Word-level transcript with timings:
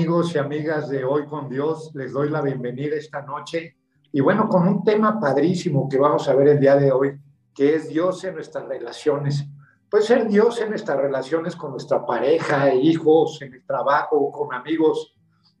Amigos 0.00 0.34
y 0.34 0.38
amigas 0.38 0.88
de 0.88 1.04
Hoy 1.04 1.26
con 1.26 1.50
Dios, 1.50 1.90
les 1.92 2.14
doy 2.14 2.30
la 2.30 2.40
bienvenida 2.40 2.96
esta 2.96 3.20
noche 3.20 3.76
y 4.10 4.20
bueno, 4.22 4.48
con 4.48 4.66
un 4.66 4.82
tema 4.82 5.20
padrísimo 5.20 5.90
que 5.90 5.98
vamos 5.98 6.26
a 6.26 6.34
ver 6.34 6.48
el 6.48 6.58
día 6.58 6.74
de 6.76 6.90
hoy, 6.90 7.20
que 7.54 7.74
es 7.74 7.86
Dios 7.86 8.24
en 8.24 8.36
nuestras 8.36 8.66
relaciones. 8.66 9.44
Puede 9.90 10.04
ser 10.04 10.26
Dios 10.26 10.58
en 10.62 10.70
nuestras 10.70 10.96
relaciones 10.96 11.54
con 11.54 11.72
nuestra 11.72 12.06
pareja, 12.06 12.72
hijos, 12.72 13.42
en 13.42 13.52
el 13.52 13.66
trabajo, 13.66 14.32
con 14.32 14.54
amigos. 14.54 15.14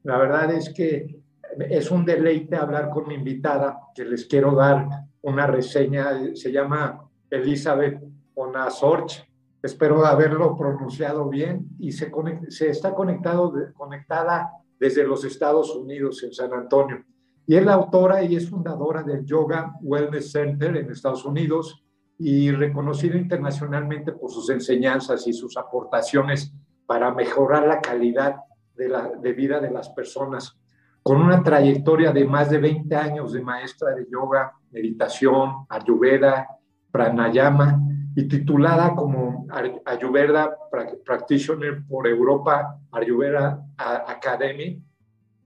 La 0.04 0.16
verdad 0.16 0.50
es 0.52 0.72
que 0.72 1.20
es 1.58 1.90
un 1.90 2.06
deleite 2.06 2.56
hablar 2.56 2.88
con 2.88 3.06
mi 3.08 3.16
invitada, 3.16 3.78
que 3.94 4.06
les 4.06 4.24
quiero 4.24 4.54
dar 4.54 4.88
una 5.20 5.46
reseña, 5.46 6.34
se 6.34 6.50
llama 6.50 7.10
Elizabeth 7.28 8.02
Onazorch. 8.34 9.22
Espero 9.62 10.06
haberlo 10.06 10.56
pronunciado 10.56 11.28
bien 11.28 11.68
y 11.78 11.92
se, 11.92 12.10
está 12.68 12.94
conectado, 12.94 13.52
conectada 13.74 14.50
desde 14.78 15.06
los 15.06 15.24
Estados 15.24 15.74
Unidos, 15.76 16.22
en 16.22 16.32
San 16.32 16.52
Antonio. 16.54 17.04
Y 17.46 17.56
es 17.56 17.64
la 17.64 17.74
autora 17.74 18.22
y 18.22 18.36
es 18.36 18.48
fundadora 18.48 19.02
del 19.02 19.24
Yoga 19.26 19.74
Wellness 19.82 20.32
Center 20.32 20.76
en 20.76 20.90
Estados 20.90 21.24
Unidos 21.26 21.84
y 22.18 22.50
reconocida 22.52 23.16
internacionalmente 23.16 24.12
por 24.12 24.30
sus 24.30 24.48
enseñanzas 24.48 25.26
y 25.26 25.32
sus 25.32 25.56
aportaciones 25.58 26.54
para 26.86 27.12
mejorar 27.12 27.66
la 27.66 27.80
calidad 27.80 28.36
de, 28.74 28.88
la, 28.88 29.08
de 29.08 29.32
vida 29.32 29.60
de 29.60 29.70
las 29.70 29.90
personas. 29.90 30.58
Con 31.02 31.20
una 31.20 31.42
trayectoria 31.42 32.12
de 32.12 32.24
más 32.24 32.50
de 32.50 32.58
20 32.58 32.94
años 32.96 33.32
de 33.32 33.42
maestra 33.42 33.94
de 33.94 34.06
yoga, 34.10 34.52
meditación, 34.70 35.66
ayurveda, 35.68 36.46
pranayama 36.90 37.89
y 38.16 38.26
titulada 38.26 38.94
como 38.94 39.46
Ayurveda 39.84 40.56
Practitioner 41.04 41.82
por 41.88 42.06
Europa 42.06 42.78
Ayurveda 42.90 43.64
Academy 43.76 44.82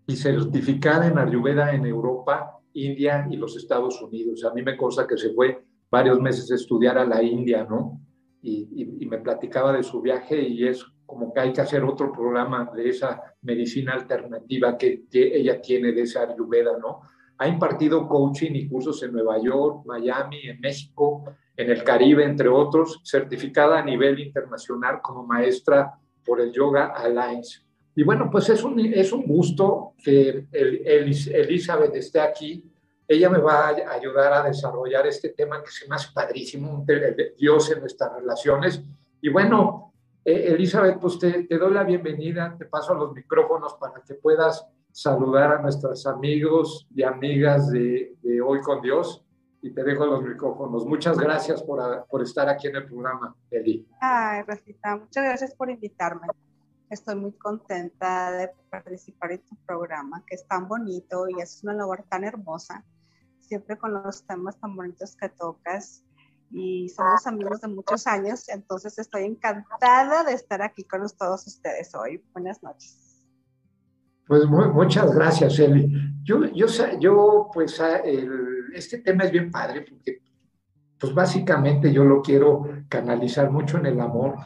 y 0.06 0.16
certificada 0.16 1.06
en 1.06 1.18
Ayurveda 1.18 1.74
en 1.74 1.86
Europa, 1.86 2.58
India 2.74 3.26
y 3.30 3.36
los 3.36 3.56
Estados 3.56 4.00
Unidos. 4.02 4.44
A 4.44 4.52
mí 4.52 4.62
me 4.62 4.76
consta 4.76 5.06
que 5.06 5.16
se 5.16 5.32
fue 5.32 5.64
varios 5.90 6.20
meses 6.20 6.50
a 6.50 6.56
estudiar 6.56 6.98
a 6.98 7.04
la 7.04 7.22
India, 7.22 7.66
¿no? 7.68 8.00
Y, 8.42 8.68
y, 8.74 9.06
me 9.06 9.18
platicaba 9.18 9.72
de 9.72 9.82
su 9.82 10.02
viaje 10.02 10.38
y 10.42 10.68
es 10.68 10.84
como 11.06 11.32
que 11.32 11.40
hay 11.40 11.52
que 11.52 11.62
hacer 11.62 11.82
otro 11.82 12.12
programa 12.12 12.70
de 12.74 12.90
esa 12.90 13.22
medicina 13.40 13.94
alternativa 13.94 14.76
que, 14.76 15.04
que 15.10 15.34
ella 15.34 15.62
tiene 15.62 15.92
de 15.92 16.02
esa 16.02 16.22
Ayurveda, 16.24 16.76
¿no? 16.78 17.00
Ha 17.38 17.48
impartido 17.48 18.06
coaching 18.06 18.52
y 18.54 18.68
cursos 18.68 19.02
en 19.02 19.12
Nueva 19.12 19.38
York, 19.40 19.86
Miami, 19.86 20.40
en 20.46 20.60
México, 20.60 21.24
en 21.56 21.70
el 21.70 21.84
Caribe, 21.84 22.24
entre 22.24 22.48
otros, 22.48 23.00
certificada 23.04 23.78
a 23.78 23.84
nivel 23.84 24.18
internacional 24.18 25.00
como 25.00 25.24
maestra 25.24 25.98
por 26.24 26.40
el 26.40 26.52
Yoga 26.52 26.86
Alliance. 26.86 27.60
Y 27.94 28.02
bueno, 28.02 28.28
pues 28.30 28.48
es 28.48 28.64
un, 28.64 28.80
es 28.80 29.12
un 29.12 29.24
gusto 29.24 29.92
que 30.02 30.46
el, 30.50 30.82
Elizabeth 30.84 31.94
esté 31.94 32.20
aquí. 32.20 32.64
Ella 33.06 33.30
me 33.30 33.38
va 33.38 33.68
a 33.68 33.92
ayudar 33.92 34.32
a 34.32 34.42
desarrollar 34.42 35.06
este 35.06 35.28
tema 35.28 35.62
que 35.62 35.70
se 35.70 35.86
me 35.88 35.94
hace 35.94 36.08
padrísimo, 36.12 36.84
Dios 37.38 37.70
en 37.70 37.80
nuestras 37.80 38.14
relaciones. 38.14 38.82
Y 39.20 39.28
bueno, 39.28 39.92
eh, 40.24 40.46
Elizabeth, 40.48 40.98
pues 40.98 41.18
te, 41.18 41.44
te, 41.44 41.58
doy 41.58 41.72
la 41.72 41.84
bienvenida, 41.84 42.56
te 42.58 42.64
paso 42.64 42.94
los 42.94 43.12
micrófonos 43.12 43.74
para 43.74 44.02
que 44.04 44.14
puedas 44.14 44.66
saludar 44.90 45.52
a 45.52 45.62
nuestros 45.62 46.06
amigos 46.06 46.88
y 46.94 47.02
amigas 47.02 47.70
de, 47.70 48.16
de 48.22 48.40
Hoy 48.40 48.60
con 48.60 48.80
Dios 48.80 49.23
y 49.64 49.70
te 49.70 49.82
dejo 49.82 50.04
los 50.04 50.22
micrófonos. 50.22 50.84
Muchas 50.84 51.16
gracias 51.16 51.62
por, 51.62 52.06
por 52.08 52.22
estar 52.22 52.50
aquí 52.50 52.66
en 52.66 52.76
el 52.76 52.84
programa, 52.84 53.34
Eli. 53.50 53.88
Ay, 53.98 54.42
Rafita, 54.42 54.96
muchas 54.96 55.24
gracias 55.24 55.54
por 55.54 55.70
invitarme. 55.70 56.26
Estoy 56.90 57.14
muy 57.14 57.32
contenta 57.32 58.30
de 58.32 58.50
participar 58.68 59.32
en 59.32 59.42
tu 59.46 59.56
programa, 59.66 60.22
que 60.26 60.34
es 60.34 60.46
tan 60.46 60.68
bonito 60.68 61.26
y 61.30 61.40
es 61.40 61.64
una 61.64 61.72
labor 61.72 62.04
tan 62.10 62.24
hermosa, 62.24 62.84
siempre 63.40 63.78
con 63.78 63.94
los 63.94 64.26
temas 64.26 64.60
tan 64.60 64.76
bonitos 64.76 65.16
que 65.16 65.30
tocas. 65.30 66.04
Y 66.50 66.90
somos 66.90 67.26
amigos 67.26 67.62
de 67.62 67.68
muchos 67.68 68.06
años, 68.06 68.50
entonces 68.50 68.98
estoy 68.98 69.24
encantada 69.24 70.24
de 70.24 70.34
estar 70.34 70.60
aquí 70.60 70.84
con 70.84 71.00
todos 71.18 71.46
ustedes 71.46 71.94
hoy. 71.94 72.22
Buenas 72.34 72.62
noches. 72.62 73.13
Pues 74.26 74.46
muchas 74.46 75.14
gracias, 75.14 75.58
Eli. 75.58 75.92
Yo, 76.22 76.40
yo, 76.98 77.50
pues, 77.52 77.80
este 78.74 78.98
tema 78.98 79.24
es 79.24 79.30
bien 79.30 79.50
padre 79.50 79.82
porque, 79.82 80.22
pues, 80.98 81.12
básicamente 81.12 81.92
yo 81.92 82.04
lo 82.04 82.22
quiero 82.22 82.66
canalizar 82.88 83.50
mucho 83.50 83.78
en 83.78 83.86
el 83.86 84.00
amor 84.00 84.36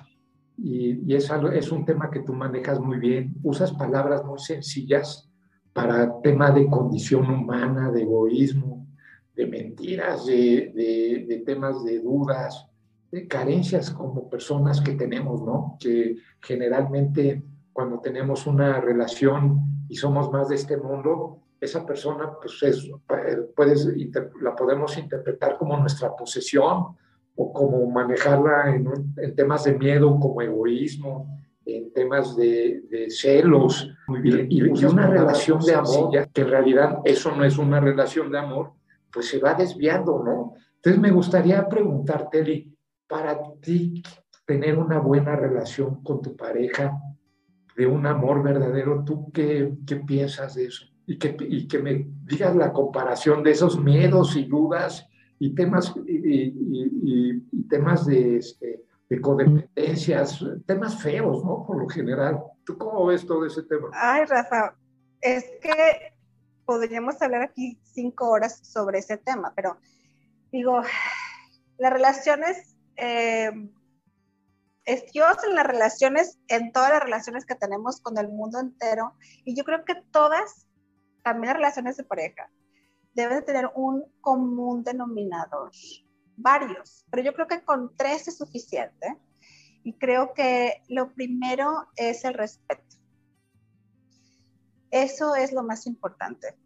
y, 0.57 1.15
es, 1.15 1.31
es 1.53 1.71
un 1.71 1.85
tema 1.85 2.11
que 2.11 2.21
tú 2.21 2.33
manejas 2.33 2.81
muy 2.81 2.99
bien. 2.99 3.35
Usas 3.45 3.73
palabras 3.73 4.25
muy 4.25 4.41
sencillas 4.41 5.31
para 5.73 6.21
tema 6.21 6.51
de 6.51 6.67
condición 6.67 7.31
humana, 7.31 7.93
de 7.93 8.03
egoísmo, 8.03 8.89
de 9.37 9.47
mentiras, 9.47 10.27
de, 10.27 11.25
de, 11.29 11.43
temas 11.47 11.85
de 11.85 12.01
dudas, 12.01 12.67
de 13.13 13.29
carencias 13.29 13.93
como 13.93 14.29
personas 14.29 14.81
que 14.81 14.95
tenemos, 14.95 15.41
¿no? 15.43 15.77
Que 15.79 16.17
generalmente 16.41 17.45
cuando 17.73 18.01
tenemos 18.01 18.47
una 18.47 18.81
relación 18.81 19.85
y 19.89 19.97
somos 19.97 20.31
más 20.31 20.49
de 20.49 20.57
este 20.57 20.77
mundo, 20.77 21.43
esa 21.61 21.85
persona, 21.85 22.33
pues 22.41 22.63
es, 22.63 22.91
puedes, 23.55 23.89
la 24.41 24.55
podemos 24.55 24.97
interpretar 24.97 25.57
como 25.59 25.77
nuestra 25.77 26.15
posesión, 26.15 26.97
o 27.41 27.53
como 27.53 27.89
manejarla 27.89 28.75
en, 28.75 29.35
temas 29.37 29.63
de 29.63 29.79
miedo 29.79 30.19
como 30.19 30.43
egoísmo, 30.43 31.39
en 31.65 31.93
temas 31.93 32.37
de, 32.37 33.07
celos 33.11 33.89
y, 34.25 34.85
una 34.85 35.07
relación 35.07 35.61
de 35.61 35.75
amor, 35.75 36.11
que 36.33 36.41
en 36.41 36.49
realidad 36.49 36.99
eso 37.05 37.35
no 37.37 37.45
es 37.45 37.57
una 37.57 37.79
relación 37.79 38.33
de 38.33 38.39
amor, 38.39 38.73
pues 39.13 39.29
se 39.29 39.39
va 39.39 39.55
desviando, 39.55 40.21
¿no? 40.25 40.55
Entonces 40.75 41.01
me 41.01 41.13
gustaría 41.13 41.69
preguntarte, 41.69 42.41
Eli, 42.41 42.77
para 43.07 43.39
ti 43.61 44.03
tener 44.45 44.77
una 44.77 44.99
buena 44.99 45.37
relación 45.37 46.03
con 46.03 46.21
tu 46.21 46.35
pareja, 46.35 47.01
de 47.79 47.87
un 47.87 48.07
amor 48.07 48.43
verdadero, 48.43 49.05
¿tú 49.05 49.31
qué, 49.33 49.73
qué 49.87 49.97
piensas 49.97 50.57
de 50.57 50.67
eso? 50.67 50.85
Y 51.07 51.17
que, 51.17 51.37
y 51.39 51.69
que 51.69 51.79
me 51.79 52.09
digas 52.25 52.57
la 52.57 52.73
comparación 52.73 53.45
de 53.45 53.53
esos 53.53 53.81
miedos 53.81 54.35
y 54.35 54.47
dudas 54.47 55.09
y 55.39 55.55
temas, 55.55 55.95
y, 56.05 57.41
temas 57.69 58.05
de, 58.05 58.39
este, 58.39 58.83
de 59.09 59.21
codependencias, 59.21 60.45
temas 60.67 61.01
feos, 61.01 61.45
¿no? 61.45 61.65
Por 61.65 61.79
lo 61.79 61.89
general. 61.89 62.43
¿Tú 62.65 62.77
cómo 62.77 63.07
ves 63.07 63.25
todo 63.25 63.47
ese 63.47 63.63
tema? 63.63 63.91
Ay, 63.93 64.25
Rafa, 64.25 64.75
es 65.21 65.45
que 65.63 66.17
podríamos 66.65 67.23
hablar 67.23 67.43
aquí 67.43 67.79
cinco 67.85 68.29
horas 68.29 68.59
sobre 68.67 68.99
ese 68.99 69.19
tema, 69.19 69.53
pero 69.55 69.77
digo, 70.51 70.83
las 71.79 71.93
relaciones, 71.93 72.77
eh, 72.97 73.53
es 74.89 75.13
Dios 75.13 75.37
en 75.47 75.55
las 75.55 75.67
relaciones, 75.67 76.39
en 76.49 76.73
todas 76.73 76.91
las 76.91 77.03
relaciones 77.03 77.45
que 77.45 77.55
tenemos 77.55 78.01
con 78.01 78.17
el 78.17 78.29
mundo 78.29 78.59
entero, 78.59 79.13
y 79.45 79.55
yo 79.55 79.63
creo 79.63 79.85
que 79.85 79.95
todas, 80.11 80.67
también 81.23 81.49
las 81.49 81.57
relaciones 81.57 81.99
de 81.99 82.05
pareja, 82.05 82.51
debe 83.13 83.43
tener 83.43 83.71
un 83.75 84.05
común 84.23 84.83
denominador, 84.83 85.73
varios, 86.37 87.05
pero 87.11 87.23
yo 87.23 87.35
creo 87.35 87.47
que 87.47 87.63
con 87.63 87.95
tres 87.97 88.29
es 88.29 88.39
suficiente. 88.39 89.19
Y 89.85 89.93
creo 89.95 90.35
que 90.35 90.83
lo 90.89 91.15
primero 91.15 91.87
es 91.97 92.25
el 92.25 92.35
respeto. 92.35 92.97
Eso 94.91 95.37
es 95.37 95.53
lo 95.53 95.63
más 95.63 95.87
importante. 95.87 96.57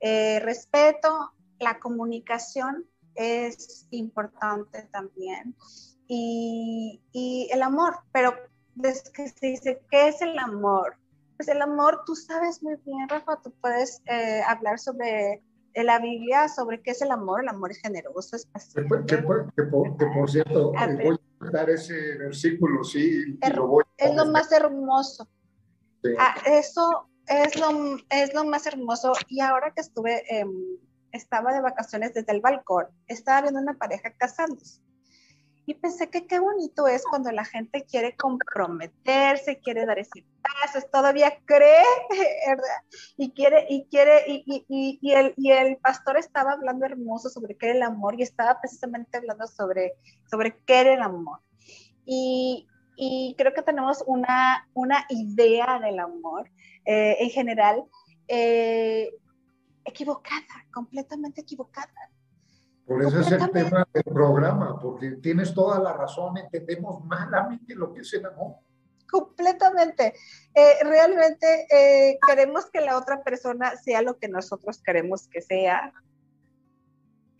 Eh, 0.00 0.38
respeto, 0.40 1.32
la 1.58 1.78
comunicación 1.78 2.86
es 3.14 3.86
importante 3.90 4.88
también. 4.92 5.54
Y, 6.06 7.00
y, 7.12 7.48
el 7.52 7.62
amor, 7.62 7.94
pero 8.12 8.34
desde 8.74 9.12
que 9.12 9.28
se 9.28 9.46
dice, 9.46 9.80
¿qué 9.90 10.08
es 10.08 10.20
el 10.22 10.38
amor? 10.38 10.96
Pues 11.36 11.48
el 11.48 11.62
amor, 11.62 12.02
tú 12.04 12.16
sabes 12.16 12.62
muy 12.62 12.76
bien, 12.84 13.08
Rafa, 13.08 13.40
tú 13.42 13.52
puedes 13.60 14.02
eh, 14.06 14.42
hablar 14.46 14.78
sobre 14.78 15.42
en 15.74 15.86
la 15.86 15.98
Biblia 15.98 16.48
sobre 16.48 16.80
qué 16.82 16.92
es 16.92 17.02
el 17.02 17.10
amor. 17.10 17.42
El 17.42 17.48
amor 17.48 17.70
es 17.70 17.78
generoso, 17.78 18.36
es 18.36 18.46
paciente. 18.46 19.06
Que, 19.06 19.18
por, 19.18 20.30
cierto, 20.30 20.72
voy 20.72 21.20
a 21.40 21.50
dar 21.50 21.70
ese 21.70 22.18
versículo, 22.18 22.84
sí, 22.84 23.38
es, 23.40 23.56
lo 23.56 23.66
voy 23.66 23.84
a 23.98 24.04
es 24.04 24.14
lo 24.14 24.26
más 24.26 24.50
hermoso. 24.52 25.28
Ah, 26.18 26.34
eso 26.46 27.08
es 27.26 27.58
lo, 27.58 27.96
es 28.10 28.34
lo 28.34 28.44
más 28.44 28.66
hermoso. 28.66 29.12
Y 29.28 29.40
ahora 29.40 29.72
que 29.74 29.82
estuve, 29.82 30.22
estaba 31.12 31.52
de 31.52 31.60
vacaciones 31.60 32.14
desde 32.14 32.32
el 32.32 32.40
balcón, 32.40 32.86
estaba 33.06 33.42
viendo 33.42 33.60
una 33.60 33.74
pareja 33.74 34.12
casándose 34.12 34.80
y 35.70 35.74
pensé 35.74 36.10
que 36.10 36.26
qué 36.26 36.40
bonito 36.40 36.88
es 36.88 37.04
cuando 37.04 37.30
la 37.30 37.44
gente 37.44 37.84
quiere 37.84 38.16
comprometerse, 38.16 39.60
quiere 39.60 39.86
dar 39.86 40.00
ese 40.00 40.24
paso, 40.42 40.84
todavía 40.90 41.32
cree, 41.44 41.84
¿verdad? 42.48 42.64
Y 43.16 43.30
quiere, 43.30 43.66
y 43.68 43.84
quiere, 43.84 44.24
y, 44.26 44.42
y, 44.46 44.98
y, 45.00 45.12
el, 45.12 45.32
y 45.36 45.52
el 45.52 45.76
pastor 45.76 46.16
estaba 46.16 46.52
hablando 46.52 46.86
hermoso 46.86 47.28
sobre 47.28 47.56
qué 47.56 47.66
era 47.66 47.76
el 47.76 47.82
amor 47.84 48.18
y 48.18 48.22
estaba 48.22 48.60
precisamente 48.60 49.18
hablando 49.18 49.46
sobre, 49.46 49.92
sobre 50.28 50.58
qué 50.66 50.80
era 50.80 50.94
el 50.94 51.02
amor. 51.02 51.38
Y, 52.04 52.66
creo 53.38 53.54
que 53.54 53.62
tenemos 53.62 54.02
una, 54.06 54.68
una 54.74 55.06
idea 55.08 55.78
del 55.80 56.00
amor 56.00 56.50
eh, 56.84 57.16
en 57.20 57.30
general 57.30 57.84
eh, 58.28 59.10
equivocada, 59.84 60.66
completamente 60.72 61.40
equivocada. 61.40 62.10
Por 62.86 63.02
eso 63.02 63.20
es 63.20 63.30
el 63.30 63.50
tema 63.50 63.86
del 63.92 64.02
programa, 64.04 64.78
porque 64.80 65.12
tienes 65.12 65.54
toda 65.54 65.78
la 65.78 65.92
razón, 65.92 66.38
entendemos 66.38 67.04
malamente 67.04 67.74
lo 67.74 67.92
que 67.92 68.00
es 68.00 68.12
el 68.14 68.26
amor. 68.26 68.56
Completamente. 69.08 70.14
Eh, 70.54 70.74
realmente 70.82 72.18
queremos 72.26 72.66
que 72.70 72.80
la 72.80 72.96
otra 72.96 73.22
persona 73.22 73.76
sea 73.76 74.02
lo 74.02 74.18
que 74.18 74.28
nosotros 74.28 74.82
queremos 74.82 75.28
que 75.28 75.40
sea. 75.40 75.92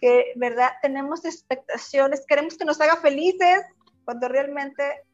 Que, 0.00 0.32
¿verdad? 0.36 0.70
Tenemos 0.82 1.24
expectaciones, 1.24 2.24
queremos 2.26 2.56
que 2.56 2.64
nos 2.64 2.80
haga 2.80 2.96
felices, 2.96 3.64
cuando 4.04 4.28
realmente 4.28 5.04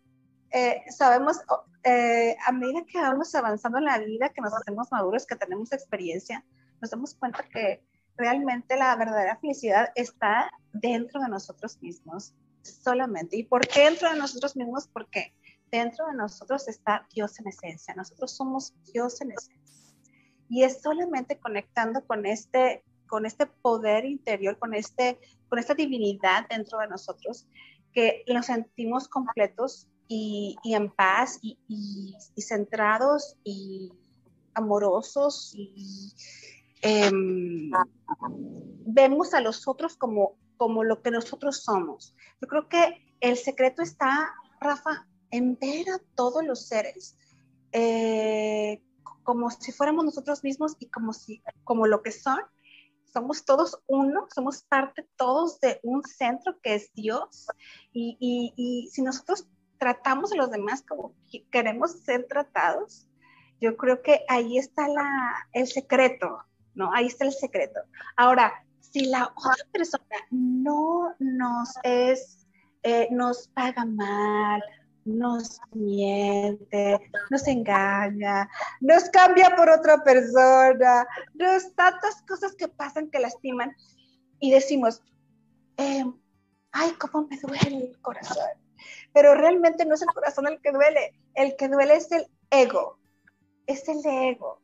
eh, 0.51 0.83
sabemos, 0.89 1.39
eh, 1.85 2.37
a 2.47 2.53
medida 2.53 2.85
que 2.87 2.99
vamos 2.99 3.35
avanzando 3.35 3.79
en 3.79 3.85
la 3.85 3.99
vida, 3.99 4.31
que 4.31 4.41
nos 4.41 4.55
hacemos 4.55 4.91
maduros, 4.91 5.27
que 5.27 5.37
tenemos 5.37 5.73
experiencia, 5.73 6.45
nos 6.81 6.91
damos 6.91 7.15
cuenta 7.15 7.45
que 7.53 7.83
realmente 8.17 8.77
la 8.77 8.97
verdadera 8.97 9.37
felicidad 9.39 9.91
está 9.95 10.51
dentro 10.73 11.21
de 11.21 11.29
nosotros 11.29 11.81
mismos, 11.83 12.35
solamente. 12.63 13.37
¿Y 13.37 13.45
por 13.45 13.67
qué 13.67 13.85
dentro 13.85 14.11
de 14.11 14.19
nosotros 14.19 14.57
mismos? 14.57 14.89
Porque 14.89 15.35
dentro 15.71 16.07
de 16.07 16.15
nosotros 16.15 16.69
está 16.69 17.07
Dios 17.15 17.39
en 17.41 17.49
esencia. 17.49 17.95
Nosotros 17.95 18.33
somos 18.33 18.75
Dios 18.93 19.21
en 19.21 19.33
esencia. 19.33 19.95
Y 20.49 20.63
es 20.63 20.81
solamente 20.81 21.39
conectando 21.39 22.05
con 22.07 22.25
este, 22.27 22.85
con 23.09 23.27
este 23.27 23.47
poder 23.47 24.05
interior, 24.05 24.59
con, 24.59 24.75
este, 24.75 25.19
con 25.49 25.59
esta 25.59 25.75
divinidad 25.75 26.49
dentro 26.49 26.79
de 26.79 26.89
nosotros, 26.89 27.47
que 27.93 28.25
nos 28.29 28.47
sentimos 28.47 29.09
completos 29.09 29.89
y, 30.09 30.57
en 30.65 30.91
paz 30.91 31.39
y, 31.43 31.57
centrados 32.39 33.37
y 33.43 33.93
amorosos 34.55 35.53
y 35.55 36.15
em, 36.83 37.71
vemos 38.87 39.35
a 39.35 39.41
los 39.41 39.67
otros 39.69 39.97
como, 39.97 40.37
como 40.57 40.85
lo 40.85 41.03
que 41.03 41.11
nosotros 41.11 41.63
somos. 41.63 42.15
Yo 42.41 42.49
creo 42.49 42.69
que 42.69 43.17
el 43.21 43.37
secreto 43.37 43.83
está, 43.83 44.35
Rafa, 44.61 45.07
en 45.31 45.59
ver 45.59 45.89
a 45.91 46.01
todos 46.15 46.45
los 46.45 46.67
seres 46.67 47.17
eh, 47.73 48.83
como 49.23 49.51
si 49.51 49.73
fuéramos 49.73 50.05
nosotros 50.05 50.45
mismos 50.45 50.77
y 50.79 50.89
como, 50.89 51.13
si, 51.13 51.43
como 51.65 51.87
lo 51.87 52.03
que 52.03 52.13
son 52.13 52.39
somos 53.17 53.47
todos 53.47 53.83
uno, 53.87 54.27
somos 54.35 54.63
parte 54.65 55.09
todos 55.17 55.59
de 55.61 55.81
un 55.83 56.03
centro 56.03 56.61
que 56.61 56.75
es 56.75 56.93
Dios. 56.93 57.47
Y, 57.91 58.91
si 58.93 59.01
nosotros 59.01 59.47
tratamos 59.79 60.33
a 60.33 60.37
los 60.37 60.51
demás 60.51 60.83
como 60.83 61.15
queremos 61.51 61.93
ser 61.93 62.27
tratados, 62.29 63.09
yo 63.59 63.79
creo 63.79 64.03
que 64.03 64.21
ahí 64.29 64.59
está 64.59 64.87
la, 64.89 65.49
el 65.55 65.67
secreto, 65.67 66.45
¿no? 66.77 66.93
Ahí 66.95 67.07
está 67.07 67.25
el 67.25 67.33
secreto. 67.33 67.81
Ahora, 68.17 68.53
si 68.81 69.07
la 69.07 69.33
otra 69.35 69.65
persona 69.73 70.05
no 70.31 71.15
nos 71.19 71.71
es, 71.83 72.47
eh, 72.83 73.09
nos 73.11 73.49
paga 73.49 73.85
mal, 73.85 74.63
nos 75.05 75.61
miente, 75.73 77.11
nos 77.31 77.47
engaña, 77.47 78.49
nos 78.81 79.09
cambia 79.11 79.55
por 79.57 79.71
otra 79.71 80.03
persona, 80.03 81.07
nos 81.35 81.75
tantas 81.75 82.23
cosas 82.23 82.55
que 82.55 82.69
pasan 82.69 83.11
que 83.11 83.21
lastiman 83.21 83.75
y 84.39 84.51
decimos, 84.51 85.03
em, 85.77 86.15
ay, 86.73 86.93
cómo 86.93 87.27
me 87.29 87.39
duele 87.39 87.91
el 87.91 88.01
corazón. 88.03 88.51
Pero 89.13 89.35
realmente 89.35 89.87
no 89.87 89.95
es 89.95 90.03
el 90.03 90.09
corazón 90.09 90.47
el 90.47 90.61
que 90.61 90.73
duele, 90.73 91.15
el 91.35 91.57
que 91.57 91.69
duele 91.69 91.97
es 91.97 92.13
el 92.13 92.27
ego, 92.51 92.99
es 93.67 93.89
el 93.89 94.05
ego. 94.05 94.61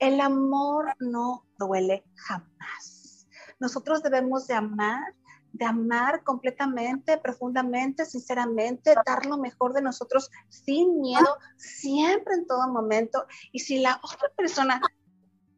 El 0.00 0.20
amor 0.20 0.86
no 0.98 1.46
duele 1.58 2.04
jamás. 2.14 3.28
Nosotros 3.60 4.02
debemos 4.02 4.48
de 4.48 4.54
amar 4.54 5.14
de 5.52 5.64
amar 5.64 6.22
completamente, 6.22 7.18
profundamente, 7.18 8.04
sinceramente, 8.04 8.94
dar 9.06 9.26
lo 9.26 9.38
mejor 9.38 9.72
de 9.72 9.82
nosotros 9.82 10.30
sin 10.48 11.00
miedo, 11.00 11.36
siempre 11.56 12.34
en 12.34 12.46
todo 12.46 12.68
momento. 12.68 13.26
Y 13.52 13.60
si 13.60 13.80
la 13.80 14.00
otra 14.02 14.28
persona 14.36 14.80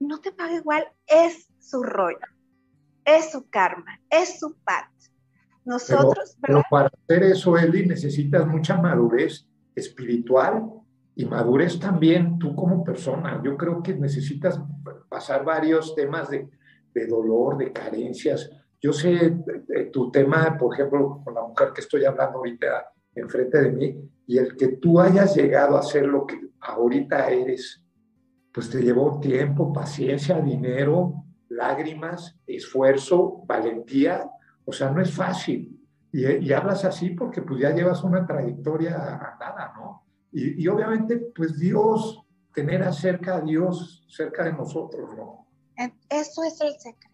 no 0.00 0.20
te 0.20 0.32
paga 0.32 0.56
igual, 0.56 0.86
es 1.06 1.48
su 1.60 1.82
rollo, 1.82 2.26
es 3.04 3.32
su 3.32 3.48
karma, 3.48 4.00
es 4.10 4.38
su 4.38 4.54
parte. 4.64 4.90
Nosotros, 5.64 6.36
pero, 6.40 6.62
para 6.68 6.90
hacer 7.04 7.22
eso, 7.22 7.56
Eli, 7.56 7.86
necesitas 7.86 8.46
mucha 8.48 8.76
madurez 8.78 9.46
espiritual 9.76 10.81
y 11.14 11.24
madurez 11.26 11.78
también 11.78 12.38
tú 12.38 12.54
como 12.54 12.84
persona. 12.84 13.40
Yo 13.44 13.56
creo 13.56 13.82
que 13.82 13.94
necesitas 13.94 14.60
pasar 15.08 15.44
varios 15.44 15.94
temas 15.94 16.30
de, 16.30 16.48
de 16.94 17.06
dolor, 17.06 17.58
de 17.58 17.72
carencias, 17.72 18.50
yo 18.82 18.92
sé 18.92 19.36
tu 19.92 20.10
tema, 20.10 20.58
por 20.58 20.74
ejemplo, 20.74 21.20
con 21.24 21.34
la 21.34 21.42
mujer 21.42 21.68
que 21.72 21.82
estoy 21.82 22.04
hablando 22.04 22.38
ahorita 22.38 22.92
enfrente 23.14 23.62
de 23.62 23.70
mí, 23.70 24.10
y 24.26 24.38
el 24.38 24.56
que 24.56 24.68
tú 24.76 24.98
hayas 24.98 25.36
llegado 25.36 25.78
a 25.78 25.82
ser 25.82 26.06
lo 26.06 26.26
que 26.26 26.40
ahorita 26.60 27.30
eres, 27.30 27.80
pues 28.52 28.68
te 28.68 28.82
llevó 28.82 29.20
tiempo, 29.20 29.72
paciencia, 29.72 30.40
dinero, 30.40 31.24
lágrimas, 31.48 32.36
esfuerzo, 32.44 33.44
valentía. 33.46 34.28
O 34.64 34.72
sea, 34.72 34.90
no 34.90 35.00
es 35.00 35.12
fácil. 35.12 35.80
Y, 36.12 36.52
hablas 36.52 36.84
así 36.84 37.10
porque 37.10 37.40
pues 37.40 37.60
ya 37.60 37.70
llevas 37.70 38.02
una 38.02 38.26
trayectoria 38.26 38.90
nada, 39.38 39.72
¿no? 39.76 40.01
Y, 40.32 40.62
y, 40.62 40.68
obviamente, 40.68 41.18
pues 41.34 41.58
Dios, 41.58 42.24
tener 42.52 42.82
acerca 42.82 43.36
a 43.36 43.40
Dios 43.40 44.04
cerca 44.08 44.44
de 44.44 44.52
nosotros, 44.52 45.10
¿no? 45.16 45.46
Eso 46.08 46.44
es 46.44 46.60
el 46.60 46.78
secreto 46.78 47.12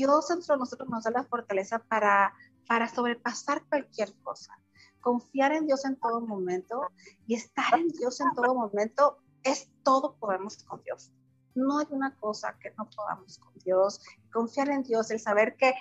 Dios 0.00 0.28
dentro 0.28 0.54
de 0.54 0.60
nosotros 0.60 0.88
nos 0.88 1.04
da 1.04 1.10
la 1.10 1.24
fortaleza 1.24 1.78
para, 1.78 2.32
para 2.66 2.88
sobrepasar 2.88 3.62
cualquier 3.68 4.14
cosa. 4.22 4.58
Confiar 5.00 5.52
en 5.52 5.66
Dios 5.66 5.84
en 5.84 5.96
todo 5.96 6.22
momento 6.22 6.90
y 7.26 7.34
estar 7.34 7.78
en 7.78 7.88
Dios 7.88 8.18
en 8.20 8.32
todo 8.34 8.54
momento 8.54 9.18
es 9.42 9.70
todo 9.82 10.16
podemos 10.16 10.64
con 10.64 10.82
Dios. 10.82 11.12
No 11.54 11.78
hay 11.78 11.86
una 11.90 12.14
cosa 12.16 12.56
que 12.60 12.72
no 12.78 12.88
podamos 12.88 13.38
con 13.38 13.52
Dios. 13.64 14.00
Confiar 14.32 14.68
en 14.70 14.82
Dios, 14.82 15.10
el 15.10 15.20
saber 15.20 15.56
que, 15.56 15.74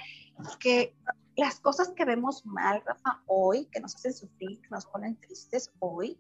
que 0.59 0.95
las 1.35 1.59
cosas 1.59 1.89
que 1.89 2.05
vemos 2.05 2.45
mal, 2.45 2.81
Rafa, 2.85 3.23
hoy, 3.27 3.65
que 3.67 3.79
nos 3.79 3.95
hacen 3.95 4.13
sufrir, 4.13 4.61
que 4.61 4.69
nos 4.69 4.85
ponen 4.85 5.19
tristes 5.19 5.71
hoy, 5.79 6.19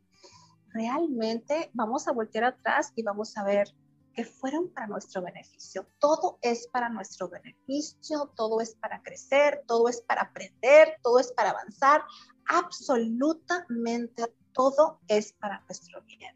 realmente 0.73 1.69
vamos 1.73 2.07
a 2.07 2.11
voltear 2.11 2.45
atrás 2.45 2.93
y 2.95 3.03
vamos 3.03 3.35
a 3.37 3.43
ver 3.43 3.67
que 4.13 4.25
fueron 4.25 4.69
para 4.69 4.87
nuestro 4.87 5.21
beneficio. 5.21 5.87
Todo 5.99 6.39
es 6.41 6.67
para 6.67 6.89
nuestro 6.89 7.29
beneficio, 7.29 8.31
todo 8.35 8.59
es 8.61 8.75
para 8.75 9.01
crecer, 9.01 9.63
todo 9.67 9.87
es 9.87 10.01
para 10.01 10.23
aprender, 10.23 10.97
todo 11.03 11.19
es 11.19 11.31
para 11.31 11.51
avanzar. 11.51 12.03
Absolutamente 12.47 14.33
todo 14.53 14.99
es 15.07 15.33
para 15.33 15.61
nuestro 15.61 16.01
bien. 16.03 16.35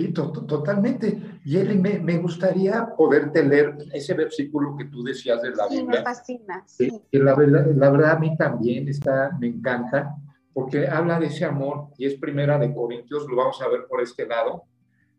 Sí, 0.00 0.12
totalmente. 0.12 1.40
Y 1.44 1.56
Eli, 1.58 1.76
me, 1.76 2.18
gustaría 2.18 2.88
poderte 2.96 3.42
leer 3.42 3.76
ese 3.92 4.14
versículo 4.14 4.74
que 4.76 4.86
tú 4.86 5.02
decías 5.02 5.42
de 5.42 5.50
la 5.50 5.68
sí, 5.68 5.76
Biblia. 5.76 6.00
Me 6.00 6.04
fascina. 6.04 6.62
Sí. 6.66 6.90
Que 7.10 7.18
la, 7.18 7.34
verdad, 7.34 7.66
la 7.74 7.90
verdad 7.90 8.12
a 8.12 8.18
mí 8.18 8.34
también 8.36 8.88
está, 8.88 9.36
me 9.38 9.48
encanta, 9.48 10.16
porque 10.54 10.88
habla 10.88 11.20
de 11.20 11.26
ese 11.26 11.44
amor 11.44 11.88
y 11.98 12.06
es 12.06 12.14
primera 12.14 12.58
de 12.58 12.72
Corintios, 12.74 13.26
lo 13.28 13.36
vamos 13.36 13.60
a 13.60 13.68
ver 13.68 13.86
por 13.88 14.00
este 14.00 14.26
lado, 14.26 14.64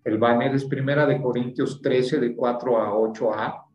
el 0.03 0.17
banner 0.17 0.55
es 0.55 0.65
primera 0.65 1.05
de 1.05 1.21
Corintios 1.21 1.79
13, 1.79 2.19
de 2.19 2.35
4 2.35 2.77
a 2.77 2.91
8a. 2.91 3.65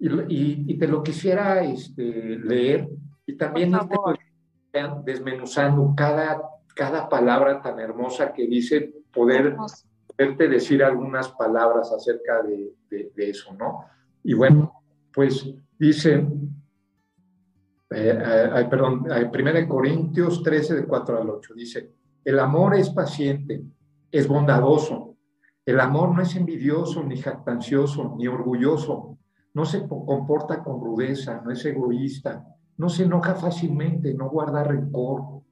Y, 0.00 0.78
te 0.78 0.88
lo 0.88 1.02
quisiera 1.02 1.62
este, 1.62 2.02
leer 2.02 2.88
y 3.26 3.36
también 3.36 3.74
este, 3.74 4.88
desmenuzando 5.04 5.92
cada, 5.96 6.40
cada 6.74 7.08
palabra 7.08 7.60
tan 7.60 7.78
hermosa 7.78 8.32
que 8.32 8.46
dice, 8.46 8.94
poder, 9.12 9.56
poderte 10.20 10.48
decir 10.48 10.84
algunas 10.84 11.28
palabras 11.30 11.90
acerca 11.92 12.42
de, 12.42 12.74
eso, 13.16 13.54
¿no? 13.54 13.84
Y 14.22 14.34
bueno, 14.34 14.82
pues 15.12 15.50
dice, 15.78 16.26
eh, 17.90 18.22
eh, 18.56 18.66
perdón, 18.68 19.06
eh, 19.10 19.28
primera 19.32 19.60
de 19.60 19.68
Corintios 19.68 20.42
13, 20.42 20.74
de 20.74 20.84
4 20.84 21.22
al 21.22 21.30
8, 21.30 21.54
dice, 21.54 21.92
el 22.24 22.38
amor 22.38 22.74
es 22.74 22.90
paciente, 22.90 23.62
es 24.10 24.28
bondadoso 24.28 25.10
el 25.70 25.78
amor 25.78 26.16
no 26.16 26.22
es 26.22 26.34
envidioso, 26.34 27.04
ni 27.04 27.16
jactancioso, 27.16 28.14
ni 28.16 28.26
orgulloso. 28.26 29.18
No 29.54 29.64
se 29.64 29.86
comporta 29.86 30.64
con 30.64 30.80
rudeza, 30.80 31.42
no 31.44 31.52
es 31.52 31.64
egoísta, 31.64 32.44
no 32.76 32.88
se 32.88 33.04
enoja 33.04 33.36
fácilmente, 33.36 34.12
no 34.14 34.30
guarda 34.30 34.64
rencor. 34.64 35.42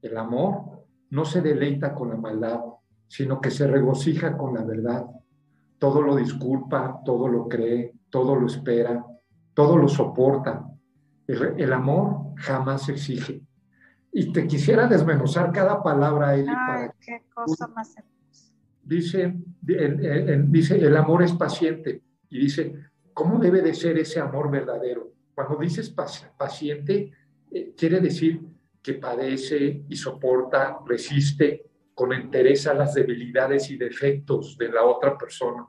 El 0.00 0.16
amor 0.16 0.84
no 1.10 1.26
se 1.26 1.42
deleita 1.42 1.94
con 1.94 2.08
la 2.08 2.16
maldad, 2.16 2.60
sino 3.08 3.40
que 3.40 3.50
se 3.50 3.66
regocija 3.66 4.36
con 4.36 4.54
la 4.54 4.64
verdad. 4.64 5.06
Todo 5.78 6.02
lo 6.02 6.16
disculpa, 6.16 7.00
todo 7.04 7.28
lo 7.28 7.48
cree, 7.48 7.94
todo 8.10 8.34
lo 8.34 8.46
espera, 8.46 9.04
todo 9.54 9.76
lo 9.76 9.88
soporta. 9.88 10.66
El, 11.26 11.72
amor 11.72 12.34
jamás 12.36 12.88
exige. 12.88 13.42
Y 14.12 14.32
te 14.32 14.46
quisiera 14.46 14.86
desmenuzar 14.86 15.52
cada 15.52 15.82
palabra, 15.82 16.34
Eli. 16.34 16.48
Ay, 16.48 16.88
qué 17.00 17.24
cosa 17.34 17.66
más 17.68 17.96
hermosa. 17.96 18.54
Dice 18.82 19.36
el, 19.66 20.50
dice, 20.50 20.78
el 20.78 20.96
amor 20.96 21.22
es 21.22 21.32
paciente. 21.32 22.02
Y 22.30 22.38
dice, 22.38 22.74
¿cómo 23.12 23.38
debe 23.38 23.60
de 23.60 23.74
ser 23.74 23.98
ese 23.98 24.20
amor 24.20 24.50
verdadero? 24.50 25.12
Cuando 25.34 25.56
dices 25.56 25.90
paciente, 25.90 27.12
eh, 27.50 27.74
quiere 27.76 28.00
decir 28.00 28.40
que 28.82 28.94
padece 28.94 29.84
y 29.88 29.96
soporta, 29.96 30.78
resiste 30.86 31.65
con 31.96 32.12
interés 32.12 32.66
a 32.66 32.74
las 32.74 32.92
debilidades 32.92 33.70
y 33.70 33.78
defectos 33.78 34.58
de 34.58 34.68
la 34.68 34.84
otra 34.84 35.16
persona. 35.16 35.66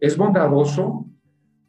Es 0.00 0.16
bondadoso 0.16 1.06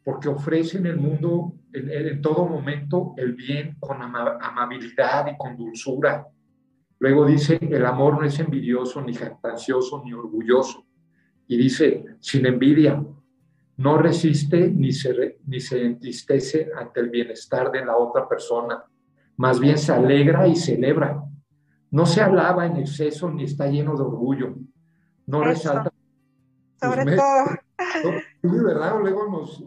porque 0.02 0.28
ofrece 0.28 0.78
en 0.78 0.86
el 0.86 0.96
mundo, 0.96 1.54
en, 1.72 2.20
todo 2.20 2.46
momento, 2.46 3.14
el 3.16 3.34
bien 3.34 3.76
con 3.78 4.02
amabilidad 4.02 5.28
y 5.28 5.36
con 5.36 5.56
dulzura. 5.56 6.26
Luego 6.98 7.26
dice, 7.26 7.60
el 7.62 7.86
amor 7.86 8.14
no 8.14 8.26
es 8.26 8.36
envidioso, 8.40 9.00
ni 9.02 9.14
jactancioso, 9.14 10.02
ni 10.04 10.12
orgulloso. 10.12 10.84
Y 11.46 11.56
dice, 11.56 12.06
sin 12.18 12.44
envidia, 12.44 13.00
no 13.76 13.98
resiste 13.98 14.68
ni 14.68 14.90
se, 14.90 15.38
ni 15.46 15.60
se 15.60 15.84
entristece 15.84 16.70
ante 16.76 16.98
el 16.98 17.10
bienestar 17.10 17.70
de 17.70 17.84
la 17.84 17.96
otra 17.96 18.28
persona. 18.28 18.82
Más 19.36 19.60
bien 19.60 19.78
se 19.78 19.92
alegra 19.92 20.48
y 20.48 20.56
celebra. 20.56 21.22
No 21.90 22.06
se 22.06 22.20
alaba 22.20 22.66
en 22.66 22.76
exceso 22.76 23.30
ni 23.30 23.44
está 23.44 23.66
lleno 23.66 23.96
de 23.96 24.02
orgullo. 24.02 24.54
No 25.26 25.42
resalta. 25.42 25.92
Sobre 26.80 27.16
todo. 27.16 27.44
¿verdad? 28.42 28.98
Luego 29.00 29.28
nos 29.28 29.64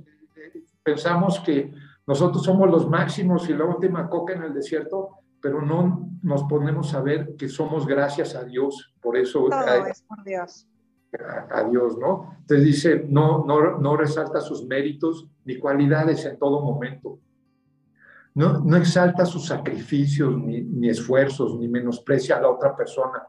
pensamos 0.84 1.40
que 1.40 1.74
nosotros 2.08 2.44
somos 2.44 2.70
los 2.70 2.90
máximos 2.90 3.50
y 3.50 3.54
la 3.54 3.66
última 3.66 4.10
coca 4.10 4.34
en 4.34 4.44
el 4.44 4.54
desierto, 4.54 5.10
pero 5.42 5.62
no 5.62 6.10
nos 6.24 6.44
ponemos 6.44 6.94
a 6.94 7.02
ver 7.02 7.36
que 7.38 7.48
somos 7.48 7.86
gracias 7.86 8.36
a 8.36 8.44
Dios. 8.44 8.96
Por 9.02 9.18
eso... 9.18 9.46
Todo 9.50 9.86
es 9.86 10.02
por 10.02 10.24
Dios. 10.24 10.68
A, 11.50 11.64
Dios, 11.64 11.98
¿no? 11.98 12.36
Entonces 12.40 12.66
dice, 12.66 13.06
no, 13.08 13.44
no, 13.46 13.80
no 13.80 13.98
resalta 13.98 14.42
sus 14.42 14.66
méritos 14.68 15.28
ni 15.46 15.58
cualidades 15.58 16.24
en 16.26 16.38
todo 16.38 16.62
momento. 16.62 17.20
No, 18.40 18.78
exalta 18.78 19.26
sus 19.26 19.48
sacrificios 19.48 20.34
ni, 20.38 20.62
ni 20.62 20.88
esfuerzos, 20.88 21.60
ni 21.60 21.68
menosprecia 21.68 22.38
a 22.38 22.42
la 22.42 22.50
otra 22.50 22.74
persona. 22.74 23.28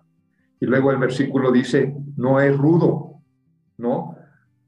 Y 0.61 0.67
luego 0.67 0.93
el 0.93 0.99
versículo 0.99 1.50
dice, 1.50 1.97
no 2.17 2.40
es 2.40 2.57
rudo, 2.57 3.21
¿no? 3.79 4.14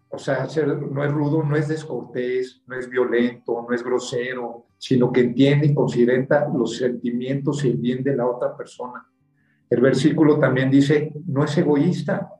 O 0.08 0.18
sea, 0.18 0.48
no 0.90 1.04
es 1.04 1.12
rudo, 1.12 1.44
no 1.44 1.54
es 1.54 1.68
descortés, 1.68 2.60
no 2.66 2.74
es 2.74 2.90
violento, 2.90 3.64
no 3.68 3.72
es 3.72 3.84
grosero, 3.84 4.66
sino 4.78 5.12
que 5.12 5.20
entiende 5.20 5.68
y 5.68 5.74
considera 5.74 6.48
los 6.52 6.76
sentimientos 6.76 7.64
y 7.64 7.70
el 7.70 7.76
bien 7.76 8.02
de 8.02 8.16
la 8.16 8.26
otra 8.26 8.56
persona. 8.56 9.06
El 9.70 9.80
versículo 9.80 10.40
también 10.40 10.72
dice, 10.72 11.12
no 11.24 11.44
es 11.44 11.56
egoísta, 11.56 12.32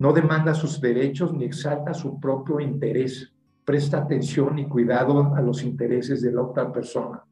no 0.00 0.12
demanda 0.12 0.54
sus 0.54 0.80
derechos 0.80 1.32
ni 1.32 1.44
exalta 1.44 1.94
su 1.94 2.18
propio 2.18 2.58
interés, 2.58 3.32
presta 3.64 3.98
atención 3.98 4.58
y 4.58 4.66
cuidado 4.66 5.32
a 5.36 5.40
los 5.40 5.62
intereses 5.62 6.20
de 6.20 6.32
la 6.32 6.42
otra 6.42 6.72
persona. 6.72 7.22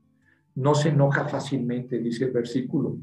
No 0.55 0.75
se 0.75 0.91
enoja 0.91 1.25
fácilmente, 1.25 1.99
dice 1.99 2.27
el 2.27 2.33
versículo, 2.33 2.97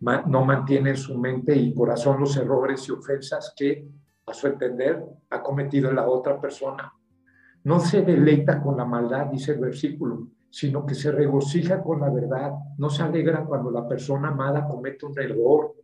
no 0.00 0.44
mantiene 0.44 0.90
en 0.90 0.96
su 0.96 1.18
mente 1.18 1.54
y 1.56 1.74
corazón 1.74 2.20
los 2.20 2.36
errores 2.36 2.88
y 2.88 2.92
ofensas 2.92 3.52
que 3.56 3.88
a 4.28 4.34
su 4.34 4.46
entender, 4.46 5.04
ha 5.30 5.42
cometido 5.42 5.90
la 5.92 6.06
otra 6.06 6.40
persona. 6.40 6.92
No 7.64 7.80
se 7.80 8.02
deleita 8.02 8.62
con 8.62 8.76
la 8.76 8.84
maldad, 8.84 9.26
dice 9.26 9.52
el 9.52 9.60
versículo, 9.60 10.28
sino 10.50 10.86
que 10.86 10.94
se 10.94 11.10
regocija 11.10 11.82
con 11.82 12.00
la 12.00 12.10
verdad. 12.10 12.52
No 12.76 12.90
se 12.90 13.02
alegra 13.02 13.44
cuando 13.44 13.70
la 13.70 13.86
persona 13.86 14.28
amada 14.28 14.66
comete 14.66 15.06
un 15.06 15.18
error. 15.18 15.74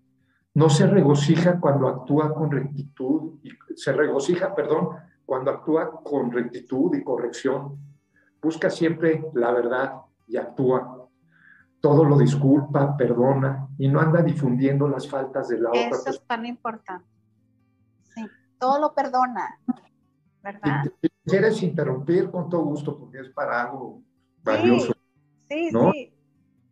No 0.54 0.68
se 0.68 0.87
regocija 0.87 1.59
cuando 1.59 1.88
actúa 1.88 2.33
con 2.33 2.50
rectitud, 2.50 3.40
y 3.42 3.50
se 3.75 3.92
regocija, 3.92 4.54
perdón, 4.54 4.90
cuando 5.26 5.50
actúa 5.50 6.00
con 6.02 6.30
rectitud 6.30 6.94
y 6.94 7.02
corrección. 7.02 7.78
Busca 8.40 8.71
siempre 8.71 9.25
la 9.35 9.52
verdad 9.52 9.94
y 10.28 10.37
actúa. 10.37 10.94
Todo 11.85 12.05
lo 12.05 12.17
disculpa, 12.17 12.97
perdona 12.97 13.69
y 13.76 13.88
no 13.88 14.00
anda 14.00 14.23
difundiendo 14.23 14.88
las 14.88 15.09
faltas 15.09 15.49
de 15.49 15.61
la 15.61 15.69
otra 15.69 15.91
persona. 15.91 16.11
Eso 16.11 16.21
es 16.21 16.26
tan 16.26 16.47
importante 16.47 17.14
todo 18.64 18.81
lo 18.81 18.95
perdona, 18.95 19.61
¿verdad? 20.43 20.85
Si 21.03 21.09
quieres 21.26 21.62
interrumpir, 21.62 22.31
con 22.31 22.49
todo 22.49 22.62
gusto, 22.64 22.99
porque 22.99 23.21
es 23.21 23.29
para 23.29 23.62
algo 23.62 24.03
valioso. 24.43 24.95
Sí, 25.50 25.71
sí, 25.71 26.12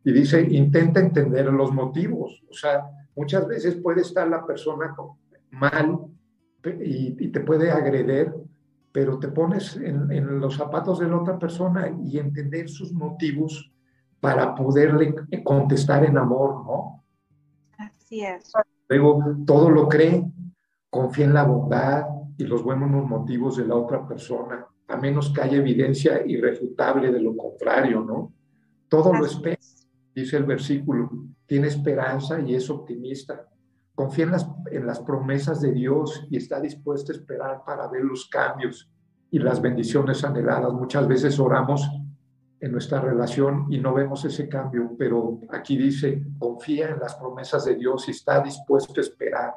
Y 0.05 0.13
dice, 0.13 0.41
intenta 0.41 1.01
entender 1.01 1.47
los 1.53 1.73
motivos. 1.73 2.43
O 2.51 2.55
sea, 2.55 2.87
muchas 3.15 3.47
veces 3.47 3.77
puede 3.77 4.01
estar 4.01 4.27
la 4.29 4.47
persona 4.47 4.95
mal 5.51 5.99
y, 6.65 7.29
te 7.29 7.41
puede 7.41 7.71
agredir, 7.71 8.33
pero 8.91 9.19
te 9.19 9.29
pones 9.29 9.77
en, 9.77 10.11
en, 10.11 10.41
los 10.41 10.57
zapatos 10.57 10.99
de 10.99 11.09
la 11.09 11.19
otra 11.19 11.39
persona 11.39 11.91
y 12.05 12.19
entender 12.19 12.69
sus 12.69 12.93
motivos 12.93 13.72
para 14.23 14.55
poderle 14.55 15.17
contestar 15.43 16.05
en 16.05 16.17
amor, 16.17 16.65
¿no? 16.65 17.03
Así 17.77 18.25
es. 18.25 18.53
Luego, 18.89 19.21
todo 19.45 19.69
lo 19.69 19.89
cree, 19.89 20.25
confía 20.89 21.25
en 21.25 21.35
la 21.35 21.43
bondad 21.43 22.07
y 22.39 22.45
los 22.45 22.63
buenos 22.63 22.89
motivos 22.89 23.57
de 23.57 23.67
la 23.67 23.75
otra 23.75 24.07
persona, 24.07 24.65
a 24.87 24.97
menos 24.97 25.31
que 25.31 25.41
haya 25.41 25.57
evidencia 25.57 26.25
irrefutable 26.25 27.11
de 27.11 27.21
lo 27.21 27.37
contrario, 27.37 28.05
¿no? 28.05 28.33
Todo 28.89 29.13
lo 29.13 29.27
espera, 29.27 29.59
dice 30.15 30.37
el 30.37 30.45
versículo, 30.45 31.11
tiene 31.45 31.67
esperanza 31.67 32.39
y 32.39 32.55
es 32.55 32.71
optimista, 32.71 33.49
confía 33.93 34.27
en 34.27 34.31
las, 34.31 34.49
en 34.71 34.87
las 34.87 35.01
promesas 35.01 35.61
de 35.61 35.73
Dios 35.73 36.29
y 36.31 36.37
está 36.37 36.61
dispuesto 36.61 37.11
a 37.11 37.17
esperar 37.17 37.65
para 37.67 37.89
ver 37.89 38.05
los 38.05 38.29
cambios 38.29 38.89
y 39.33 39.41
las 39.41 39.61
bendiciones 39.61 40.23
anheladas. 40.23 40.73
Muchas 40.73 41.09
veces 41.09 41.41
oramos 41.41 41.91
en 42.63 42.71
nuestra 42.71 43.01
relación 43.01 43.67
y 43.71 43.79
no 43.79 43.93
vemos 43.93 44.25
ese 44.25 44.49
cambio, 44.49 44.95
pero 44.97 45.41
aquí 45.51 45.77
dice, 45.77 46.23
confía 46.39 46.91
en 46.91 47.01
las 47.01 47.17
promesas 47.17 47.65
de 47.65 47.75
Dios 47.75 48.07
y 48.07 48.13
está 48.13 48.41
dispuesto 48.41 48.95
a 48.97 49.01
esperar 49.01 49.55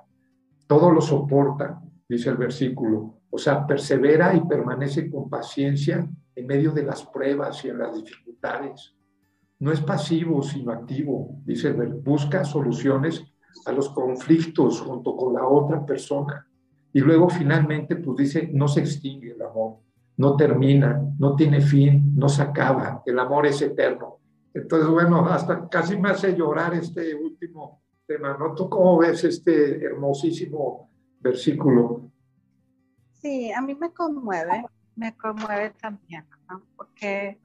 todo 0.66 0.90
lo 0.90 1.00
soporta, 1.02 1.80
dice 2.10 2.32
el 2.32 2.38
versículo. 2.38 3.20
O 3.30 3.38
sea, 3.38 3.68
persevera 3.68 4.36
y 4.36 4.42
permanece 4.42 5.08
con 5.12 5.30
paciencia 5.30 6.10
en 6.36 6.48
medio 6.48 6.72
de 6.72 6.82
las 6.82 7.06
pruebas 7.06 7.64
y 7.64 7.70
en 7.70 7.78
las 7.78 7.96
dificultades. 7.96 8.96
No 9.60 9.72
es 9.72 9.82
pasivo, 9.82 10.42
sino 10.42 10.72
activo, 10.72 11.38
dice 11.46 11.74
busca 11.74 12.44
soluciones 12.44 13.24
a 13.68 13.72
los 13.72 13.90
conflictos 13.90 14.82
junto 14.82 15.16
con 15.16 15.36
la 15.36 15.48
otra 15.48 15.86
persona. 15.86 16.48
Y 16.92 17.02
luego 17.02 17.30
finalmente, 17.30 17.98
pues 17.98 18.18
dice, 18.18 18.50
no 18.52 18.68
se 18.68 18.80
extingue 18.80 19.34
el 19.34 19.42
amor, 19.44 19.78
no 20.18 20.36
termina, 20.36 21.02
no 21.18 21.36
tiene 21.36 21.62
fin, 21.62 22.14
no 22.16 22.30
se 22.30 22.42
acaba, 22.42 23.02
el 23.06 23.20
amor 23.20 23.46
es 23.46 23.62
eterno. 23.62 24.20
Entonces, 24.54 24.88
bueno, 24.88 25.26
hasta 25.26 25.68
casi 25.68 25.98
me 25.98 26.10
hace 26.10 26.36
llorar 26.36 26.74
este 26.74 27.14
último 27.14 27.82
tema, 28.08 28.38
¿no? 28.38 28.54
¿Tú 28.56 28.70
cómo 28.70 28.98
ves 28.98 29.24
este 29.26 29.84
hermosísimo 29.84 30.90
versículo? 31.20 32.10
Sí, 33.12 33.52
a 33.52 33.62
mí 33.62 33.76
me 33.76 33.92
conmueve, 33.92 34.66
me 34.96 35.16
conmueve 35.18 35.72
también, 35.82 36.26
porque 36.78 37.38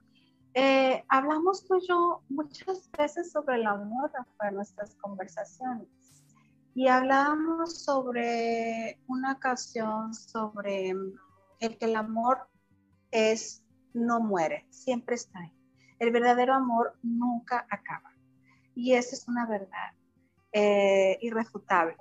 eh, 0.53 1.03
hablamos 1.09 1.65
tú 1.65 1.75
y 1.77 1.87
yo 1.87 2.21
muchas 2.29 2.89
veces 2.97 3.31
sobre 3.31 3.55
el 3.55 3.67
amor 3.67 4.11
en 4.47 4.55
nuestras 4.55 4.95
conversaciones 4.95 5.87
y 6.73 6.87
hablamos 6.87 7.83
sobre 7.83 8.99
una 9.07 9.33
ocasión 9.33 10.13
sobre 10.13 10.89
el 11.59 11.77
que 11.77 11.85
el 11.85 11.95
amor 11.95 12.47
es 13.11 13.63
no 13.93 14.19
muere, 14.19 14.65
siempre 14.69 15.15
está 15.15 15.39
ahí. 15.39 15.53
El 15.99 16.11
verdadero 16.11 16.53
amor 16.53 16.97
nunca 17.03 17.67
acaba. 17.69 18.11
Y 18.73 18.93
esa 18.93 19.15
es 19.15 19.27
una 19.27 19.45
verdad. 19.45 19.93
Eh, 20.53 21.17
irrefutable, 21.21 21.97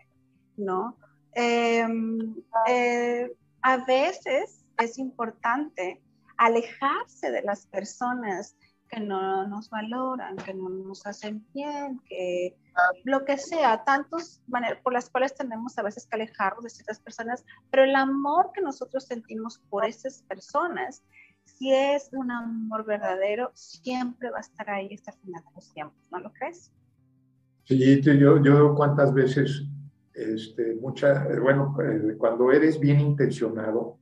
¿no? 0.57 0.97
Em, 1.33 2.35
eh, 2.67 3.33
a 3.63 3.77
veces 3.85 4.65
es 4.79 4.99
importante 4.99 6.03
alejarse 6.37 7.31
de 7.31 7.43
las 7.43 7.67
personas 7.67 8.57
que 8.91 9.01
no 9.01 9.47
nos 9.47 9.71
valoran, 9.71 10.37
que 10.37 10.53
no 10.53 10.69
nos 10.69 11.07
hacen 11.07 11.47
bien, 11.55 12.01
que 12.09 12.57
lo 13.05 13.25
que 13.25 13.39
sea, 13.39 13.85
tantos 13.85 14.43
maneras 14.49 14.81
por 14.83 14.93
las 14.93 15.09
cuales 15.09 15.35
tenemos 15.35 15.79
a 15.79 15.83
veces 15.83 16.07
que 16.07 16.17
alejarnos 16.17 16.65
de 16.65 16.71
ciertas 16.71 17.01
personas, 17.01 17.45
pero 17.71 17.85
el 17.85 17.95
amor 17.95 18.51
que 18.53 18.61
nosotros 18.61 19.05
sentimos 19.05 19.59
por 19.71 19.85
esas 19.85 20.23
personas, 20.23 21.05
si 21.45 21.73
es 21.73 22.11
un 22.13 22.31
amor 22.31 22.85
verdadero, 22.85 23.51
siempre 23.55 24.31
va 24.31 24.39
a 24.39 24.43
estar 24.43 24.69
ahí 24.71 24.93
hasta 24.95 25.13
el 25.13 25.19
final 25.19 25.43
de 25.45 25.51
los 25.55 25.73
tiempos, 25.73 25.99
¿no 26.11 26.21
lo 26.21 26.33
crees? 26.33 26.73
Sí, 27.65 28.01
yo, 28.03 28.43
yo 28.43 28.75
cuántas 28.75 29.15
veces, 29.15 29.63
este, 30.15 30.75
mucha, 30.77 31.27
bueno, 31.41 31.77
eh, 31.81 32.17
cuando 32.19 32.51
eres 32.51 32.81
bien 32.81 32.99
intencionado 32.99 33.99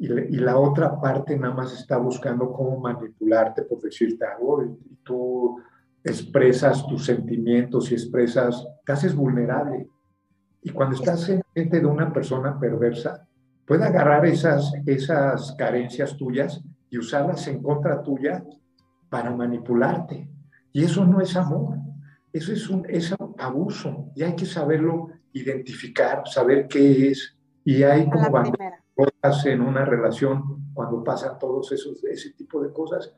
y, 0.00 0.38
la 0.38 0.56
otra 0.56 0.98
parte 0.98 1.38
nada 1.38 1.54
más 1.54 1.78
está 1.78 1.98
buscando 1.98 2.50
cómo 2.50 2.80
manipularte 2.80 3.62
por 3.62 3.82
decirte 3.82 4.24
algo 4.24 4.64
y, 4.64 4.96
tú 5.04 5.60
expresas 6.02 6.86
tus 6.86 7.04
sentimientos 7.04 7.90
y 7.90 7.94
expresas, 7.94 8.66
te 8.84 8.92
haces 8.92 9.14
vulnerable. 9.14 9.86
Y 10.62 10.70
cuando 10.70 10.96
estás 10.96 11.28
en 11.28 11.42
frente 11.52 11.80
de 11.80 11.86
una 11.86 12.10
persona 12.12 12.58
perversa, 12.58 13.26
puede 13.66 13.84
agarrar 13.84 14.24
esas, 14.24 14.72
esas 14.86 15.54
carencias 15.58 16.16
tuyas 16.16 16.62
y 16.88 16.96
usarlas 16.96 17.46
en 17.48 17.62
contra 17.62 18.02
tuya 18.02 18.42
para 19.10 19.30
manipularte. 19.34 20.30
Y 20.72 20.84
eso 20.84 21.04
no 21.04 21.20
es 21.20 21.36
amor, 21.36 21.76
eso 22.32 22.52
es 22.52 22.68
un, 22.70 22.86
es 22.88 23.14
abuso 23.38 24.10
y 24.14 24.22
hay 24.22 24.34
que 24.34 24.46
saberlo 24.46 25.08
identificar, 25.32 26.22
saber 26.26 26.66
qué 26.68 27.08
es. 27.10 27.36
Y 27.64 27.82
hay 27.82 28.08
como 28.08 28.30
cosas 29.04 29.46
en 29.46 29.60
una 29.60 29.84
relación 29.84 30.72
cuando 30.74 31.02
pasan 31.02 31.38
todos 31.38 31.72
esos, 31.72 32.02
ese 32.04 32.30
tipo 32.30 32.60
de 32.62 32.72
cosas. 32.72 33.14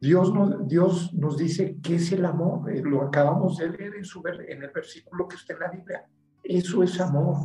Dios 0.00 0.34
nos, 0.34 0.66
Dios 0.66 1.14
nos 1.14 1.36
dice 1.36 1.78
qué 1.82 1.96
es 1.96 2.12
el 2.12 2.24
amor, 2.24 2.70
eh, 2.70 2.82
lo 2.82 3.02
acabamos 3.02 3.56
de 3.58 3.70
leer 3.70 3.94
en, 3.96 4.04
su, 4.04 4.22
en 4.26 4.62
el 4.62 4.70
versículo 4.70 5.26
que 5.26 5.36
está 5.36 5.54
en 5.54 5.60
la 5.60 5.70
Biblia. 5.70 6.06
Eso 6.42 6.82
es 6.82 7.00
amor, 7.00 7.36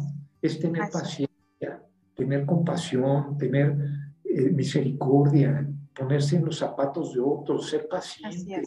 es 0.41 0.59
tener 0.59 0.89
paciencia, 0.91 1.83
tener 2.15 2.45
compasión, 2.45 3.37
tener 3.37 3.77
eh, 4.25 4.49
misericordia, 4.49 5.69
ponerse 5.95 6.35
en 6.35 6.45
los 6.45 6.57
zapatos 6.57 7.13
de 7.13 7.21
otros, 7.21 7.69
ser 7.69 7.87
paciente, 7.87 8.63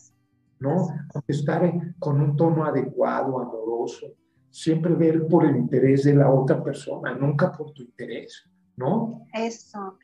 ¿no? 0.58 0.88
Estar 1.26 1.94
con 1.98 2.20
un 2.20 2.36
tono 2.36 2.64
adecuado, 2.64 3.40
amoroso, 3.40 4.06
siempre 4.48 4.94
ver 4.94 5.26
por 5.26 5.44
el 5.44 5.56
interés 5.56 6.04
de 6.04 6.14
la 6.14 6.30
otra 6.30 6.62
persona, 6.62 7.14
nunca 7.14 7.52
por 7.52 7.72
tu 7.72 7.82
interés, 7.82 8.48
¿no? 8.82 9.26
Eso, 9.32 9.98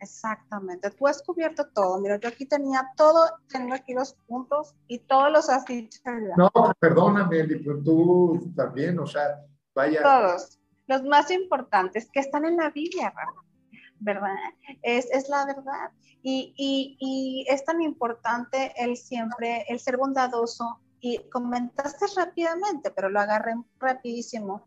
exactamente. 0.00 0.90
Tú 0.90 1.06
has 1.06 1.22
cubierto 1.22 1.66
todo. 1.74 2.00
Mira, 2.00 2.18
yo 2.18 2.28
aquí 2.28 2.46
tenía 2.46 2.86
todo, 2.96 3.26
tengo 3.48 3.74
aquí 3.74 3.94
los 3.94 4.14
puntos 4.26 4.74
y 4.88 4.98
todos 5.00 5.32
los 5.32 5.48
has 5.48 5.64
dicho. 5.64 6.00
No, 6.36 6.50
perdóname, 6.78 7.44
pero 7.44 7.82
tú 7.82 8.52
también, 8.56 8.98
o 8.98 9.06
sea, 9.06 9.42
vaya. 9.74 10.02
Todos. 10.02 10.58
Los 10.86 11.02
más 11.02 11.30
importantes 11.30 12.08
que 12.12 12.20
están 12.20 12.44
en 12.44 12.56
la 12.56 12.70
Biblia, 12.70 13.12
¿verdad? 13.98 14.34
Es, 14.82 15.10
es 15.10 15.28
la 15.28 15.46
verdad. 15.46 15.90
Y, 16.22 16.54
y, 16.56 16.96
y, 17.00 17.46
es 17.48 17.64
tan 17.64 17.80
importante 17.82 18.72
el 18.76 18.96
siempre, 18.96 19.64
el 19.68 19.80
ser 19.80 19.96
bondadoso. 19.96 20.80
Y 20.98 21.18
comentaste 21.30 22.06
rápidamente, 22.16 22.90
pero 22.90 23.08
lo 23.10 23.20
agarré 23.20 23.54
rapidísimo, 23.78 24.66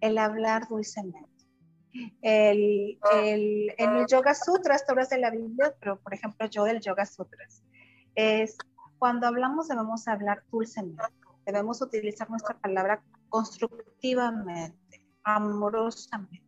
el 0.00 0.18
hablar 0.18 0.66
dulcemente. 0.68 1.35
El, 2.22 2.98
el, 3.12 3.74
en 3.78 3.96
el 3.96 4.06
Yoga 4.06 4.34
Sutras, 4.34 4.84
tú 4.84 4.92
hablas 4.92 5.10
de 5.10 5.18
la 5.18 5.30
Biblia, 5.30 5.74
pero 5.80 6.00
por 6.00 6.14
ejemplo 6.14 6.46
yo 6.46 6.64
del 6.64 6.80
Yoga 6.80 7.06
Sutras, 7.06 7.62
es 8.14 8.56
cuando 8.98 9.26
hablamos 9.26 9.68
debemos 9.68 10.08
hablar 10.08 10.42
dulcemente, 10.50 11.04
debemos 11.44 11.82
utilizar 11.82 12.28
nuestra 12.30 12.58
palabra 12.58 13.02
constructivamente, 13.28 15.06
amorosamente. 15.22 16.42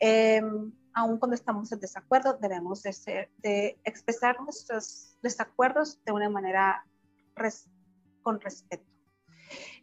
Eh, 0.00 0.42
aun 0.94 1.18
cuando 1.18 1.34
estamos 1.34 1.70
en 1.72 1.80
desacuerdo, 1.80 2.38
debemos 2.40 2.82
de, 2.82 2.92
ser, 2.92 3.30
de 3.38 3.78
expresar 3.84 4.40
nuestros 4.40 5.18
desacuerdos 5.22 6.02
de 6.04 6.12
una 6.12 6.30
manera 6.30 6.86
con 8.22 8.40
respeto. 8.40 8.84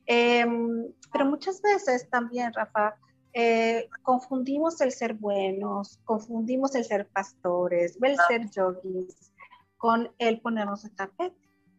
Em, 0.05 0.91
pero 1.11 1.25
muchas 1.25 1.61
veces 1.61 2.09
también, 2.09 2.53
Rafa, 2.53 2.95
eh, 3.33 3.88
confundimos 4.03 4.81
el 4.81 4.91
ser 4.91 5.13
buenos, 5.13 6.00
confundimos 6.03 6.75
el 6.75 6.83
ser 6.83 7.08
pastores, 7.08 7.97
el 8.01 8.17
ser 8.27 8.49
yogis, 8.49 9.32
con 9.77 10.12
el 10.17 10.41
ponernos 10.41 10.84
de 10.84 10.89
tapete, 10.89 11.36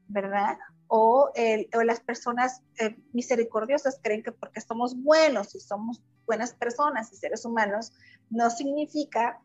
¿verdad? 0.09 0.59
O, 0.89 1.31
el, 1.35 1.69
o 1.75 1.83
las 1.83 2.01
personas 2.01 2.63
eh, 2.79 2.97
misericordiosas 3.13 4.01
creen 4.03 4.23
que 4.23 4.33
porque 4.33 4.61
somos 4.61 4.97
buenos 4.97 5.55
y 5.55 5.61
somos 5.61 6.03
buenas 6.27 6.55
personas 6.55 7.13
y 7.13 7.17
seres 7.17 7.45
humanos, 7.45 7.93
no 8.31 8.51
significa, 8.51 9.41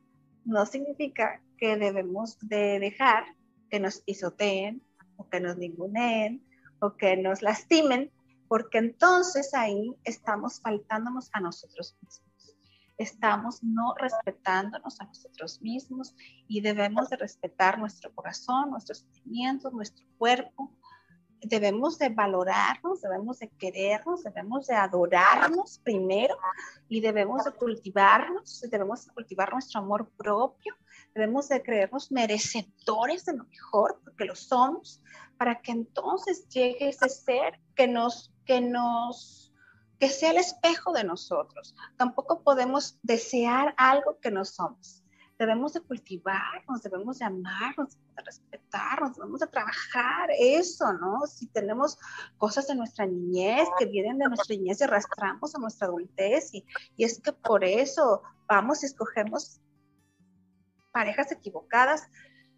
no 0.45 0.65
significa 0.65 1.41
que 1.57 1.77
debemos 1.77 2.37
de 2.41 2.79
dejar 2.79 3.25
que 3.69 3.79
nos 3.79 4.01
pisoteen 4.01 4.81
o 5.17 5.27
que 5.29 5.39
nos 5.39 5.57
ninguneen 5.57 6.43
o 6.79 6.95
que 6.95 7.17
nos 7.17 7.41
lastimen, 7.41 8.11
porque 8.47 8.77
entonces 8.77 9.53
ahí 9.53 9.95
estamos 10.03 10.59
faltándonos 10.59 11.29
a 11.33 11.39
nosotros 11.39 11.95
mismos. 12.01 12.55
Estamos 12.97 13.61
no 13.63 13.93
respetándonos 13.95 14.99
a 14.99 15.05
nosotros 15.05 15.61
mismos 15.61 16.15
y 16.47 16.61
debemos 16.61 17.09
de 17.09 17.17
respetar 17.17 17.77
nuestro 17.77 18.13
corazón, 18.15 18.71
nuestros 18.71 18.99
sentimientos, 18.99 19.71
nuestro 19.71 20.05
cuerpo, 20.17 20.71
debemos 21.41 21.97
de 21.99 22.09
valorarnos, 22.09 23.01
debemos 23.01 23.39
de 23.39 23.49
querernos, 23.49 24.23
debemos 24.23 24.67
de 24.67 24.75
adorarnos 24.75 25.79
primero 25.79 26.35
y 26.89 27.01
debemos 27.01 27.43
de 27.43 27.51
cultivarnos, 27.51 28.61
debemos 28.69 29.05
de 29.05 29.13
cultivar 29.13 29.51
nuestro 29.53 29.79
amor 29.79 30.09
propio, 30.17 30.75
debemos 31.17 31.49
de 31.49 31.63
creernos 31.63 32.11
merecedores 32.11 33.25
de 33.25 33.33
lo 33.33 33.45
mejor, 33.45 33.99
porque 34.03 34.25
lo 34.25 34.35
somos, 34.35 35.01
para 35.37 35.61
que 35.61 35.71
entonces 35.71 36.47
llegue 36.49 36.89
ese 36.89 37.09
ser 37.09 37.59
que 37.75 37.87
nos, 37.87 38.31
que 38.45 38.61
nos, 38.61 39.51
que 39.99 40.09
sea 40.09 40.31
el 40.31 40.37
espejo 40.37 40.93
de 40.93 41.03
nosotros. 41.03 41.75
Tampoco 41.97 42.43
podemos 42.43 42.99
desear 43.01 43.73
algo 43.77 44.19
que 44.19 44.31
no 44.31 44.45
somos 44.45 45.03
debemos 45.37 45.73
de 45.73 45.81
cultivarnos, 45.81 46.81
debemos 46.81 47.19
de 47.19 47.25
amarnos, 47.25 47.95
de 48.15 48.23
respetarnos, 48.23 49.15
debemos 49.15 49.39
de 49.39 49.47
trabajar 49.47 50.29
eso, 50.39 50.91
¿no? 50.93 51.25
Si 51.27 51.47
tenemos 51.47 51.97
cosas 52.37 52.67
de 52.67 52.75
nuestra 52.75 53.05
niñez 53.05 53.67
que 53.77 53.85
vienen 53.85 54.17
de 54.17 54.27
nuestra 54.27 54.55
niñez 54.55 54.81
y 54.81 54.85
arrastramos 54.85 55.53
a 55.53 55.59
nuestra 55.59 55.87
adultez 55.87 56.53
y, 56.53 56.65
y 56.95 57.03
es 57.03 57.21
que 57.21 57.33
por 57.33 57.63
eso 57.63 58.23
vamos 58.47 58.81
y 58.81 58.87
escogemos 58.87 59.61
parejas 60.97 61.31
equivocadas, 61.31 62.09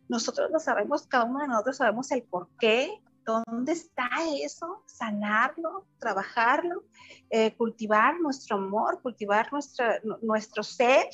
nosotros 0.07 0.49
lo 0.49 0.59
sabemos, 0.59 1.05
cada 1.07 1.25
uno 1.25 1.41
de 1.41 1.49
nosotros 1.49 1.75
sabemos 1.75 2.09
el 2.11 2.23
por 2.23 2.47
qué, 2.57 2.89
dónde 3.25 3.73
está 3.73 4.09
eso, 4.41 4.81
sanarlo, 4.85 5.85
trabajarlo, 5.99 6.83
eh, 7.29 7.53
cultivar 7.57 8.17
nuestro 8.21 8.55
amor, 8.55 9.01
cultivar 9.01 9.51
nuestra, 9.51 9.99
nuestro 10.21 10.63
ser, 10.63 11.09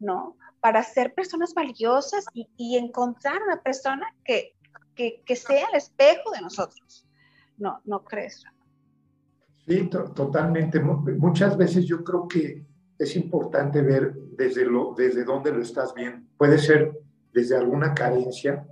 ¿no? 0.00 0.38
para 0.60 0.82
ser 0.82 1.12
personas 1.12 1.52
valiosas 1.52 2.24
y, 2.32 2.78
encontrar 2.78 3.42
una 3.42 3.60
persona 3.60 4.06
que, 4.24 4.54
que, 4.94 5.36
sea 5.36 5.66
el 5.70 5.76
espejo 5.76 6.30
de 6.30 6.40
nosotros. 6.40 7.06
¿No, 7.58 7.82
no 7.84 8.02
crees? 8.02 8.42
Sí, 9.66 9.86
totalmente. 9.90 10.80
Muchas 10.80 11.58
veces 11.58 11.84
yo 11.84 12.02
creo 12.02 12.26
que 12.26 12.64
es 12.98 13.16
importante 13.16 13.82
ver 13.82 14.14
desde, 14.36 14.64
lo, 14.64 14.94
desde 14.96 15.24
dónde 15.24 15.52
lo 15.52 15.60
estás 15.60 15.94
viendo. 15.94 16.26
Puede 16.36 16.58
ser 16.58 16.92
desde 17.32 17.56
alguna 17.56 17.94
carencia, 17.94 18.66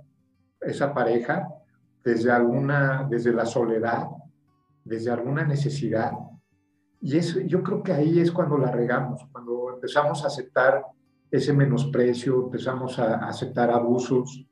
esa 0.61 0.93
pareja, 0.93 1.47
desde 2.03 2.31
alguna, 2.31 3.07
desde 3.09 3.33
la 3.33 3.45
soledad, 3.45 4.07
desde 4.83 5.11
alguna 5.11 5.45
necesidad. 5.45 6.11
Y 7.01 7.17
eso, 7.17 7.39
yo 7.41 7.61
creo 7.63 7.83
que 7.83 7.91
ahí 7.91 8.19
es 8.19 8.31
cuando 8.31 8.57
la 8.57 8.71
regamos, 8.71 9.27
cuando 9.31 9.73
empezamos 9.73 10.23
a 10.23 10.27
aceptar 10.27 10.83
ese 11.29 11.51
menosprecio, 11.51 12.45
empezamos 12.45 12.97
a 12.99 13.15
aceptar 13.27 13.71
abusos. 13.71 14.45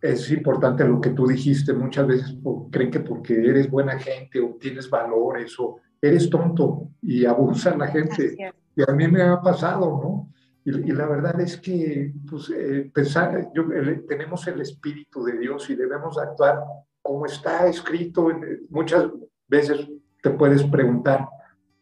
Es 0.00 0.30
importante 0.30 0.84
lo 0.84 1.00
que 1.00 1.10
tú 1.10 1.26
dijiste, 1.26 1.72
muchas 1.72 2.06
veces 2.06 2.36
creen 2.70 2.90
que 2.90 3.00
porque 3.00 3.34
eres 3.34 3.70
buena 3.70 3.98
gente 3.98 4.40
o 4.40 4.56
tienes 4.58 4.90
valores 4.90 5.58
o 5.60 5.76
eres 6.00 6.28
tonto 6.28 6.88
y 7.02 7.24
abusan 7.24 7.78
la 7.78 7.88
gente. 7.88 8.36
Y 8.76 8.82
a 8.88 8.94
mí 8.94 9.08
me 9.08 9.22
ha 9.22 9.40
pasado, 9.40 9.86
¿no? 9.86 10.32
Y, 10.64 10.92
la 10.92 11.06
verdad 11.06 11.40
es 11.40 11.56
que 11.58 12.12
pues, 12.28 12.50
eh, 12.50 12.90
pensar, 12.92 13.50
yo, 13.54 13.64
tenemos 14.08 14.46
el 14.48 14.60
Espíritu 14.60 15.24
de 15.24 15.38
Dios 15.38 15.70
y 15.70 15.76
debemos 15.76 16.18
actuar 16.18 16.60
como 17.00 17.26
está 17.26 17.66
escrito. 17.66 18.28
muchas 18.68 19.06
veces 19.48 19.88
te 20.22 20.30
puedes 20.30 20.64
preguntar, 20.64 21.28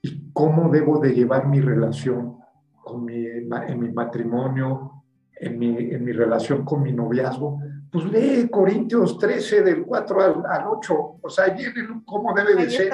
¿y 0.02 0.30
cómo 0.32 0.70
debo 0.70 0.98
de 0.98 1.14
llevar 1.14 1.48
mi 1.48 1.60
relación? 1.60 2.44
con 2.84 3.04
mi, 3.04 3.26
en 3.26 3.80
mi 3.80 3.90
matrimonio, 3.90 5.04
en 5.34 5.58
mi, 5.58 5.68
en 5.90 6.04
mi 6.04 6.12
relación 6.12 6.64
con 6.64 6.82
mi 6.82 6.92
noviazgo, 6.92 7.60
pues 7.90 8.04
lee 8.04 8.48
Corintios 8.48 9.18
13 9.18 9.62
del 9.62 9.84
4 9.84 10.20
al, 10.20 10.46
al 10.46 10.66
8, 10.68 10.94
o 11.22 11.28
sea, 11.30 11.48
viene 11.48 12.02
cómo 12.04 12.34
debe 12.34 12.54
de 12.54 12.70
ser, 12.70 12.92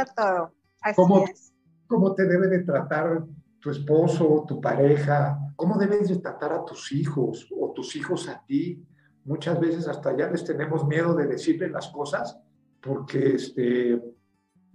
cómo, 0.94 1.24
cómo 1.86 2.14
te 2.14 2.26
debe 2.26 2.46
de 2.46 2.60
tratar 2.60 3.24
tu 3.60 3.70
esposo, 3.70 4.44
tu 4.48 4.60
pareja, 4.60 5.38
cómo 5.56 5.78
debes 5.78 6.08
de 6.08 6.16
tratar 6.16 6.52
a 6.52 6.64
tus 6.64 6.92
hijos 6.92 7.48
o 7.56 7.72
tus 7.72 7.94
hijos 7.96 8.28
a 8.28 8.44
ti. 8.44 8.82
Muchas 9.24 9.60
veces 9.60 9.86
hasta 9.86 10.16
ya 10.16 10.30
les 10.30 10.44
tenemos 10.44 10.86
miedo 10.86 11.14
de 11.14 11.26
decirle 11.26 11.68
las 11.68 11.88
cosas 11.88 12.40
porque 12.80 13.34
este, 13.34 14.00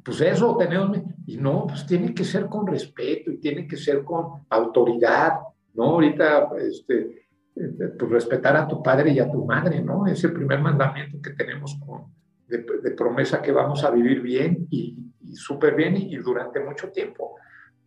pues 0.03 0.21
eso 0.21 0.55
tenemos, 0.55 0.99
y 1.25 1.37
no, 1.37 1.65
pues 1.65 1.85
tiene 1.87 2.13
que 2.13 2.23
ser 2.23 2.45
con 2.45 2.67
respeto 2.67 3.31
y 3.31 3.39
tiene 3.39 3.67
que 3.67 3.75
ser 3.75 4.03
con 4.03 4.45
autoridad, 4.49 5.39
¿no? 5.73 5.85
Ahorita, 5.85 6.51
este, 6.59 7.27
eh, 7.55 7.93
pues 7.97 8.11
respetar 8.11 8.55
a 8.55 8.67
tu 8.67 8.83
padre 8.83 9.11
y 9.11 9.19
a 9.19 9.31
tu 9.31 9.43
madre, 9.45 9.81
¿no? 9.81 10.05
Es 10.05 10.23
el 10.23 10.33
primer 10.33 10.61
mandamiento 10.61 11.19
que 11.19 11.31
tenemos 11.31 11.75
con, 11.83 12.13
de, 12.47 12.91
promesa 12.91 13.41
que 13.41 13.51
vamos 13.51 13.83
a 13.83 13.89
vivir 13.89 14.21
bien 14.21 14.67
y, 14.69 15.01
súper 15.33 15.75
bien 15.75 15.97
y, 15.97 16.15
durante 16.17 16.59
mucho 16.59 16.91
tiempo. 16.91 17.35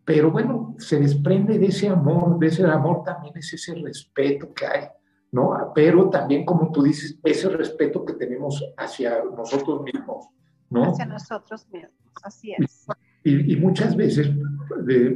Pero 0.08 0.30
bueno, 0.30 0.74
se 0.78 0.98
desprende 0.98 1.58
de 1.58 1.66
ese 1.66 1.86
amor, 1.86 2.38
de 2.38 2.46
ese 2.46 2.64
amor 2.64 3.02
también 3.04 3.36
es 3.36 3.52
ese 3.52 3.74
respeto 3.74 4.54
que 4.54 4.64
hay, 4.64 4.88
¿no? 5.32 5.70
Pero 5.74 6.08
también, 6.08 6.46
como 6.46 6.72
tú 6.72 6.82
dices, 6.82 7.18
ese 7.22 7.50
respeto 7.50 8.06
que 8.06 8.14
tenemos 8.14 8.64
hacia 8.78 9.22
nosotros 9.22 9.82
mismos, 9.82 10.28
¿no? 10.70 10.84
Hacia 10.84 11.04
nosotros 11.04 11.68
mismos, 11.70 11.92
así 12.22 12.54
es. 12.56 12.86
Y, 13.22 13.54
muchas 13.56 13.94
veces 13.94 14.30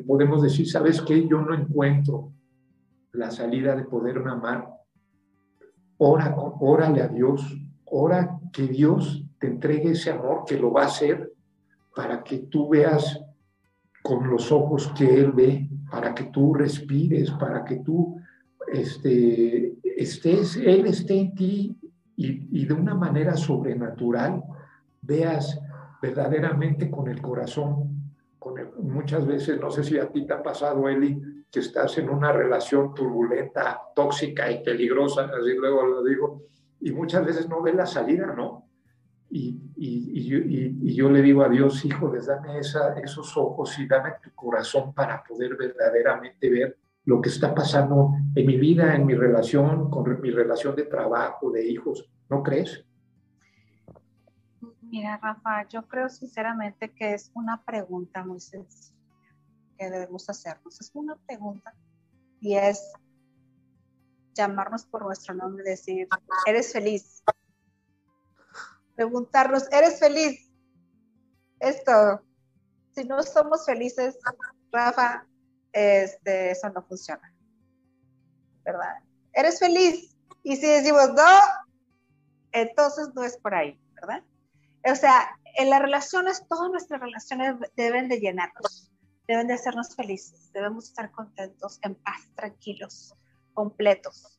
podemos 0.06 0.42
decir, 0.42 0.68
¿sabes 0.68 1.00
qué? 1.00 1.26
Yo 1.26 1.40
no 1.40 1.54
encuentro 1.54 2.30
la 3.12 3.30
salida 3.30 3.74
de 3.74 3.84
poderme 3.84 4.30
amar. 4.30 4.68
Ora, 5.96 6.36
órale 6.36 7.00
a 7.00 7.08
Dios, 7.08 7.40
ora 7.86 8.38
que 8.52 8.64
Dios 8.64 9.24
te 9.40 9.46
entregue 9.46 9.92
ese 9.92 10.10
amor 10.10 10.44
que 10.46 10.58
lo 10.58 10.70
va 10.70 10.82
a 10.82 10.86
hacer 10.88 11.32
para 11.96 12.22
que 12.22 12.40
tú 12.40 12.68
veas 12.68 13.18
con 14.02 14.28
los 14.28 14.50
ojos 14.50 14.92
que 14.96 15.20
Él 15.20 15.32
ve, 15.32 15.68
para 15.90 16.14
que 16.14 16.24
tú 16.24 16.54
respires, 16.54 17.30
para 17.32 17.64
que 17.64 17.76
tú 17.76 18.20
este, 18.72 19.74
estés, 19.96 20.56
Él 20.56 20.86
esté 20.86 21.18
en 21.18 21.34
ti 21.34 21.78
y, 22.16 22.60
y 22.62 22.66
de 22.66 22.74
una 22.74 22.94
manera 22.94 23.36
sobrenatural 23.36 24.42
veas 25.00 25.60
verdaderamente 26.00 26.90
con 26.90 27.08
el 27.08 27.22
corazón. 27.22 28.12
Con 28.38 28.54
muchas 28.80 29.24
veces, 29.24 29.60
no 29.60 29.70
sé 29.70 29.84
si 29.84 29.98
a 29.98 30.08
ti 30.08 30.26
te 30.26 30.32
ha 30.32 30.42
pasado, 30.42 30.88
Eli, 30.88 31.44
que 31.52 31.60
estás 31.60 31.98
en 31.98 32.08
una 32.08 32.32
relación 32.32 32.94
turbulenta, 32.94 33.80
tóxica 33.94 34.50
y 34.50 34.64
peligrosa, 34.64 35.26
así 35.26 35.54
luego 35.54 35.86
lo 35.86 36.02
digo, 36.02 36.42
y 36.80 36.92
muchas 36.92 37.24
veces 37.24 37.48
no 37.48 37.62
ves 37.62 37.74
la 37.74 37.86
salida, 37.86 38.32
¿no? 38.34 38.66
Y, 39.30 39.60
y, 39.84 40.94
yo 40.94 41.10
le 41.10 41.22
digo 41.22 41.42
a 41.42 41.48
Dios, 41.48 41.84
hijo, 41.84 42.12
dame 42.24 42.60
esos 42.60 43.36
ojos 43.36 43.76
y 43.78 43.86
dame 43.86 44.12
tu 44.22 44.32
corazón 44.34 44.94
para 44.94 45.24
poder 45.24 45.56
verdaderamente 45.56 46.48
ver 46.48 46.78
lo 47.04 47.20
que 47.20 47.30
está 47.30 47.52
pasando 47.52 48.12
en 48.36 48.46
mi 48.46 48.56
vida, 48.56 48.94
en 48.94 49.06
mi 49.06 49.14
relación, 49.14 49.90
con 49.90 50.20
mi 50.20 50.30
relación 50.30 50.76
de 50.76 50.84
trabajo, 50.84 51.50
de 51.50 51.68
hijos. 51.68 52.08
¿No 52.28 52.44
crees? 52.44 52.84
Mira, 54.82 55.18
Rafa, 55.20 55.66
yo 55.68 55.82
creo 55.88 56.08
sinceramente 56.08 56.92
que 56.92 57.14
es 57.14 57.32
una 57.34 57.64
pregunta 57.64 58.24
muy 58.24 58.38
sencilla 58.38 58.94
que 59.76 59.90
debemos 59.90 60.30
hacernos. 60.30 60.80
Es 60.80 60.92
una 60.94 61.16
pregunta 61.26 61.74
y 62.40 62.54
es 62.54 62.92
llamarnos 64.34 64.86
por 64.86 65.02
nuestro 65.02 65.34
nombre 65.34 65.64
y 65.66 65.70
decir, 65.70 66.08
¿eres 66.46 66.72
feliz? 66.72 67.24
Preguntarnos, 68.94 69.70
¿eres 69.72 69.98
feliz? 69.98 70.50
Esto, 71.60 72.22
si 72.94 73.04
no 73.04 73.22
somos 73.22 73.64
felices, 73.64 74.18
Rafa, 74.70 75.26
este, 75.72 76.50
eso 76.50 76.68
no 76.70 76.82
funciona. 76.82 77.34
¿Verdad? 78.64 78.98
¿Eres 79.32 79.58
feliz? 79.58 80.16
Y 80.42 80.56
si 80.56 80.66
decimos 80.66 81.12
no, 81.14 81.38
entonces 82.52 83.10
no 83.14 83.24
es 83.24 83.36
por 83.36 83.54
ahí, 83.54 83.80
¿verdad? 83.94 84.22
O 84.84 84.94
sea, 84.94 85.36
en 85.56 85.70
las 85.70 85.80
relaciones, 85.80 86.46
todas 86.48 86.70
nuestras 86.70 87.00
relaciones 87.00 87.56
deben 87.76 88.08
de 88.08 88.20
llenarnos, 88.20 88.90
deben 89.26 89.48
de 89.48 89.54
hacernos 89.54 89.94
felices, 89.94 90.50
debemos 90.52 90.88
estar 90.88 91.10
contentos, 91.12 91.78
en 91.82 91.94
paz, 91.94 92.28
tranquilos, 92.34 93.14
completos. 93.54 94.38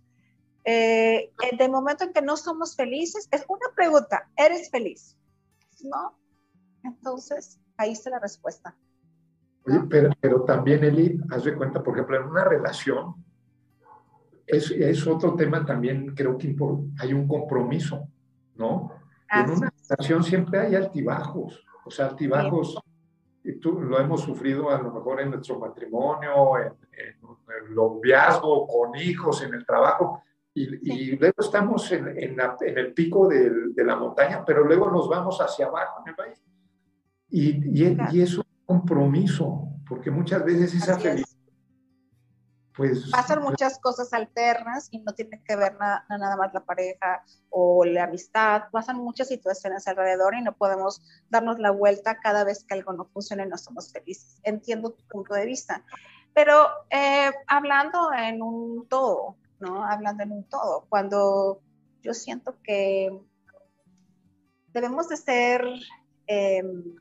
Eh, 0.66 1.32
de 1.58 1.70
momento 1.70 2.06
en 2.06 2.14
que 2.14 2.22
no 2.22 2.38
somos 2.38 2.76
felices, 2.76 3.28
es 3.32 3.44
una 3.48 3.68
pregunta, 3.76 4.30
¿eres 4.36 4.70
feliz? 4.70 5.18
¿No? 5.84 6.18
Entonces, 6.84 7.60
ahí 7.78 7.92
está 7.92 8.10
la 8.10 8.20
respuesta. 8.20 8.76
Oye, 9.66 9.80
pero, 9.90 10.10
pero, 10.20 10.44
también, 10.44 10.84
Eli, 10.84 11.20
haz 11.32 11.44
de 11.44 11.56
cuenta, 11.56 11.82
por 11.82 11.94
ejemplo, 11.94 12.18
en 12.18 12.28
una 12.28 12.44
relación, 12.44 13.16
es, 14.46 14.72
es 14.72 15.08
otro 15.08 15.36
tema 15.36 15.66
también, 15.66 16.14
creo 16.16 16.38
que 16.38 16.56
hay 17.00 17.14
un 17.14 17.28
compromiso, 17.28 18.08
¿no? 18.56 18.92
en 19.34 19.50
una 19.50 19.74
relación 19.90 20.24
siempre 20.24 20.60
hay 20.60 20.76
altibajos, 20.76 21.66
o 21.86 21.92
sea, 21.92 22.08
altibajos, 22.08 22.78
y 23.44 23.54
tú 23.54 23.82
lo 23.82 24.00
hemos 24.00 24.22
sufrido 24.22 24.70
a 24.70 24.82
lo 24.82 24.92
mejor 24.92 25.22
en 25.22 25.32
nuestro 25.32 25.60
matrimonio, 25.60 26.58
en, 26.58 26.74
el 26.94 27.76
noviazgo, 27.76 28.68
con 28.68 28.96
hijos, 28.96 29.44
en 29.44 29.54
el 29.54 29.66
trabajo, 29.66 30.24
y, 30.56 31.16
luego 31.16 31.36
estamos 31.40 31.92
en, 31.92 32.08
en, 32.18 32.38
el 32.78 32.94
pico 32.94 33.28
de, 33.28 33.50
de, 33.74 33.84
la 33.84 33.96
montaña, 33.96 34.44
pero 34.46 34.64
luego 34.64 34.92
nos 34.92 35.10
vamos 35.10 35.40
hacia 35.40 35.66
abajo 35.66 36.02
en 36.04 36.10
el 36.10 36.16
país. 36.16 36.44
Y, 37.30 37.84
y, 37.84 37.98
y 38.12 38.22
es 38.22 38.38
un 38.38 38.46
compromiso, 38.66 39.68
porque 39.88 40.12
muchas 40.12 40.46
veces 40.46 40.76
esa 40.76 41.00
felicidad 41.00 41.34
pues, 42.76 43.12
pasan 43.12 43.40
pues 43.40 43.52
muchas 43.52 43.80
cosas 43.80 44.14
alternas 44.14 44.88
y 44.92 45.00
no 45.00 45.14
tiene 45.14 45.44
que 45.44 45.56
ver 45.56 45.76
nada 45.78 46.36
más 46.38 46.54
la 46.54 46.66
pareja 46.66 47.24
o 47.50 47.86
la 47.86 48.06
amistad, 48.06 48.64
pasan 48.72 48.98
muchas 48.98 49.28
situaciones 49.28 49.88
alrededor 49.88 50.34
y 50.36 50.42
no 50.42 50.56
podemos 50.56 51.02
darnos 51.30 51.60
la 51.60 51.72
vuelta 51.72 52.20
cada 52.20 52.44
vez 52.44 52.64
que 52.64 52.74
algo 52.74 52.94
no 52.94 53.06
funciona 53.06 53.46
y 53.46 53.50
no 53.50 53.58
somos 53.58 53.92
felices. 53.92 54.40
Entiendo 54.44 54.92
tu 54.92 55.04
punto 55.08 55.36
de 55.36 55.46
vista, 55.46 55.84
pero 56.34 56.68
eh, 56.90 57.32
hablando 57.48 58.12
en 58.12 58.42
un 58.42 58.88
todo, 58.88 59.38
¿no? 59.64 59.84
Hablando 59.84 60.24
en 60.24 60.32
un 60.34 60.44
todo, 60.44 60.86
cuando 60.90 61.62
yo 62.02 62.14
siento 62.14 62.58
que 62.64 63.18
debemos 64.74 65.10
de 65.10 65.18
ser... 65.18 65.66
Em, 66.28 66.96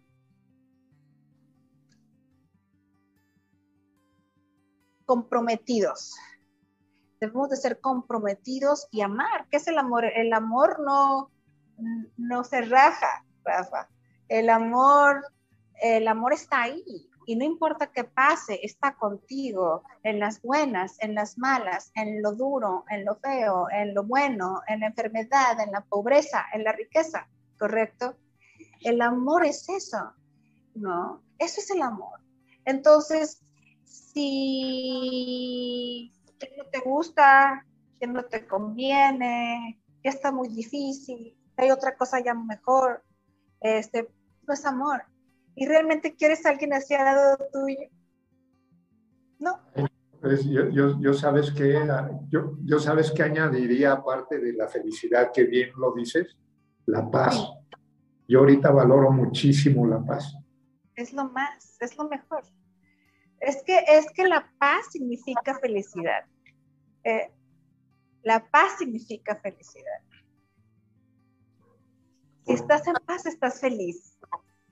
comprometidos. 5.04 6.14
Debemos 7.20 7.50
de 7.50 7.56
ser 7.56 7.80
comprometidos 7.80 8.88
y 8.90 9.02
amar. 9.02 9.46
¿Qué 9.50 9.58
es 9.58 9.66
el 9.66 9.76
amor? 9.76 10.06
El 10.06 10.32
amor 10.32 10.80
no, 10.80 11.30
no 12.16 12.44
se 12.44 12.62
raja, 12.62 13.24
Rafa. 13.44 13.88
El 14.28 14.48
amor, 14.48 15.22
el 15.82 16.08
amor 16.08 16.32
está 16.32 16.62
ahí 16.62 17.11
y 17.26 17.36
no 17.36 17.44
importa 17.44 17.92
qué 17.92 18.04
pase, 18.04 18.60
está 18.62 18.94
contigo 18.94 19.82
en 20.02 20.18
las 20.18 20.42
buenas, 20.42 20.96
en 21.00 21.14
las 21.14 21.38
malas, 21.38 21.92
en 21.94 22.22
lo 22.22 22.32
duro, 22.32 22.84
en 22.90 23.04
lo 23.04 23.16
feo, 23.16 23.68
en 23.70 23.94
lo 23.94 24.04
bueno, 24.04 24.62
en 24.66 24.80
la 24.80 24.86
enfermedad, 24.88 25.60
en 25.60 25.70
la 25.72 25.82
pobreza, 25.82 26.46
en 26.52 26.64
la 26.64 26.72
riqueza, 26.72 27.28
¿correcto? 27.58 28.16
El 28.80 29.00
amor 29.00 29.44
es 29.44 29.68
eso, 29.68 30.12
¿no? 30.74 31.22
Eso 31.38 31.60
es 31.60 31.70
el 31.70 31.82
amor. 31.82 32.20
Entonces, 32.64 33.40
si 33.84 34.92
no 36.56 36.64
te 36.66 36.80
gusta, 36.80 37.64
que 38.00 38.06
no 38.06 38.24
te 38.24 38.46
conviene, 38.46 39.80
que 40.02 40.08
está 40.08 40.32
muy 40.32 40.48
difícil, 40.48 41.36
hay 41.56 41.70
otra 41.70 41.96
cosa 41.96 42.20
ya 42.20 42.34
mejor, 42.34 43.04
este, 43.60 44.08
no 44.46 44.54
es 44.54 44.64
amor. 44.64 45.04
¿Y 45.54 45.66
realmente 45.66 46.14
quieres 46.14 46.44
a 46.46 46.50
alguien 46.50 46.72
así 46.72 46.94
al 46.94 47.04
lado 47.04 47.38
tuyo? 47.52 47.88
No. 49.38 49.60
Pues 50.20 50.44
yo, 50.44 50.68
yo, 50.70 51.00
yo, 51.00 51.12
sabes 51.14 51.50
que 51.50 51.84
yo, 52.28 52.56
yo 52.64 52.78
sabes 52.78 53.10
que 53.10 53.24
añadiría 53.24 53.92
aparte 53.92 54.38
de 54.38 54.52
la 54.52 54.68
felicidad 54.68 55.32
que 55.32 55.44
bien 55.44 55.70
lo 55.76 55.92
dices, 55.92 56.36
la 56.86 57.10
paz. 57.10 57.52
Yo 58.28 58.38
ahorita 58.40 58.70
valoro 58.70 59.10
muchísimo 59.10 59.86
la 59.86 60.02
paz. 60.04 60.34
Es 60.94 61.12
lo 61.12 61.28
más, 61.30 61.76
es 61.80 61.96
lo 61.98 62.08
mejor. 62.08 62.44
Es 63.40 63.62
que, 63.64 63.76
es 63.88 64.06
que 64.12 64.24
la 64.24 64.48
paz 64.58 64.86
significa 64.92 65.58
felicidad. 65.58 66.24
Eh, 67.02 67.30
la 68.22 68.48
paz 68.48 68.78
significa 68.78 69.34
felicidad. 69.36 70.00
Si 72.46 72.52
estás 72.52 72.86
en 72.86 72.94
paz, 73.04 73.26
estás 73.26 73.60
feliz. 73.60 74.11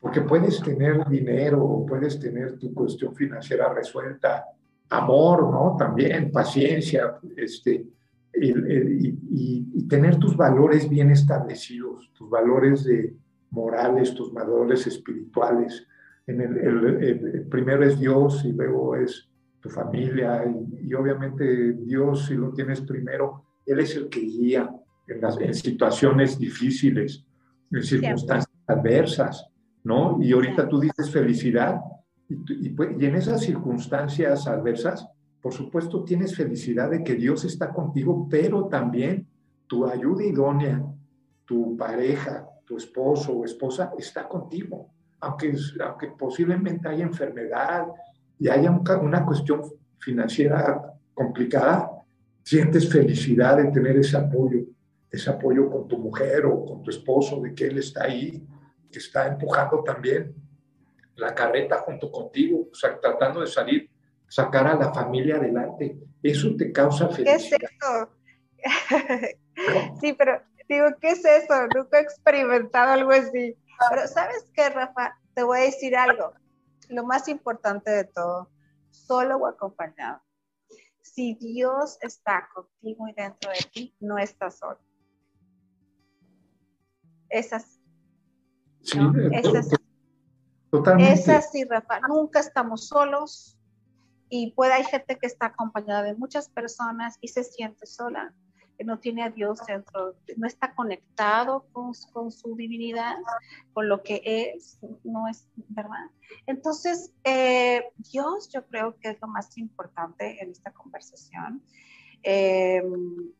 Porque 0.00 0.22
puedes 0.22 0.60
tener 0.62 1.06
dinero, 1.08 1.84
puedes 1.86 2.18
tener 2.18 2.58
tu 2.58 2.72
cuestión 2.72 3.14
financiera 3.14 3.72
resuelta, 3.72 4.46
amor, 4.88 5.50
¿no? 5.50 5.76
También, 5.78 6.32
paciencia, 6.32 7.18
este, 7.36 7.86
y, 8.34 9.14
y, 9.30 9.88
tener 9.88 10.16
tus 10.18 10.36
valores 10.36 10.88
bien 10.88 11.10
establecidos, 11.10 12.10
tus 12.14 12.30
valores 12.30 12.84
de 12.84 13.14
morales, 13.50 14.14
tus 14.14 14.32
valores 14.32 14.86
espirituales, 14.86 15.86
el, 16.26 17.46
primero 17.50 17.84
es 17.84 17.98
Dios 17.98 18.44
y 18.44 18.52
luego 18.52 18.96
es 18.96 19.28
tu 19.60 19.68
familia 19.68 20.44
y, 20.80 20.94
obviamente 20.94 21.72
Dios 21.72 22.26
si 22.26 22.34
lo 22.34 22.52
tienes 22.52 22.80
primero, 22.80 23.44
Él 23.66 23.80
es 23.80 23.96
el 23.96 24.08
que 24.08 24.20
guía 24.20 24.70
en, 25.06 25.20
las, 25.20 25.38
en 25.40 25.54
situaciones 25.54 26.38
difíciles, 26.38 27.24
en 27.72 27.82
circunstancias 27.82 28.54
adversas, 28.66 29.46
¿no? 29.84 30.18
Y 30.20 30.32
ahorita 30.32 30.68
tú 30.68 30.80
dices 30.80 31.10
felicidad 31.10 31.80
y, 32.28 32.70
pues, 32.70 32.90
y 32.98 33.06
en 33.06 33.16
esas 33.16 33.40
circunstancias 33.40 34.46
adversas, 34.46 35.08
por 35.40 35.52
supuesto 35.52 36.04
tienes 36.04 36.36
felicidad 36.36 36.90
de 36.90 37.02
que 37.02 37.14
Dios 37.14 37.44
está 37.44 37.72
contigo, 37.72 38.28
pero 38.30 38.66
también 38.66 39.26
tu 39.66 39.86
ayuda 39.86 40.24
idónea, 40.24 40.84
tu 41.44 41.76
pareja, 41.76 42.46
tu 42.64 42.76
esposo 42.76 43.32
o 43.32 43.44
esposa 43.44 43.92
está 43.98 44.28
contigo, 44.28 44.90
aunque, 45.20 45.54
aunque 45.84 46.08
posiblemente 46.08 46.88
haya 46.88 47.04
enfermedad 47.04 47.86
y 48.38 48.48
haya 48.48 48.70
una 48.70 49.24
cuestión 49.24 49.62
financiera 49.98 50.80
complicada, 51.12 51.90
sientes 52.42 52.88
felicidad 52.88 53.56
de 53.56 53.70
tener 53.70 53.96
ese 53.96 54.16
apoyo, 54.16 54.60
ese 55.10 55.30
apoyo 55.30 55.68
con 55.68 55.88
tu 55.88 55.98
mujer 55.98 56.46
o 56.46 56.64
con 56.64 56.82
tu 56.82 56.90
esposo, 56.90 57.40
de 57.40 57.54
que 57.54 57.66
él 57.66 57.78
está 57.78 58.04
ahí, 58.04 58.42
que 58.90 58.98
está 58.98 59.26
empujando 59.26 59.82
también 59.82 60.34
la 61.16 61.34
carreta 61.34 61.78
junto 61.78 62.10
contigo, 62.10 62.68
o 62.72 62.74
sea, 62.74 62.98
tratando 62.98 63.40
de 63.40 63.46
salir, 63.46 63.90
sacar 64.28 64.66
a 64.66 64.74
la 64.74 64.92
familia 64.92 65.36
adelante. 65.36 65.98
Eso 66.22 66.56
te 66.56 66.72
causa 66.72 67.08
felicidad. 67.08 67.58
¿Qué 67.58 67.66
es 67.66 67.72
eso? 67.72 68.10
sí, 70.00 70.12
pero 70.14 70.42
digo, 70.68 70.86
¿qué 71.00 71.10
es 71.10 71.24
eso? 71.24 71.66
Nunca 71.74 71.98
he 71.98 72.02
experimentado 72.02 72.92
algo 72.92 73.10
así. 73.10 73.56
Pero 73.90 74.06
¿sabes 74.06 74.50
qué, 74.54 74.68
Rafa? 74.70 75.18
Te 75.34 75.42
voy 75.42 75.58
a 75.58 75.62
decir 75.62 75.96
algo. 75.96 76.32
Lo 76.88 77.04
más 77.04 77.28
importante 77.28 77.90
de 77.90 78.04
todo, 78.04 78.50
solo 78.90 79.36
o 79.36 79.46
acompañado. 79.46 80.22
Si 81.02 81.34
Dios 81.34 81.98
está 82.02 82.48
contigo 82.54 83.08
y 83.08 83.12
dentro 83.14 83.50
de 83.50 83.68
ti, 83.72 83.94
no 84.00 84.18
estás 84.18 84.58
solo. 84.58 84.78
Esas. 87.28 87.79
Sí, 88.82 88.98
esas 89.32 89.70
Totalmente. 90.70 91.12
Es 91.12 91.28
así, 91.28 91.64
Rafa. 91.64 92.00
Nunca 92.08 92.40
estamos 92.40 92.86
solos 92.86 93.56
y 94.28 94.52
puede 94.52 94.72
hay 94.72 94.84
gente 94.84 95.18
que 95.18 95.26
está 95.26 95.46
acompañada 95.46 96.04
de 96.04 96.14
muchas 96.14 96.48
personas 96.48 97.18
y 97.20 97.28
se 97.28 97.42
siente 97.42 97.86
sola, 97.86 98.32
que 98.78 98.84
no 98.84 99.00
tiene 99.00 99.24
a 99.24 99.30
Dios 99.30 99.58
dentro, 99.66 100.14
no 100.36 100.46
está 100.46 100.72
conectado 100.74 101.66
con, 101.72 101.92
con 102.12 102.30
su 102.30 102.54
divinidad, 102.54 103.16
con 103.72 103.88
lo 103.88 104.02
que 104.04 104.22
es, 104.54 104.78
no 105.02 105.26
es 105.26 105.48
verdad. 105.68 106.06
Entonces, 106.46 107.12
eh, 107.24 107.82
Dios 108.12 108.48
yo 108.52 108.64
creo 108.66 108.96
que 109.00 109.10
es 109.10 109.20
lo 109.20 109.26
más 109.26 109.58
importante 109.58 110.40
en 110.40 110.52
esta 110.52 110.70
conversación. 110.70 111.62
Eh, 112.22 112.82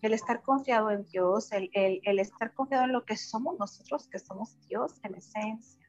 el 0.00 0.12
estar 0.14 0.42
confiado 0.42 0.90
en 0.90 1.04
Dios, 1.04 1.52
el, 1.52 1.70
el, 1.74 2.18
estar 2.18 2.54
confiado 2.54 2.84
en 2.84 2.92
lo 2.92 3.04
que 3.04 3.16
somos 3.16 3.58
nosotros, 3.58 4.08
que 4.08 4.18
somos 4.18 4.58
Dios 4.68 4.94
en 5.02 5.14
esencia 5.16 5.80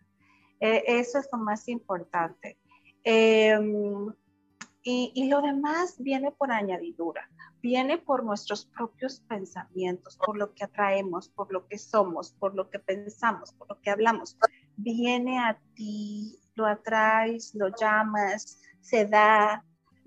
eh, 0.61 0.83
eso 0.85 1.17
es 1.17 1.27
lo 1.31 1.39
más 1.39 1.67
importante. 1.67 2.57
Em, 3.03 4.13
y, 4.83 5.27
lo 5.27 5.41
demás 5.41 5.95
viene 5.97 6.31
por 6.31 6.51
añadidura, 6.51 7.29
viene 7.61 7.97
por 7.97 8.23
nuestros 8.23 8.65
propios 8.65 9.19
pensamientos, 9.21 10.17
por 10.17 10.37
lo 10.37 10.53
que 10.53 10.63
atraemos, 10.63 11.29
por 11.29 11.51
lo 11.51 11.67
que 11.67 11.77
somos, 11.77 12.31
por 12.33 12.55
lo 12.55 12.69
que 12.69 12.79
pensamos, 12.79 13.53
por 13.53 13.69
lo 13.69 13.81
que 13.81 13.89
hablamos. 13.89 14.37
Viene 14.77 15.39
a 15.39 15.59
ti, 15.75 16.39
lo 16.55 16.67
atraes, 16.67 17.55
lo 17.55 17.69
llamas, 17.75 18.61
se 18.81 19.05
da, 19.05 19.65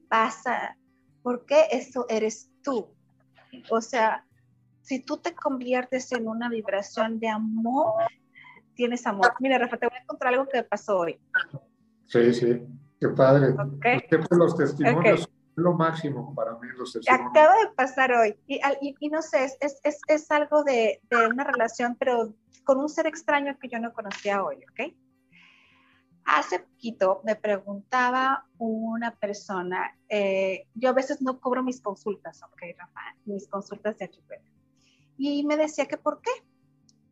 pasa, 0.09 0.77
porque 1.23 1.67
eso 1.73 2.07
eres 2.09 2.51
tú. 2.65 2.89
O 3.71 3.81
sea, 3.81 4.25
si 4.83 5.01
tú 5.01 5.19
te 5.19 5.35
conviertes 5.35 6.11
en 6.13 6.27
una 6.27 6.49
vibración 6.49 7.21
de 7.21 7.29
amor, 7.29 8.03
tienes 8.75 9.07
amor. 9.07 9.33
Mira, 9.39 9.59
Rafa, 9.59 9.77
te 9.77 9.87
voy 9.87 9.99
a 9.99 10.07
contar 10.07 10.29
algo 10.29 10.49
que 10.49 10.63
pasó 10.65 10.99
hoy. 10.99 11.21
Sí, 12.07 12.35
sí, 12.35 12.63
qué 13.01 13.09
padre. 13.09 13.55
los 14.31 14.57
testimonios 14.57 15.21
son 15.21 15.31
lo 15.57 15.73
máximo 15.75 16.35
para 16.35 16.53
mí, 16.59 16.69
los 16.77 16.93
testimonios. 16.93 17.31
Acaba 17.31 17.55
de 17.55 17.69
pasar 17.77 18.13
hoy. 18.13 18.37
Y, 18.47 18.61
y, 18.99 19.09
no 19.09 19.23
sé, 19.23 19.45
es, 19.45 19.81
es, 19.85 20.01
es 20.09 20.31
algo 20.31 20.65
de, 20.65 21.01
de, 21.09 21.29
una 21.29 21.45
relación, 21.45 21.97
pero 21.97 22.35
con 22.65 22.79
un 22.79 22.89
ser 22.89 23.07
extraño 23.07 23.57
que 23.59 23.69
yo 23.69 23.79
no 23.79 23.93
conocía 23.93 24.43
hoy, 24.43 24.57
¿ok? 24.57 24.95
Hace 26.25 26.61
poquito 26.61 27.21
me 27.25 27.37
preguntaba 27.37 28.47
una 28.59 29.15
persona, 29.15 29.97
eh, 30.09 30.67
yo 30.75 30.89
a 30.91 30.93
veces 30.93 31.21
no 31.21 31.39
cobro 31.39 31.63
mis 31.63 31.81
consultas, 31.81 32.43
¿ok, 32.43 32.63
Rafa? 32.79 33.01
Mis 33.27 33.47
consultas 33.47 33.99
de 33.99 34.07
HP. 34.07 34.41
Y 35.19 35.45
me 35.45 35.57
decía 35.57 35.87
que 35.87 35.99
por 35.99 36.21
qué 36.21 36.31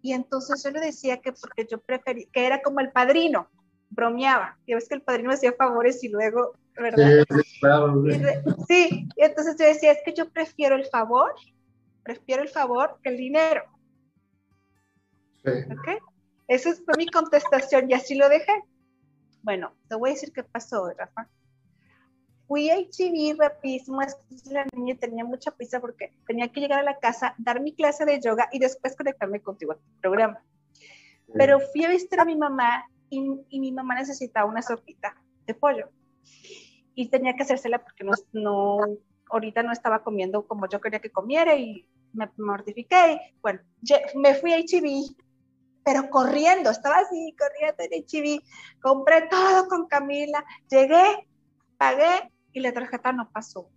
y 0.03 0.13
entonces 0.13 0.63
yo 0.65 0.71
le 0.71 0.81
decía 0.81 1.19
que 1.19 1.33
porque 1.33 1.67
yo 1.71 1.81
prefería, 1.81 2.27
que 2.33 2.45
era 2.45 2.61
como 2.61 2.81
el 2.81 2.91
padrino, 2.91 3.49
bromeaba. 3.89 4.59
Y 4.67 4.75
ves 4.75 4.89
que 4.89 4.97
el 4.97 5.03
padrino 5.03 5.33
hacía 5.33 5.53
favores 5.53 6.03
y 6.03 6.09
luego, 6.09 6.57
¿verdad? 6.75 7.25
Sí, 7.31 7.59
claro. 7.61 8.05
Y 8.09 8.21
sí, 8.67 9.09
y 9.17 9.25
entonces 9.25 9.57
yo 9.57 9.65
decía, 9.65 9.93
es 9.93 9.99
que 10.05 10.13
yo 10.13 10.29
prefiero 10.29 10.75
el 10.75 10.87
favor, 10.87 11.33
prefiero 12.03 12.43
el 12.43 12.49
favor 12.49 12.99
que 13.03 13.11
el 13.11 13.17
dinero. 13.17 13.63
Sí. 15.45 15.51
¿Ok? 15.71 16.03
Esa 16.49 16.75
fue 16.85 16.95
mi 16.99 17.07
contestación 17.07 17.89
y 17.89 17.95
así 17.95 18.17
lo 18.17 18.29
dejé. 18.29 18.53
Bueno, 19.43 19.73
te 19.89 19.97
voy 19.97 20.11
a 20.11 20.13
decir 20.15 20.33
qué 20.33 20.45
pasó, 20.45 20.91
Rafa 20.97 21.29
fui 22.53 22.69
a 22.69 22.77
HB 22.77 23.39
rapidísimo, 23.39 24.03
es 24.03 24.15
que 24.15 24.53
la 24.53 24.67
niña 24.77 24.95
tenía 25.01 25.25
mucha 25.25 25.53
prisa 25.53 25.81
porque 25.81 26.13
tenía 26.27 26.49
que 26.49 26.61
llegar 26.61 26.81
a 26.81 26.83
la 26.83 26.99
casa, 26.99 27.35
dar 27.39 27.63
mi 27.63 27.75
clase 27.75 28.05
de 28.05 28.21
yoga 28.21 28.51
y 28.53 28.59
después 28.59 28.95
conectarme 28.95 29.41
contigo 29.41 29.73
a 29.73 29.77
tu 29.77 30.01
programa. 30.03 30.45
Pero 31.33 31.61
fui 31.61 31.83
a 31.87 31.89
visitar 31.89 32.21
a 32.21 32.25
mi 32.27 32.37
mamá 32.37 32.85
y, 33.09 33.25
y, 33.49 33.59
mi 33.59 33.73
mamá 33.73 33.95
necesitaba 33.95 34.47
una 34.47 34.61
sopita 34.61 35.17
de 35.47 35.55
pollo. 35.55 35.89
Y 36.95 37.09
tenía 37.09 37.35
que 37.37 37.45
hacérsela 37.45 37.83
porque 37.83 38.05
no, 38.05 38.13
no, 38.35 38.81
ahorita 39.31 39.63
no 39.63 39.73
estaba 39.73 40.03
comiendo 40.03 40.47
como 40.47 40.69
yo 40.69 40.79
quería 40.79 41.01
que 41.01 41.11
comiera 41.11 41.57
y 41.57 41.87
me 42.13 42.31
mortifiqué. 42.37 43.35
Bueno, 43.41 43.61
me 44.15 44.35
fui 44.35 44.53
a 44.53 44.59
HB, 44.59 45.17
pero 45.85 46.09
corriendo, 46.11 46.71
estaba 46.71 46.99
así, 46.99 47.35
corriendo 47.39 47.83
en 47.83 48.03
HB. 48.05 48.43
Compré 48.81 49.23
todo 49.29 49.69
con 49.69 49.87
Camila, 49.87 50.45
llegué, 50.71 51.29
pagué 51.77 52.31
y 52.53 52.61
la 52.61 52.73
tarjeta 52.73 53.13
no 53.13 53.31
pasó. 53.31 53.69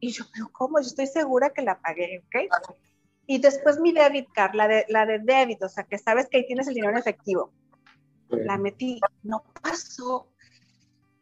Y 0.00 0.10
yo, 0.10 0.24
pero 0.32 0.50
¿cómo? 0.52 0.80
Yo 0.80 0.86
estoy 0.86 1.06
segura 1.06 1.50
que 1.50 1.62
la 1.62 1.80
pagué, 1.80 2.22
¿ok? 2.26 2.50
Y 3.26 3.38
después 3.38 3.78
mi 3.78 3.92
debit 3.92 4.28
card, 4.32 4.54
la 4.54 4.68
de, 4.68 4.86
la 4.88 5.04
de 5.06 5.18
débito, 5.18 5.66
o 5.66 5.68
sea, 5.68 5.84
que 5.84 5.98
sabes 5.98 6.28
que 6.28 6.38
ahí 6.38 6.46
tienes 6.46 6.68
el 6.68 6.74
dinero 6.74 6.92
en 6.92 6.98
efectivo. 6.98 7.52
La 8.28 8.58
metí, 8.58 9.00
no 9.22 9.42
pasó. 9.62 10.32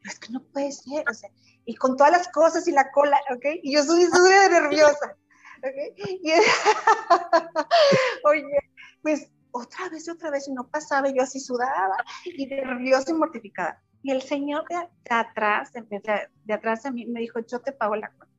Es 0.05 0.19
que 0.19 0.33
no 0.33 0.43
puede 0.43 0.71
ser, 0.73 1.05
o 1.11 1.15
sea, 1.15 1.31
y 1.65 1.75
con 1.75 1.97
todas 1.97 2.13
las 2.13 2.29
cosas 2.29 2.67
y 2.69 2.73
la 2.73 2.93
cola, 2.93 3.19
¿ok? 3.35 3.45
Y 3.63 3.75
yo 3.75 3.83
soy 3.83 4.05
súper 4.05 4.51
nerviosa, 4.53 5.17
¿ok? 5.59 5.99
Y, 6.23 6.33
oye, 8.25 8.59
pues 9.03 9.29
otra 9.57 9.89
vez 9.89 10.07
y 10.07 10.11
otra 10.11 10.31
vez 10.31 10.49
y 10.49 10.53
no 10.53 10.69
pasaba, 10.69 11.09
y 11.09 11.17
yo 11.17 11.23
así 11.23 11.41
sudaba 11.41 11.97
y 12.25 12.47
nerviosa 12.47 13.11
y 13.11 13.15
mortificada. 13.15 13.83
Y 14.03 14.13
el 14.13 14.23
señor 14.23 14.65
de, 14.69 14.77
atrás, 15.11 15.73
de, 15.73 16.53
atrás 16.53 16.83
de 16.85 16.93
mí, 16.93 17.07
me 17.07 17.21
dijo, 17.21 17.41
yo 17.41 17.61
te 17.61 17.73
pago 17.73 17.97
la 17.97 18.09
cuenta. 18.09 18.35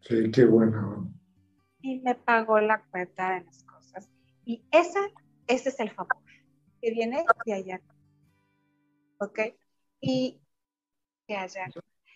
Sí, 0.00 0.30
qué 0.32 0.44
bueno. 0.44 1.12
Y 1.80 2.00
me 2.00 2.14
pagó 2.14 2.60
la 2.60 2.82
cuenta 2.90 3.34
de 3.34 3.44
las 3.44 3.62
cosas. 3.64 4.08
Y 4.44 4.64
ese, 4.72 4.98
ese 5.46 5.68
es 5.68 5.80
el 5.80 5.90
favor 5.90 6.16
que 6.80 6.90
viene 6.90 7.24
de 7.44 7.54
allá. 7.54 7.80
¿Ok? 9.18 9.40
Y 10.00 10.40
de 11.28 11.36
allá. 11.36 11.66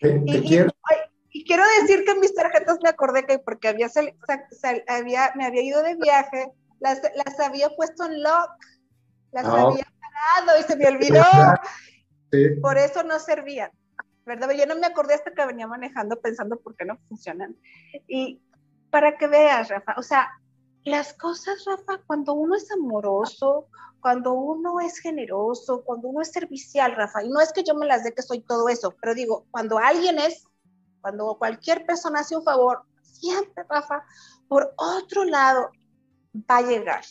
y, 0.01 0.41
quiero... 0.41 1.63
decir 1.81 2.03
que 2.05 2.11
en 2.11 2.19
mis 2.19 2.33
tarjetas 2.33 2.79
me 2.83 2.89
acordé 2.89 3.25
que 3.25 3.39
porque 3.39 3.67
había, 3.67 3.87
había 4.87 5.31
me 5.35 5.45
había 5.45 5.61
ido 5.61 5.81
de 5.81 5.95
viaje, 5.95 6.51
las, 6.83 7.01
las 7.15 7.39
había 7.39 7.69
puesto 7.69 8.05
en 8.05 8.21
lock, 8.21 8.51
las 9.31 9.45
ah, 9.45 9.61
había 9.61 9.85
y 10.59 10.63
se 10.63 10.75
me 10.75 10.87
olvidó. 10.87 11.23
Por 12.61 12.77
eso 12.77 13.03
no 13.03 13.19
servían. 13.19 13.71
¿Verdad? 14.25 14.51
Yo 14.51 14.65
no 14.65 14.75
me 14.75 14.87
acordé 14.87 15.15
hasta 15.15 15.33
que 15.33 15.45
venía 15.45 15.67
manejando 15.67 16.19
pensando 16.19 16.59
por 16.59 16.75
qué 16.75 16.85
no 16.85 16.97
funcionan. 17.07 17.57
Y 18.07 18.41
para 18.89 19.17
que 19.17 19.27
veas, 19.27 19.69
Rafa, 19.69 19.95
o 19.97 20.03
sea, 20.03 20.29
las 20.83 21.13
cosas, 21.13 21.63
Rafa, 21.65 22.01
cuando 22.05 22.33
uno 22.33 22.55
es 22.55 22.71
amoroso, 22.71 23.67
cuando 24.01 24.33
uno 24.33 24.79
es 24.79 24.99
generoso, 24.99 25.83
cuando 25.83 26.09
uno 26.09 26.21
es 26.21 26.31
servicial, 26.31 26.95
Rafa, 26.95 27.23
y 27.23 27.29
no 27.29 27.39
es 27.41 27.51
que 27.53 27.63
yo 27.63 27.75
me 27.75 27.85
las 27.85 28.03
dé 28.03 28.13
que 28.13 28.21
soy 28.21 28.41
todo 28.41 28.69
eso, 28.69 28.95
pero 29.01 29.13
digo, 29.13 29.45
cuando 29.51 29.77
alguien 29.77 30.19
es, 30.19 30.45
cuando 31.01 31.35
cualquier 31.37 31.85
persona 31.85 32.21
hace 32.21 32.35
un 32.35 32.43
favor, 32.43 32.83
siempre, 33.01 33.65
Rafa, 33.69 34.03
por 34.47 34.73
otro 34.77 35.25
lado 35.25 35.71
va 36.33 36.57
a 36.57 36.61
llegar. 36.61 37.03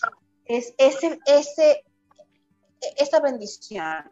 Es 0.44 0.74
ese, 0.78 1.18
ese, 1.26 1.84
esa 2.96 3.20
bendición 3.20 4.10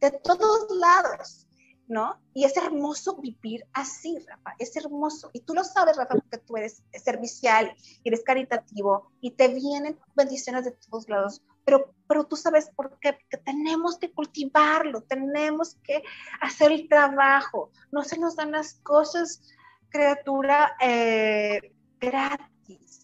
de 0.00 0.10
todos 0.10 0.70
lados, 0.76 1.46
¿no? 1.88 2.20
Y 2.34 2.44
es 2.44 2.56
hermoso 2.56 3.16
vivir 3.16 3.66
así, 3.72 4.18
Rafa, 4.26 4.54
es 4.58 4.76
hermoso. 4.76 5.30
Y 5.32 5.40
tú 5.40 5.54
lo 5.54 5.64
sabes, 5.64 5.96
Rafa, 5.96 6.14
porque 6.14 6.38
tú 6.38 6.56
eres 6.56 6.82
servicial, 7.02 7.74
eres 8.04 8.22
caritativo 8.22 9.10
y 9.20 9.32
te 9.32 9.48
vienen 9.48 9.98
bendiciones 10.14 10.64
de 10.64 10.72
todos 10.72 11.08
lados. 11.08 11.42
Pero, 11.64 11.92
pero 12.08 12.24
tú 12.24 12.36
sabes 12.36 12.70
por 12.74 12.98
qué, 13.00 13.12
porque 13.12 13.36
tenemos 13.38 13.98
que 13.98 14.12
cultivarlo, 14.12 15.02
tenemos 15.02 15.76
que 15.82 16.02
hacer 16.40 16.72
el 16.72 16.88
trabajo. 16.88 17.70
No 17.92 18.02
se 18.02 18.18
nos 18.18 18.36
dan 18.36 18.52
las 18.52 18.74
cosas, 18.82 19.42
criatura, 19.90 20.76
eh, 20.80 21.74
gratis. 21.98 22.99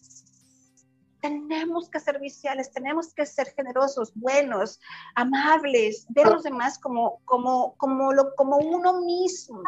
Tenemos 1.21 1.89
que 1.89 1.99
ser 1.99 2.19
viciales, 2.19 2.71
tenemos 2.71 3.13
que 3.13 3.25
ser 3.25 3.47
generosos, 3.55 4.11
buenos, 4.15 4.79
amables, 5.15 6.05
ver 6.09 6.27
a 6.27 6.31
los 6.31 6.43
demás 6.43 6.79
como, 6.79 7.21
como, 7.25 7.75
como, 7.77 8.13
lo, 8.13 8.35
como 8.35 8.57
uno 8.57 9.01
mismo. 9.01 9.63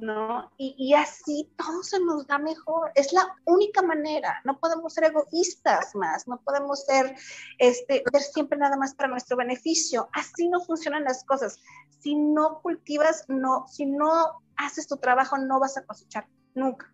¿no? 0.00 0.50
Y, 0.56 0.94
así 0.94 1.50
todo 1.56 1.82
se 1.82 1.98
nos 2.00 2.26
da 2.26 2.38
mejor. 2.38 2.92
Es 2.94 3.12
la 3.12 3.34
única 3.44 3.82
manera. 3.82 4.40
No 4.44 4.58
podemos 4.58 4.94
ser 4.94 5.04
egoístas 5.04 5.94
más, 5.94 6.26
no 6.28 6.40
podemos 6.40 6.84
ser, 6.84 7.16
este, 7.58 8.04
ver 8.12 8.22
siempre 8.22 8.58
nada 8.58 8.76
más 8.76 8.94
para 8.94 9.08
nuestro 9.08 9.36
beneficio. 9.36 10.08
Así 10.12 10.48
no 10.48 10.60
funcionan 10.60 11.04
las 11.04 11.24
cosas. 11.24 11.58
Si 12.00 12.14
no 12.14 12.60
cultivas, 12.62 13.24
no, 13.28 13.66
si 13.66 13.86
no 13.86 14.40
haces 14.56 14.86
tu 14.86 14.96
trabajo, 14.98 15.36
no 15.36 15.58
vas 15.58 15.76
a 15.76 15.84
cosechar 15.84 16.28
nunca. 16.54 16.92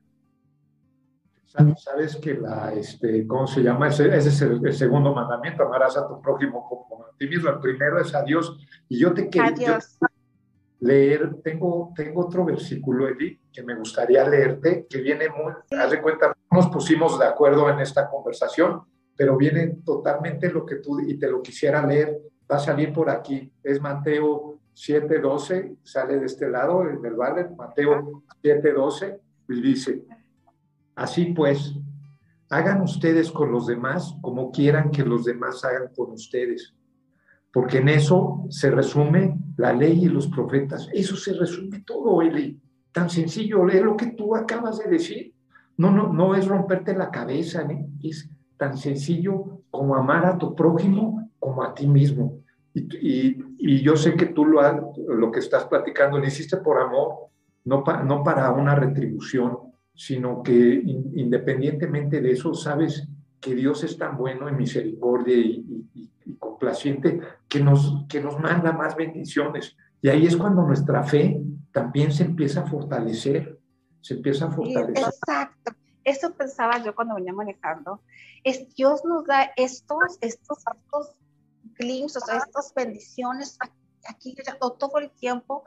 Sabes 1.77 2.17
que 2.17 2.35
la, 2.35 2.73
este, 2.73 3.27
¿cómo 3.27 3.47
se 3.47 3.63
llama? 3.63 3.89
Ese, 3.89 4.15
es 4.17 4.43
el, 4.43 4.73
segundo 4.73 5.15
mandamiento, 5.15 5.63
amarás 5.63 5.97
a 5.97 6.09
tu 6.09 6.21
prójimo 6.21 6.67
como 6.69 7.05
a 7.05 7.11
ti 7.17 7.29
mismo. 7.29 7.49
El 7.49 7.61
primero 7.61 8.01
es 8.01 8.13
a 8.15 8.25
Dios. 8.25 8.59
Y 8.89 8.99
yo 8.99 9.15
te 9.15 9.29
quiero, 9.29 9.55
leer, 10.81 11.37
tengo, 11.43 11.93
tengo 11.95 12.27
otro 12.27 12.45
versículo, 12.45 13.09
Eli, 13.09 13.41
que 13.53 13.63
me 13.63 13.75
gustaría 13.75 14.29
leerte, 14.29 14.87
que 14.89 15.01
viene 15.01 15.29
muy, 15.31 15.53
haz 15.79 15.91
de 15.91 16.03
cuenta, 16.03 16.37
nos 16.51 16.69
pusimos 16.69 17.19
de 17.19 17.25
acuerdo 17.25 17.71
en 17.71 17.81
esta 17.81 18.09
conversación, 18.11 18.83
pero 19.17 19.37
viene 19.37 19.79
totalmente 19.85 20.51
lo 20.51 20.67
que 20.67 20.77
tú, 20.77 21.01
y 21.01 21.19
te 21.19 21.31
lo 21.31 21.41
quisiera 21.41 21.87
leer, 21.87 22.21
va 22.51 22.57
a 22.57 22.59
salir 22.59 22.93
por 22.93 23.09
aquí, 23.09 23.51
es 23.63 23.81
Mateo 23.81 24.59
7.12, 24.75 25.79
sale 25.83 26.19
de 26.19 26.27
este 26.27 26.51
lado, 26.51 26.87
en 26.87 27.03
el 27.05 27.15
Valle, 27.15 27.49
Mateo 27.57 28.25
7.12, 28.43 29.19
y 29.49 29.63
dice, 29.63 30.05
así 30.97 31.27
pues, 31.27 31.75
hagan 32.51 32.83
ustedes 32.83 33.31
con 33.31 33.53
los 33.53 33.67
demás 33.67 34.17
como 34.21 34.51
quieran 34.51 34.91
que 34.91 35.05
los 35.05 35.25
demás 35.25 35.65
hagan 35.65 35.93
con 35.95 36.13
ustedes 36.13 36.75
porque 37.55 37.79
en 37.79 37.89
eso 37.89 38.45
se 38.51 38.69
resume 38.73 39.39
la 39.57 39.73
ley 39.73 40.05
y 40.05 40.09
los 40.09 40.27
profetas. 40.27 40.89
Eso 40.93 41.15
se 41.15 41.33
resume 41.35 41.85
todo, 41.87 42.21
Eli. 42.21 42.61
Tan 42.91 43.09
sencillo, 43.09 43.69
es 43.69 43.81
lo 43.81 43.97
que 43.97 44.09
tú 44.09 44.35
acabas 44.35 44.79
de 44.79 44.91
decir. 44.91 45.33
No, 45.77 45.93
no, 45.93 46.13
no 46.13 46.35
es 46.35 46.49
romperte 46.49 46.97
la 46.97 47.13
cabeza, 47.13 47.63
¿eh? 47.63 47.87
es 48.03 48.29
tan 48.57 48.77
sencillo 48.77 49.61
como 49.71 49.95
amar 49.95 50.27
a 50.27 50.37
tu 50.37 50.55
prójimo 50.55 51.31
como 51.39 51.63
a 51.63 51.73
ti 51.75 51.87
mismo. 51.87 52.41
Y, 52.75 53.83
yo 53.83 53.97
sé 53.97 54.17
que 54.17 54.27
tú 54.27 54.45
lo, 54.47 54.93
lo 55.09 55.31
que 55.31 55.39
estás 55.39 55.67
platicando 55.67 56.19
lo 56.19 56.27
hiciste 56.27 56.57
por 56.57 56.79
amor, 56.81 57.29
no, 57.65 57.85
no 58.05 58.25
para 58.25 58.51
una 58.51 58.75
retribución, 58.75 59.59
sino 59.95 60.43
que 60.43 60.55
independientemente 60.55 62.21
de 62.21 62.33
eso, 62.33 62.55
sabes 62.55 63.07
que 63.41 63.55
Dios 63.55 63.85
es 63.85 63.97
tan 63.97 64.17
bueno 64.17 64.49
en 64.49 64.57
misericordia 64.57 65.37
y, 65.37 65.87
y 66.25 66.35
complaciente 66.37 67.21
que 67.49 67.61
nos, 67.61 68.05
que 68.09 68.21
nos 68.21 68.39
manda 68.39 68.73
más 68.73 68.97
bendiciones. 68.97 69.77
Y 70.01 70.09
ahí 70.09 70.27
es 70.27 70.37
cuando 70.37 70.63
nuestra 70.63 71.03
fe 71.03 71.41
también 71.73 72.13
se 72.13 72.25
empieza 72.25 72.61
a 72.61 72.67
fortalecer, 72.67 73.59
se 74.01 74.15
empieza 74.15 74.47
a 74.47 74.51
fortalecer. 74.51 75.05
Exacto. 75.05 75.73
Eso 76.05 76.35
pensaba 76.35 76.83
yo 76.85 76.95
cuando 76.95 77.15
venía 77.15 77.33
manejando. 77.33 78.01
Es 78.43 78.75
Dios 78.75 79.05
nos 79.05 79.25
da 79.27 79.51
estos, 79.57 80.19
estos, 80.21 80.59
estos 80.59 81.13
glimpses, 81.79 82.23
estas 82.29 82.73
bendiciones 82.75 83.59
aquí 84.07 84.37
todo 84.59 84.99
el 84.99 85.11
tiempo, 85.11 85.65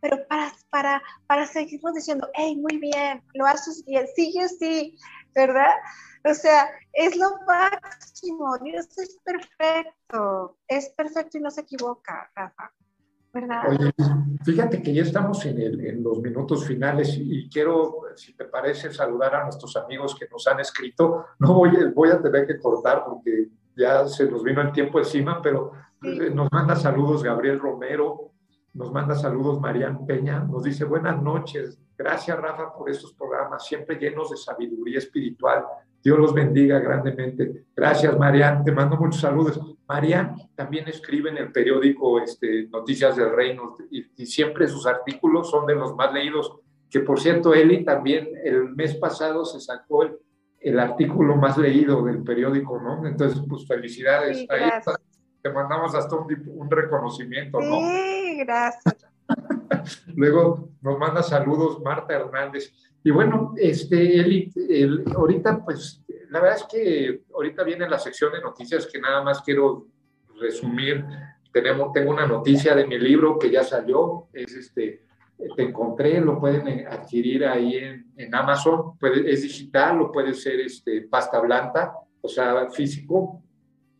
pero 0.00 0.26
para, 0.28 0.52
para, 0.70 1.02
para 1.26 1.46
seguirnos 1.46 1.94
diciendo, 1.94 2.28
hey, 2.34 2.56
muy 2.56 2.78
bien, 2.78 3.22
lo 3.34 3.46
haces 3.46 3.84
bien, 3.86 4.06
sigue 4.14 4.40
así, 4.40 4.96
¿verdad? 5.34 5.72
O 6.24 6.34
sea, 6.34 6.68
es 6.92 7.16
lo 7.16 7.30
máximo. 7.46 8.58
Dios 8.58 8.86
es 8.98 9.18
perfecto. 9.24 10.58
Es 10.68 10.90
perfecto 10.90 11.38
y 11.38 11.40
no 11.40 11.50
se 11.50 11.62
equivoca, 11.62 12.30
Rafa. 12.34 12.72
¿Verdad? 13.32 13.62
Oye, 13.68 13.92
fíjate 14.44 14.82
que 14.82 14.92
ya 14.92 15.02
estamos 15.02 15.46
en, 15.46 15.60
el, 15.60 15.86
en, 15.86 16.02
los 16.02 16.18
minutos 16.18 16.66
finales 16.66 17.16
y 17.16 17.48
quiero, 17.48 18.02
si 18.16 18.34
te 18.34 18.44
parece, 18.44 18.92
saludar 18.92 19.36
a 19.36 19.44
nuestros 19.44 19.76
amigos 19.76 20.16
que 20.18 20.26
nos 20.28 20.46
han 20.48 20.58
escrito. 20.58 21.26
No 21.38 21.54
voy, 21.54 21.70
voy 21.94 22.10
a 22.10 22.20
tener 22.20 22.46
que 22.46 22.58
cortar 22.58 23.04
porque 23.04 23.48
ya 23.76 24.06
se 24.08 24.28
nos 24.28 24.42
vino 24.42 24.60
el 24.60 24.72
tiempo 24.72 24.98
encima, 24.98 25.40
pero 25.40 25.72
eh, 26.02 26.30
nos 26.30 26.50
manda 26.50 26.74
saludos 26.74 27.22
Gabriel 27.22 27.60
Romero, 27.60 28.29
nos 28.72 28.92
manda 28.92 29.14
saludos 29.14 29.60
Marian 29.60 30.06
Peña, 30.06 30.40
nos 30.40 30.62
dice 30.62 30.84
buenas 30.84 31.20
noches, 31.22 31.78
gracias 31.96 32.38
Rafa 32.38 32.72
por 32.72 32.88
estos 32.90 33.12
programas, 33.14 33.66
siempre 33.66 33.96
llenos 33.96 34.30
de 34.30 34.36
sabiduría 34.36 34.98
espiritual. 34.98 35.64
Dios 36.02 36.18
los 36.18 36.32
bendiga 36.32 36.78
grandemente. 36.78 37.66
Gracias, 37.76 38.18
Marian. 38.18 38.64
Te 38.64 38.72
mando 38.72 38.96
muchos 38.96 39.20
saludos. 39.20 39.60
Marian 39.86 40.34
también 40.54 40.88
escribe 40.88 41.30
en 41.30 41.36
el 41.36 41.52
periódico 41.52 42.20
este, 42.20 42.68
Noticias 42.68 43.16
del 43.16 43.30
Reino 43.30 43.74
y, 43.90 44.04
siempre 44.24 44.66
sus 44.66 44.86
artículos 44.86 45.50
son 45.50 45.66
de 45.66 45.74
los 45.74 45.94
más 45.94 46.12
leídos. 46.12 46.56
Que 46.88 47.00
por 47.00 47.20
cierto, 47.20 47.54
Eli 47.54 47.84
también 47.84 48.28
el 48.44 48.70
mes 48.70 48.94
pasado 48.94 49.44
se 49.44 49.60
sacó 49.60 50.04
el, 50.60 50.78
artículo 50.78 51.36
más 51.36 51.58
leído 51.58 52.02
del 52.04 52.22
periódico, 52.22 52.80
¿no? 52.80 53.06
Entonces, 53.06 53.42
pues 53.48 53.66
felicidades. 53.66 54.46
Ahí 54.48 54.70
te 55.42 55.50
mandamos 55.50 55.94
hasta 55.94 56.16
un, 56.16 56.70
reconocimiento, 56.70 57.60
¿no? 57.60 57.78
Sí, 57.78 58.38
gracias. 58.38 59.06
Luego 60.14 60.70
nos 60.82 60.98
manda 60.98 61.22
saludos 61.22 61.80
Marta 61.80 62.14
Hernández. 62.14 62.72
Y 63.02 63.10
bueno, 63.10 63.54
este, 63.56 64.20
Eli, 64.20 64.52
ahorita 65.14 65.64
pues 65.64 66.02
la 66.30 66.40
verdad 66.40 66.58
es 66.58 66.64
que 66.64 67.22
ahorita 67.34 67.64
viene 67.64 67.88
la 67.88 67.98
sección 67.98 68.32
de 68.32 68.40
noticias 68.40 68.86
que 68.86 69.00
nada 69.00 69.22
más 69.22 69.42
quiero 69.42 69.86
resumir. 70.40 71.04
Tenemos, 71.52 71.92
tengo 71.92 72.10
una 72.10 72.26
noticia 72.26 72.74
de 72.74 72.86
mi 72.86 72.98
libro 72.98 73.38
que 73.38 73.50
ya 73.50 73.64
salió, 73.64 74.28
es 74.32 74.52
este, 74.54 75.02
te 75.56 75.62
encontré, 75.62 76.20
lo 76.20 76.38
pueden 76.38 76.86
adquirir 76.86 77.44
ahí 77.44 77.76
en, 77.76 78.12
en 78.16 78.34
Amazon, 78.34 78.96
puede, 78.98 79.30
es 79.30 79.42
digital, 79.42 79.98
lo 79.98 80.12
puede 80.12 80.34
ser 80.34 80.60
este, 80.60 81.02
pasta 81.02 81.40
blanca, 81.40 81.92
o 82.20 82.28
sea, 82.28 82.70
físico, 82.70 83.42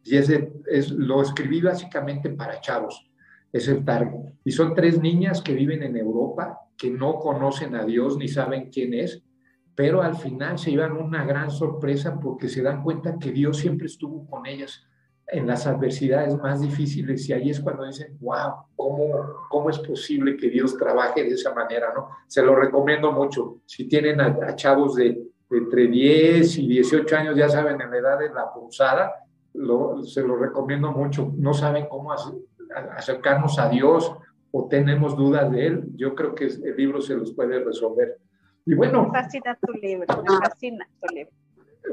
y 0.05 0.17
es, 0.17 0.31
es, 0.67 0.91
lo 0.91 1.23
escribí 1.23 1.61
básicamente 1.61 2.31
para 2.31 2.61
chavos 2.61 3.11
es 3.53 3.69
el 3.69 3.85
target. 3.85 4.33
Y 4.45 4.53
son 4.53 4.75
tres 4.75 5.01
niñas 5.01 5.43
que 5.43 5.55
viven 5.55 5.83
en 5.83 5.97
Europa, 5.97 6.61
que 6.77 6.91
no 6.91 7.19
conocen 7.19 7.75
a 7.75 7.85
Dios 7.85 8.17
ni 8.17 8.29
saben 8.29 8.71
quién 8.71 8.95
es, 8.95 9.23
pero 9.75 10.03
al 10.03 10.17
final 10.17 10.59
se 10.59 10.71
llevan 10.71 10.93
una 10.93 11.25
gran 11.25 11.51
sorpresa 11.51 12.19
porque 12.21 12.49
se 12.49 12.63
dan 12.63 12.83
cuenta 12.83 13.19
que 13.19 13.33
Dios 13.33 13.59
siempre 13.59 13.87
estuvo 13.87 14.27
con 14.29 14.47
ellas 14.47 14.87
en 15.27 15.47
las 15.47 15.67
adversidades 15.67 16.37
más 16.39 16.61
difíciles 16.61 17.29
y 17.29 17.33
ahí 17.33 17.51
es 17.51 17.61
cuando 17.61 17.85
dicen, 17.85 18.17
wow, 18.21 18.53
¿cómo, 18.75 19.47
cómo 19.49 19.71
es 19.71 19.79
posible 19.79 20.37
que 20.37 20.51
Dios 20.51 20.77
trabaje 20.77 21.23
de 21.23 21.31
esa 21.31 21.55
manera? 21.55 21.93
¿no? 21.95 22.09
Se 22.27 22.43
lo 22.43 22.57
recomiendo 22.57 23.13
mucho. 23.13 23.61
Si 23.65 23.87
tienen 23.87 24.21
a, 24.21 24.57
chavos 24.57 24.97
de, 24.97 25.23
entre 25.51 25.87
10 25.87 26.59
y 26.59 26.67
18 26.67 27.17
años, 27.17 27.37
ya 27.37 27.49
saben, 27.49 27.81
en 27.81 27.91
la 27.91 27.99
edad 27.99 28.19
de 28.19 28.31
la 28.31 28.53
pulsada, 28.53 29.13
se 30.05 30.23
lo 30.23 30.37
recomiendo 30.37 30.93
mucho. 30.93 31.33
No 31.37 31.55
saben 31.55 31.87
cómo 31.89 32.13
acercarnos 32.97 33.59
a 33.59 33.69
Dios 33.69 34.13
o 34.53 34.69
tenemos 34.69 35.17
dudas 35.17 35.51
de 35.51 35.67
Él, 35.67 35.85
yo 35.95 36.15
creo 36.15 36.35
que 36.35 36.47
el 36.47 36.77
libro 36.77 37.01
se 37.01 37.17
los 37.17 37.33
puede 37.33 37.63
resolver. 37.63 38.19
Y 38.67 38.75
bueno. 38.75 39.05
Me 39.05 39.11
fascina 39.11 39.57
tu 39.61 39.73
libro, 39.73 40.07
me 40.23 40.39
fascina 40.39 40.89
tu 41.01 41.15
libro. 41.15 41.33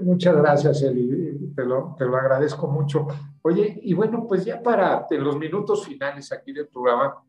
Muchas 0.01 0.35
gracias, 0.35 0.81
Eli, 0.83 1.53
te 1.55 1.65
lo, 1.65 1.95
te 1.97 2.05
lo 2.05 2.17
agradezco 2.17 2.67
mucho. 2.67 3.07
Oye, 3.41 3.79
y 3.81 3.93
bueno, 3.93 4.25
pues 4.27 4.43
ya 4.43 4.61
para 4.61 5.05
los 5.11 5.37
minutos 5.37 5.85
finales 5.85 6.31
aquí 6.31 6.51
del 6.51 6.67
programa, 6.67 7.23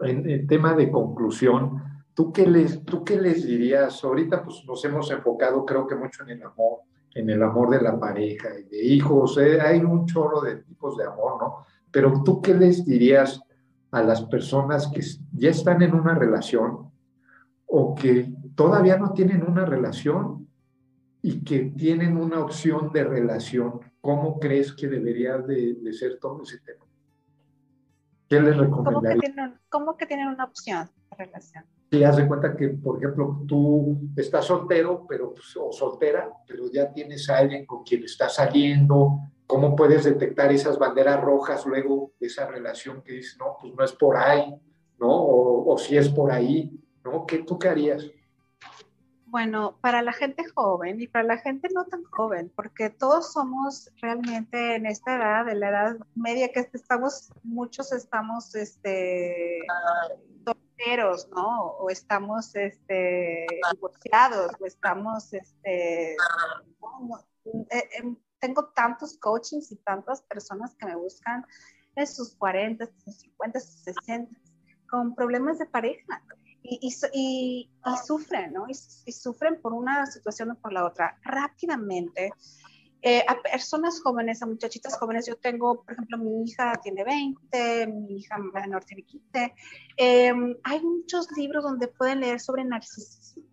en 0.00 0.28
el 0.28 0.46
tema 0.46 0.74
de 0.74 0.90
conclusión, 0.90 1.82
¿tú 2.14 2.32
qué, 2.32 2.46
les, 2.46 2.84
¿tú 2.84 3.04
qué 3.04 3.20
les 3.20 3.46
dirías? 3.46 4.02
Ahorita 4.02 4.42
pues 4.42 4.64
nos 4.66 4.84
hemos 4.84 5.10
enfocado 5.10 5.64
creo 5.64 5.86
que 5.86 5.94
mucho 5.94 6.22
en 6.24 6.30
el 6.30 6.42
amor, 6.42 6.80
en 7.14 7.30
el 7.30 7.42
amor 7.42 7.70
de 7.70 7.82
la 7.82 7.98
pareja 7.98 8.48
y 8.58 8.64
de 8.64 8.84
hijos, 8.84 9.38
eh, 9.38 9.60
hay 9.60 9.80
un 9.80 10.06
chorro 10.06 10.40
de 10.40 10.56
tipos 10.56 10.96
de 10.96 11.04
amor, 11.04 11.38
¿no? 11.40 11.66
Pero 11.90 12.22
tú 12.24 12.40
qué 12.40 12.54
les 12.54 12.84
dirías 12.86 13.40
a 13.90 14.02
las 14.02 14.22
personas 14.24 14.88
que 14.88 15.02
ya 15.32 15.50
están 15.50 15.82
en 15.82 15.94
una 15.94 16.14
relación 16.14 16.90
o 17.66 17.94
que 17.94 18.32
todavía 18.54 18.96
no 18.96 19.12
tienen 19.12 19.44
una 19.46 19.64
relación 19.64 20.48
y 21.22 21.44
que 21.44 21.72
tienen 21.76 22.16
una 22.16 22.40
opción 22.40 22.92
de 22.92 23.04
relación? 23.04 23.80
¿Cómo 24.00 24.40
crees 24.40 24.72
que 24.72 24.88
debería 24.88 25.38
de, 25.38 25.76
ser 25.92 26.18
todo 26.18 26.42
ese 26.42 26.58
tema? 26.58 26.84
¿Qué 28.28 28.40
les 28.40 28.56
recomendarías? 28.56 29.52
¿Cómo 29.68 29.96
que 29.96 30.06
tienen, 30.06 30.28
una 30.28 30.44
opción 30.44 30.90
de 31.10 31.16
relación? 31.16 31.64
Si 31.92 32.02
haz 32.02 32.16
de 32.16 32.26
cuenta 32.26 32.56
que, 32.56 32.70
por 32.70 32.96
ejemplo, 32.96 33.42
tú 33.46 34.00
estás 34.16 34.46
soltero, 34.46 35.04
pero 35.06 35.34
pues, 35.34 35.54
o 35.60 35.70
soltera, 35.70 36.26
pero 36.48 36.70
ya 36.72 36.90
tienes 36.90 37.28
a 37.28 37.36
alguien 37.36 37.66
con 37.66 37.84
quien 37.84 38.02
estás 38.02 38.36
saliendo, 38.36 39.20
¿Cómo 39.52 39.76
puedes 39.76 40.04
detectar 40.04 40.50
esas 40.50 40.78
banderas 40.78 41.20
rojas 41.20 41.66
luego 41.66 42.12
de 42.18 42.28
esa 42.28 42.46
relación 42.46 43.02
que 43.02 43.12
dices, 43.12 43.36
no, 43.38 43.58
pues 43.60 43.74
no 43.74 43.84
es 43.84 43.92
por 43.92 44.16
ahí, 44.16 44.54
¿no? 44.98 45.10
O, 45.10 45.76
si 45.76 45.94
es 45.94 46.08
por 46.08 46.32
ahí, 46.32 46.72
¿no? 47.04 47.26
¿Qué, 47.26 47.40
¿Tú 47.40 47.58
qué 47.58 47.68
harías? 47.68 48.10
Bueno, 49.32 49.78
para 49.80 50.02
la 50.02 50.12
gente 50.12 50.44
joven 50.54 51.00
y 51.00 51.06
para 51.08 51.24
la 51.24 51.38
gente 51.38 51.70
no 51.74 51.86
tan 51.86 52.04
joven, 52.04 52.52
porque 52.54 52.90
todos 52.90 53.32
somos 53.32 53.90
realmente 54.02 54.74
en 54.74 54.84
esta 54.84 55.16
edad, 55.16 55.46
de 55.46 55.54
la 55.54 55.70
edad 55.70 55.96
media 56.14 56.52
que 56.52 56.68
estamos, 56.74 57.32
muchos 57.42 57.92
estamos 57.92 58.54
este, 58.54 59.60
¿no? 61.34 61.66
O 61.78 61.88
estamos 61.88 62.54
este, 62.54 63.46
divorciados, 63.72 64.52
o 64.60 64.66
estamos, 64.66 65.32
este, 65.32 66.12
eh, 66.12 67.88
em, 68.00 68.14
tengo 68.38 68.66
tantos 68.74 69.16
coachings 69.16 69.72
y 69.72 69.76
tantas 69.76 70.20
personas 70.24 70.74
que 70.74 70.84
me 70.84 70.96
buscan 70.96 71.46
en 71.96 72.06
sus 72.06 72.36
40, 72.36 72.84
sus 73.02 73.20
50, 73.20 73.60
sus 73.60 73.80
60, 73.80 74.30
con 74.90 75.14
problemas 75.14 75.58
de 75.58 75.64
pareja 75.64 76.22
y, 76.62 76.88
y, 77.12 77.70
sufren, 78.06 78.52
¿no? 78.52 78.66
Y, 78.68 79.12
sufren 79.12 79.60
por 79.60 79.72
una 79.72 80.06
situación 80.06 80.50
o 80.52 80.54
por 80.56 80.72
la 80.72 80.84
otra. 80.84 81.18
Rápidamente, 81.24 82.32
eh, 83.02 83.24
a 83.26 83.40
personas 83.42 84.00
jóvenes, 84.00 84.42
a 84.42 84.46
muchachitas 84.46 84.96
jóvenes, 84.96 85.26
yo 85.26 85.36
tengo, 85.36 85.82
por 85.82 85.92
ejemplo, 85.92 86.18
mi 86.18 86.44
hija 86.44 86.80
tiene 86.82 87.04
20, 87.04 87.86
mi 87.88 88.18
hija 88.18 88.38
menor 88.38 88.84
tiene 88.84 89.02
15, 89.02 89.54
em, 89.96 90.56
hay 90.62 90.80
muchos 90.80 91.30
libros 91.36 91.64
donde 91.64 91.88
pueden 91.88 92.20
leer 92.20 92.40
sobre 92.40 92.64
narcisismo 92.64 93.51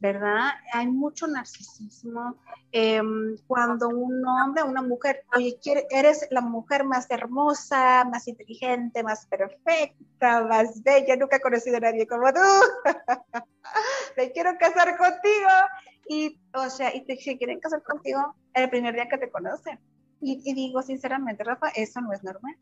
¿verdad? 0.00 0.48
Hay 0.72 0.86
mucho 0.88 1.26
narcisismo. 1.26 2.36
Em, 2.72 3.36
cuando 3.46 3.88
un 3.88 4.26
hombre, 4.26 4.62
una 4.62 4.82
mujer, 4.82 5.24
oye, 5.36 5.58
eres 5.90 6.26
la 6.30 6.40
mujer 6.40 6.84
más 6.84 7.10
hermosa, 7.10 8.04
más 8.04 8.26
inteligente, 8.26 9.02
más 9.02 9.26
perfecta, 9.26 10.42
más 10.44 10.82
bella, 10.82 11.16
nunca 11.16 11.36
he 11.36 11.40
conocido 11.40 11.76
a 11.76 11.80
nadie 11.80 12.06
como 12.06 12.32
tú, 12.32 12.40
me 14.16 14.32
quiero 14.32 14.56
casar 14.58 14.96
contigo. 14.96 15.50
Y, 16.08 16.40
o 16.54 16.68
sea, 16.70 16.94
y 16.94 17.04
te, 17.04 17.16
quieren 17.16 17.60
casar 17.60 17.82
contigo 17.82 18.34
el 18.54 18.68
primer 18.68 18.94
día 18.94 19.08
que 19.08 19.18
te 19.18 19.30
conocen. 19.30 19.78
Y 20.20 20.54
digo 20.54 20.82
sinceramente, 20.82 21.44
Rafa, 21.44 21.68
eso 21.68 22.00
no 22.00 22.12
es 22.12 22.22
normal. 22.24 22.56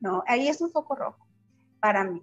No, 0.00 0.22
ahí 0.26 0.48
es 0.48 0.60
un 0.60 0.70
foco 0.70 0.94
rojo 0.94 1.26
para 1.80 2.04
mí. 2.04 2.22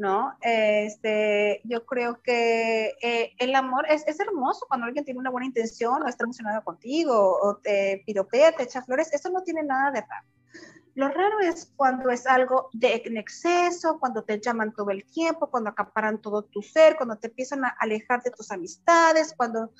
¿No? 0.00 0.34
Este, 0.40 1.60
yo 1.64 1.84
creo 1.84 2.22
que 2.22 2.96
eh, 3.02 3.34
el 3.38 3.54
amor 3.54 3.84
es, 3.86 4.02
es, 4.08 4.18
hermoso 4.18 4.64
cuando 4.66 4.86
alguien 4.86 5.04
tiene 5.04 5.20
una 5.20 5.28
buena 5.28 5.46
intención 5.46 6.02
o 6.02 6.08
está 6.08 6.24
emocionado 6.24 6.64
contigo 6.64 7.12
o 7.14 7.58
te 7.58 8.02
piropea, 8.06 8.52
te 8.52 8.62
echa 8.62 8.80
flores, 8.80 9.12
eso 9.12 9.28
no 9.28 9.42
tiene 9.42 9.62
nada 9.62 9.90
de 9.90 10.00
raro. 10.00 10.26
Lo 10.94 11.08
raro 11.08 11.40
es 11.40 11.70
cuando 11.76 12.08
es 12.08 12.26
algo 12.26 12.70
de 12.72 13.02
en 13.04 13.18
exceso, 13.18 13.98
cuando 14.00 14.24
te 14.24 14.40
llaman 14.40 14.72
todo 14.72 14.88
el 14.88 15.04
tiempo, 15.04 15.50
cuando 15.50 15.68
acaparan 15.68 16.18
todo 16.22 16.44
tu 16.44 16.62
ser, 16.62 16.96
cuando 16.96 17.16
te 17.16 17.28
empiezan 17.28 17.66
a 17.66 17.76
alejar 17.78 18.22
de 18.22 18.30
tus 18.30 18.50
amistades, 18.50 19.34
cuando 19.36 19.70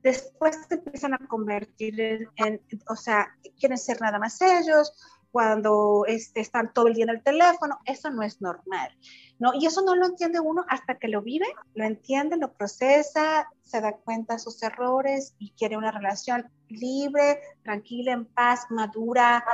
después 0.00 0.68
te 0.68 0.76
empiezan 0.76 1.14
a 1.14 1.18
convertir 1.26 2.30
en, 2.36 2.62
o 2.88 2.94
sea, 2.94 3.36
quieren 3.58 3.78
ser 3.78 4.00
nada 4.00 4.20
más 4.20 4.40
ellos, 4.40 4.92
cuando 5.30 6.04
este, 6.06 6.40
están 6.40 6.72
todo 6.72 6.88
el 6.88 6.94
día 6.94 7.04
en 7.04 7.10
el 7.10 7.22
teléfono, 7.22 7.78
eso 7.84 8.10
no 8.10 8.22
es 8.22 8.40
normal, 8.40 8.90
¿no? 9.38 9.52
Y 9.54 9.66
eso 9.66 9.82
no 9.82 9.94
lo 9.94 10.06
entiende 10.06 10.40
uno 10.40 10.64
hasta 10.68 10.98
que 10.98 11.08
lo 11.08 11.22
vive, 11.22 11.46
lo 11.74 11.84
entiende, 11.84 12.36
lo 12.36 12.52
procesa, 12.52 13.48
se 13.62 13.80
da 13.80 13.92
cuenta 13.92 14.34
de 14.34 14.40
sus 14.40 14.62
errores 14.62 15.34
y 15.38 15.52
quiere 15.52 15.76
una 15.76 15.92
relación 15.92 16.50
libre, 16.68 17.40
tranquila, 17.62 18.12
en 18.12 18.26
paz, 18.26 18.66
madura, 18.70 19.44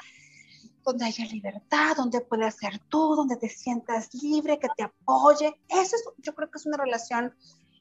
donde 0.85 1.05
haya 1.05 1.25
libertad, 1.27 1.97
donde 1.97 2.21
puedas 2.21 2.55
hacer 2.55 2.79
tú, 2.89 3.17
donde 3.17 3.37
te 3.37 3.49
sientas 3.49 4.09
libre, 4.15 4.59
que 4.59 4.69
te 4.77 4.85
apoye. 4.85 5.61
Eso 5.69 5.97
es, 5.97 6.05
yo 6.19 6.35
creo 6.35 6.51
que 6.51 6.59
es 6.59 6.67
una 6.67 6.77
relación 6.77 7.35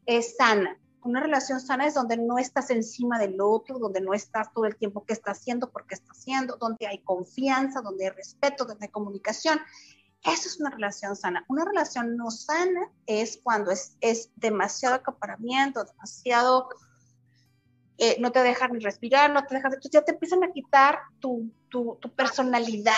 eh, 0.05 0.21
sana. 0.21 0.77
Una 1.05 1.19
relación 1.19 1.61
sana 1.61 1.85
es 1.85 1.93
donde 1.93 2.17
no 2.17 2.39
estás 2.39 2.71
encima 2.71 3.19
del 3.19 3.39
otro, 3.39 3.77
donde 3.77 4.01
no 4.01 4.15
estás 4.15 4.51
todo 4.51 4.65
el 4.65 4.75
tiempo 4.75 5.05
qué 5.05 5.13
está 5.13 5.31
haciendo, 5.31 5.69
por 5.69 5.85
qué 5.85 5.93
está 5.93 6.11
haciendo, 6.11 6.57
donde 6.57 6.87
hay 6.87 6.97
confianza, 7.03 7.81
donde 7.81 8.05
hay 8.05 8.09
respeto, 8.09 8.65
donde 8.65 8.87
hay 8.87 8.91
comunicación. 8.91 9.59
Eso 10.23 10.47
es 10.47 10.59
una 10.59 10.71
relación 10.71 11.15
sana. 11.15 11.45
Una 11.47 11.63
relación 11.63 12.17
no 12.17 12.31
sana 12.31 12.89
es 13.05 13.39
cuando 13.43 13.69
es, 13.69 13.95
es 14.01 14.31
demasiado 14.35 14.95
acaparamiento, 14.95 15.83
demasiado... 15.83 16.69
Eh, 17.99 18.17
no 18.19 18.31
te 18.31 18.41
dejan 18.41 18.73
ni 18.73 18.79
respirar, 18.79 19.31
no 19.31 19.45
te 19.45 19.53
dejan... 19.53 19.73
Entonces 19.73 19.91
ya 19.91 20.03
te 20.03 20.13
empiezan 20.13 20.43
a 20.43 20.51
quitar 20.51 21.01
tu, 21.19 21.51
tu, 21.69 21.99
tu 22.01 22.09
personalidad, 22.15 22.93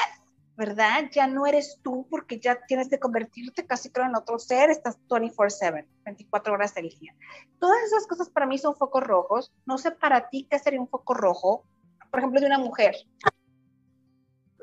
¿verdad? 0.58 1.06
Ya 1.12 1.28
no 1.28 1.46
eres 1.46 1.80
tú 1.84 2.08
porque 2.10 2.40
ya 2.40 2.60
tienes 2.68 2.90
que 2.90 3.00
convertirte 3.00 3.66
casi 3.66 3.92
creo 3.92 4.08
en 4.08 4.16
otro 4.16 4.40
ser, 4.40 4.72
estás 4.72 4.98
24/7, 5.08 5.86
24 6.04 6.54
horas 6.54 6.74
del 6.74 6.90
día. 6.90 7.14
Todas 7.60 7.78
esas 7.84 8.08
cosas 8.08 8.30
para 8.30 8.48
mí 8.48 8.58
son 8.58 8.76
focos 8.76 9.04
rojos. 9.04 9.54
No 9.66 9.78
sé 9.78 9.92
para 9.92 10.30
ti 10.30 10.48
qué 10.50 10.58
sería 10.58 10.82
un 10.82 10.90
foco 10.90 11.14
rojo, 11.14 11.64
por 12.10 12.20
ejemplo, 12.20 12.42
de 12.42 12.48
una 12.48 12.58
mujer. 12.58 12.96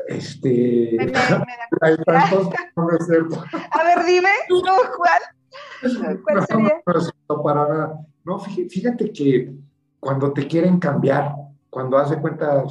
Este... 0.09 0.97
Me, 0.99 1.07
no 2.77 2.89
cierto. 3.07 3.45
A 3.71 3.85
ver, 3.85 4.05
dime, 4.05 4.31
¿cuál? 4.97 6.21
¿Cuál 6.25 6.47
sería? 6.47 6.83
No, 7.29 7.43
para 7.43 7.69
nada. 7.69 8.07
No, 8.25 8.41
fíjate 8.41 9.13
que 9.13 9.55
cuando 10.01 10.33
te 10.33 10.47
quieren 10.49 10.81
cambiar, 10.81 11.35
cuando 11.75 11.99
hace 11.99 12.21
cuenta, 12.21 12.63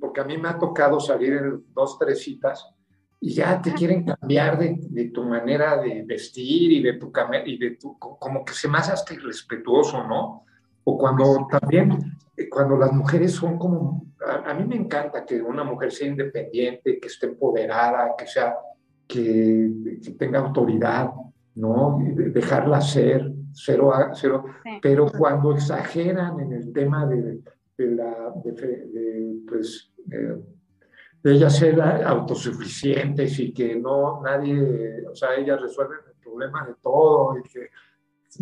porque 0.00 0.20
a 0.20 0.24
mí 0.24 0.36
me 0.36 0.48
ha 0.48 0.58
tocado 0.58 0.98
salir 0.98 1.34
en 1.34 1.64
dos, 1.72 1.96
tres 2.00 2.20
citas 2.20 2.68
y 3.20 3.32
ya 3.32 3.62
te 3.62 3.72
quieren 3.72 4.04
cambiar 4.04 4.58
de, 4.58 4.76
de 4.76 5.04
tu 5.10 5.22
manera 5.22 5.80
de 5.80 6.02
vestir 6.02 6.72
y 6.72 6.82
de 6.82 6.94
tu 6.94 7.12
y 7.46 7.58
de 7.58 7.76
tu, 7.76 7.96
como 7.96 8.44
que 8.44 8.52
se 8.52 8.66
más 8.66 8.90
hasta 8.90 9.14
irrespetuoso, 9.14 10.02
¿no? 10.02 10.42
O 10.82 10.98
cuando 10.98 11.46
también, 11.48 11.96
eh, 12.36 12.48
cuando 12.48 12.76
las 12.76 12.92
mujeres 12.92 13.30
son 13.30 13.56
como, 13.56 14.04
a, 14.44 14.52
mí 14.52 14.64
me 14.64 14.74
encanta 14.74 15.24
que 15.24 15.40
una 15.40 15.62
mujer 15.62 15.92
sea 15.92 16.08
independiente, 16.08 16.98
que 16.98 17.06
esté 17.06 17.28
empoderada, 17.28 18.16
que 18.18 18.26
sea, 18.26 18.56
que, 19.06 19.70
tenga 20.18 20.40
autoridad, 20.40 21.12
¿no? 21.54 22.00
Dejarla 22.02 22.80
ser, 22.80 23.32
cero, 23.52 23.92
cero. 24.14 24.44
Pero 24.82 25.06
cuando 25.16 25.52
exageran 25.52 26.40
en 26.40 26.52
el 26.52 26.72
tema 26.72 27.06
de 27.06 27.44
de, 27.76 27.90
la, 27.90 28.32
de, 28.44 29.42
pues, 29.46 29.92
de 30.04 31.32
ellas 31.32 31.56
ser 31.56 31.80
autosuficientes 31.80 33.38
y 33.38 33.52
que 33.52 33.76
no 33.76 34.20
nadie, 34.22 35.06
o 35.10 35.14
sea, 35.14 35.34
ellas 35.34 35.60
resuelven 35.60 35.98
el 36.06 36.20
problema 36.22 36.66
de 36.66 36.74
todo 36.82 37.38
y 37.38 37.42
que 37.42 37.68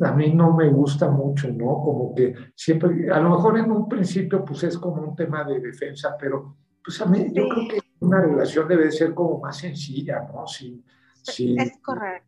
a 0.01 0.13
mí 0.13 0.33
no 0.35 0.57
me 0.57 0.69
gusta 0.71 1.11
mucho, 1.11 1.49
¿no? 1.49 1.67
Como 1.83 2.15
que 2.15 2.35
siempre, 2.55 3.11
a 3.11 3.21
lo 3.21 3.31
mejor 3.31 3.59
en 3.59 3.71
un 3.71 3.89
principio 3.89 4.45
pues 4.45 4.65
es 4.65 4.79
como 4.79 5.03
un 5.03 5.15
tema 5.15 5.45
de 5.45 5.61
defensa, 5.61 6.17
pero 6.19 6.57
pues 6.83 7.01
a 7.01 7.07
mí 7.07 7.31
yo 7.33 7.49
creo 7.49 7.69
que 7.69 7.79
una 8.01 8.21
relación 8.21 8.67
debe 8.67 8.91
ser 8.91 9.15
como 9.15 9.39
más 9.39 9.59
sencilla, 9.59 10.29
¿no? 10.33 10.47
Sin, 10.47 10.85
sin, 11.23 11.61
es 11.61 11.79
correcto. 11.81 12.27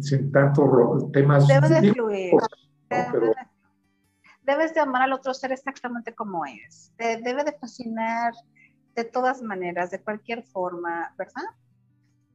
Sin, 0.00 0.32
tanto 0.32 1.08
temas. 1.12 1.46
Debe 1.46 1.68
de 1.68 1.92
fluir. 1.92 2.32
Pero, 2.88 3.32
debes 4.48 4.72
de 4.72 4.80
amar 4.80 5.02
al 5.02 5.12
otro 5.12 5.34
ser 5.34 5.52
exactamente 5.52 6.14
como 6.14 6.46
es. 6.46 6.90
Te 6.96 7.18
debe 7.18 7.44
de 7.44 7.52
fascinar 7.52 8.32
de 8.96 9.04
todas 9.04 9.42
maneras, 9.42 9.90
de 9.90 10.02
cualquier 10.02 10.42
forma, 10.42 11.14
¿verdad? 11.18 11.44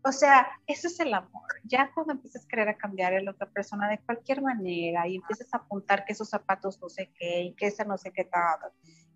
O 0.03 0.11
sea, 0.11 0.47
ese 0.67 0.87
es 0.87 0.99
el 0.99 1.11
amor. 1.11 1.47
Ya 1.63 1.91
cuando 1.91 2.13
empiezas 2.13 2.45
a 2.45 2.47
querer 2.47 2.69
a 2.69 2.77
cambiar 2.77 3.15
a 3.15 3.21
la 3.21 3.31
otra 3.31 3.49
persona 3.49 3.89
de 3.89 3.97
cualquier 3.97 4.43
manera 4.43 5.07
y 5.07 5.15
empiezas 5.15 5.51
a 5.53 5.57
apuntar 5.57 6.05
que 6.05 6.13
esos 6.13 6.29
zapatos 6.29 6.79
no 6.79 6.87
sé 6.87 7.11
qué 7.17 7.41
y 7.45 7.55
que 7.55 7.67
ese 7.67 7.83
no 7.83 7.97
sé 7.97 8.11
qué 8.11 8.25
tal, 8.25 8.59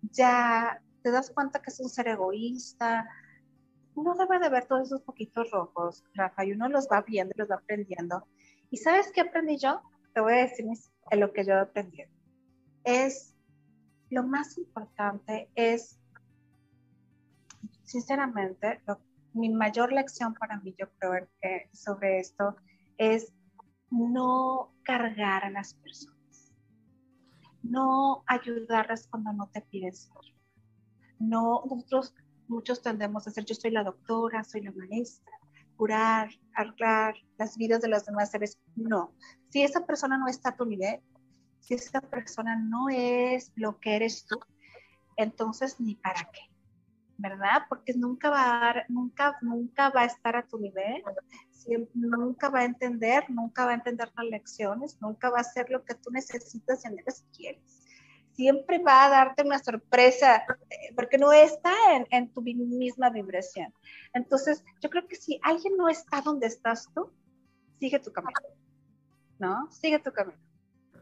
ya 0.02 0.82
te 1.02 1.12
das 1.12 1.30
cuenta 1.30 1.62
que 1.62 1.70
es 1.70 1.78
un 1.78 1.88
ser 1.88 2.08
egoísta. 2.08 3.08
Uno 3.94 4.14
debe 4.16 4.40
de 4.40 4.48
ver 4.48 4.66
todos 4.66 4.88
esos 4.88 5.02
poquitos 5.02 5.52
rojos, 5.52 6.04
Rafa, 6.14 6.44
y 6.44 6.52
uno 6.52 6.68
los 6.68 6.88
va 6.88 7.02
viendo 7.02 7.32
los 7.36 7.48
va 7.48 7.56
aprendiendo. 7.56 8.26
¿Y 8.70 8.78
sabes 8.78 9.12
qué 9.12 9.20
aprendí 9.20 9.56
yo? 9.56 9.82
Te 10.14 10.20
voy 10.20 10.32
a 10.32 10.36
decir 10.38 10.66
lo 11.12 11.32
que 11.32 11.44
yo 11.44 11.60
aprendí 11.60 12.02
es, 12.88 13.36
lo 14.08 14.22
más 14.22 14.56
importante 14.56 15.50
es, 15.54 16.00
sinceramente, 17.84 18.80
mi 19.34 19.50
mayor 19.50 19.92
lección 19.92 20.32
para 20.34 20.58
mí, 20.60 20.74
yo 20.78 20.86
creo 20.98 21.28
que 21.42 21.68
sobre 21.74 22.18
esto, 22.18 22.56
es 22.96 23.32
no 23.90 24.74
cargar 24.84 25.44
a 25.44 25.50
las 25.50 25.74
personas, 25.74 26.54
no 27.62 28.24
ayudarlas 28.26 29.06
cuando 29.08 29.34
no 29.34 29.48
te 29.50 29.60
pides 29.60 30.10
ayuda. 30.18 30.38
No, 31.18 31.62
nosotros 31.68 32.14
muchos 32.48 32.80
tendemos 32.80 33.26
a 33.26 33.30
decir, 33.30 33.44
yo 33.44 33.54
soy 33.54 33.70
la 33.70 33.84
doctora, 33.84 34.44
soy 34.44 34.62
la 34.62 34.72
maestra, 34.72 35.32
curar, 35.76 36.30
arreglar 36.54 37.16
las 37.36 37.56
vidas 37.58 37.82
de 37.82 37.88
los 37.88 38.06
demás 38.06 38.30
seres. 38.30 38.58
No, 38.76 39.12
si 39.50 39.62
esa 39.62 39.84
persona 39.84 40.16
no 40.16 40.26
está 40.26 40.50
a 40.50 40.56
tu 40.56 40.64
nivel, 40.64 41.02
si 41.68 41.74
esa 41.74 42.00
persona 42.00 42.56
no 42.56 42.88
es 42.88 43.52
lo 43.54 43.78
que 43.78 43.96
eres 43.96 44.24
tú, 44.26 44.40
entonces 45.16 45.78
ni 45.80 45.94
para 45.94 46.30
qué, 46.32 46.40
¿verdad? 47.18 47.62
Porque 47.68 47.92
nunca 47.94 48.30
va 48.30 48.44
a 48.44 48.60
dar, 48.60 48.86
nunca, 48.88 49.36
nunca 49.42 49.90
va 49.90 50.02
a 50.02 50.06
estar 50.06 50.36
a 50.36 50.46
tu 50.46 50.58
nivel 50.58 51.02
nunca 51.94 52.48
va 52.48 52.60
a 52.60 52.64
entender, 52.64 53.24
nunca 53.28 53.64
va 53.64 53.72
a 53.72 53.74
entender 53.74 54.10
las 54.16 54.26
lecciones, 54.26 54.98
nunca 55.00 55.30
va 55.30 55.38
a 55.38 55.42
hacer 55.42 55.68
lo 55.70 55.84
que 55.84 55.94
tú 55.94 56.10
necesitas 56.10 56.84
y 56.84 56.88
anhelas 56.88 57.24
y 57.26 57.36
quieres. 57.36 57.84
Siempre 58.32 58.78
va 58.78 59.04
a 59.04 59.08
darte 59.08 59.42
una 59.42 59.58
sorpresa 59.58 60.44
eh, 60.70 60.94
porque 60.94 61.18
no 61.18 61.32
está 61.32 61.72
en, 61.92 62.06
en 62.10 62.32
tu 62.32 62.40
misma 62.40 63.10
vibración. 63.10 63.74
Entonces, 64.14 64.64
yo 64.80 64.88
creo 64.90 65.06
que 65.08 65.16
si 65.16 65.40
alguien 65.42 65.76
no 65.76 65.88
está 65.88 66.20
donde 66.20 66.46
estás 66.46 66.88
tú, 66.94 67.10
sigue 67.80 67.98
tu 67.98 68.12
camino. 68.12 68.38
¿No? 69.38 69.70
Sigue 69.72 69.98
tu 69.98 70.12
camino. 70.12 70.38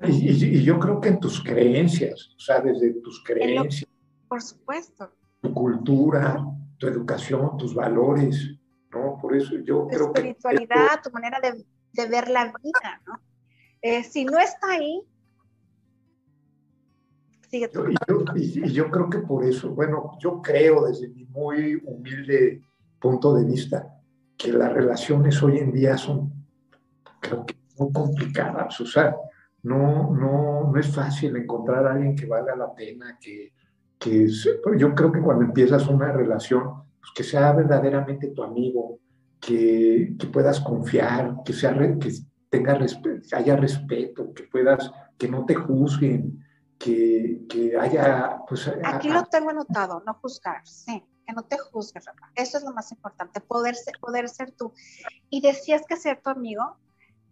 Y, 0.03 0.63
yo 0.63 0.79
creo 0.79 1.01
que 1.01 1.09
en 1.09 1.21
tus 1.21 1.43
creencias, 1.43 2.35
o 2.37 2.41
sea, 2.41 2.61
desde 2.61 2.93
tus 3.01 3.23
creencias. 3.25 3.91
por 4.29 4.43
supuesto. 4.43 5.11
Tu 5.41 5.53
cultura, 5.53 6.45
tu 6.79 6.87
educación, 6.87 7.57
tus 7.57 7.75
valores, 7.75 8.59
¿no? 8.91 9.19
Por 9.21 9.37
eso 9.37 9.57
yo 9.59 9.87
creo 9.87 10.13
que... 10.13 10.21
espiritualidad, 10.21 11.03
tu 11.03 11.11
manera 11.11 11.39
de, 11.41 11.65
de, 11.93 12.09
ver 12.09 12.29
la 12.29 12.45
vida, 12.63 13.03
¿no? 13.07 13.21
Eh, 13.81 14.03
si 14.03 14.25
no 14.25 14.39
está 14.39 14.73
ahí, 14.73 15.03
sigue 17.49 17.69
tu 17.69 17.85
y, 18.35 18.65
y 18.65 18.73
yo 18.73 18.91
creo 18.91 19.09
que 19.09 19.19
por 19.19 19.45
eso, 19.45 19.71
bueno, 19.71 20.13
yo 20.19 20.43
creo 20.43 20.87
desde 20.87 21.09
mi 21.09 21.25
muy 21.25 21.81
humilde 21.85 22.63
punto 22.99 23.35
de 23.35 23.45
vista 23.45 23.97
que 24.37 24.53
las 24.53 24.73
relaciones 24.73 25.43
hoy 25.43 25.59
en 25.59 25.73
día 25.73 25.97
son, 25.97 26.33
creo 27.21 27.47
que 27.47 27.57
muy 27.79 27.93
complicadas, 27.93 28.81
o 28.81 28.87
sea, 28.87 29.17
no, 29.67 30.15
no, 30.15 30.71
no 30.73 30.79
es 30.79 30.95
fácil 30.95 31.35
encontrar 31.35 31.85
a 31.87 31.93
alguien 31.93 32.15
que 32.15 32.27
valga 32.27 32.55
la 32.55 32.73
pena, 32.73 33.19
que, 33.21 33.53
que 33.99 34.29
yo 34.79 34.95
creo 34.95 35.11
que 35.11 35.21
cuando 35.21 35.45
empiezas 35.45 35.89
una 35.89 36.13
relación, 36.13 36.85
pues 37.01 37.11
que 37.13 37.25
sea 37.25 37.53
verdaderamente 37.53 38.29
tu 38.29 38.45
amigo, 38.45 39.01
que, 39.41 40.15
que 40.17 40.27
puedas 40.29 40.61
confiar, 40.61 41.39
que, 41.45 41.53
sea, 41.53 41.77
que 41.99 42.13
tenga 42.49 42.79
que 42.79 43.21
haya 43.35 43.57
respeto, 43.57 44.33
que 44.33 44.45
puedas, 44.45 44.89
que 45.19 45.29
no 45.29 45.45
te 45.45 45.57
juzguen, 45.57 46.47
que, 46.79 47.45
que 47.49 47.77
haya, 47.77 48.39
pues... 48.49 48.71
Aquí 48.85 49.09
lo 49.09 49.25
tengo 49.25 49.51
anotado, 49.51 50.01
no 50.07 50.15
juzgar, 50.15 50.65
sí, 50.65 51.03
que 51.27 51.33
no 51.33 51.43
te 51.43 51.59
juzgues, 51.59 52.05
Rafa. 52.05 52.31
Eso 52.37 52.59
es 52.59 52.63
lo 52.63 52.73
más 52.73 52.93
importante, 52.93 53.41
poder 53.41 53.75
ser, 53.75 53.95
poder 54.01 54.29
ser 54.29 54.53
tú. 54.53 54.73
Y 55.29 55.41
decías 55.41 55.83
que 55.89 55.97
ser 55.97 56.21
tu 56.23 56.31
amigo 56.31 56.77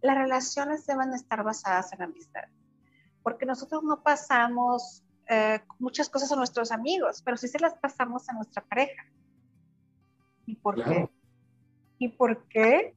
las 0.04 0.18
relaciones 0.18 0.86
deben 0.86 1.14
estar 1.14 1.42
basadas 1.42 1.90
en 1.94 2.02
amistad, 2.02 2.44
porque 3.22 3.46
nosotros 3.46 3.82
no 3.82 4.02
pasamos 4.02 5.02
eh, 5.30 5.60
muchas 5.78 6.10
cosas 6.10 6.30
a 6.30 6.36
nuestros 6.36 6.70
amigos, 6.72 7.22
pero 7.24 7.38
sí 7.38 7.48
se 7.48 7.58
las 7.58 7.72
pasamos 7.78 8.28
a 8.28 8.34
nuestra 8.34 8.62
pareja. 8.62 9.02
¿Y 10.44 10.56
por 10.56 10.74
qué? 10.84 11.08
¿Y 11.96 12.08
por 12.08 12.46
qué? 12.48 12.94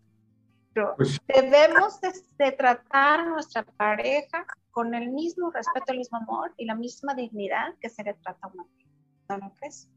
Pues 0.97 1.17
debemos 1.33 2.01
de, 2.37 2.51
tratar 2.51 3.21
a 3.21 3.29
nuestra 3.29 3.63
pareja 3.63 4.45
con 4.71 4.93
el 4.93 5.09
mismo 5.09 5.49
respeto, 5.49 5.93
el 5.93 5.99
mismo 5.99 6.17
amor 6.17 6.53
y 6.57 6.65
la 6.65 6.75
misma 6.75 7.15
dignidad 7.15 7.73
que 7.79 7.87
se 7.87 8.03
le 8.03 8.15
trata 8.15 8.47
a 8.47 8.51
un 8.53 8.59
amigo. 8.59 8.89
¿No 9.29 9.37
lo 9.37 9.53
crees? 9.55 9.89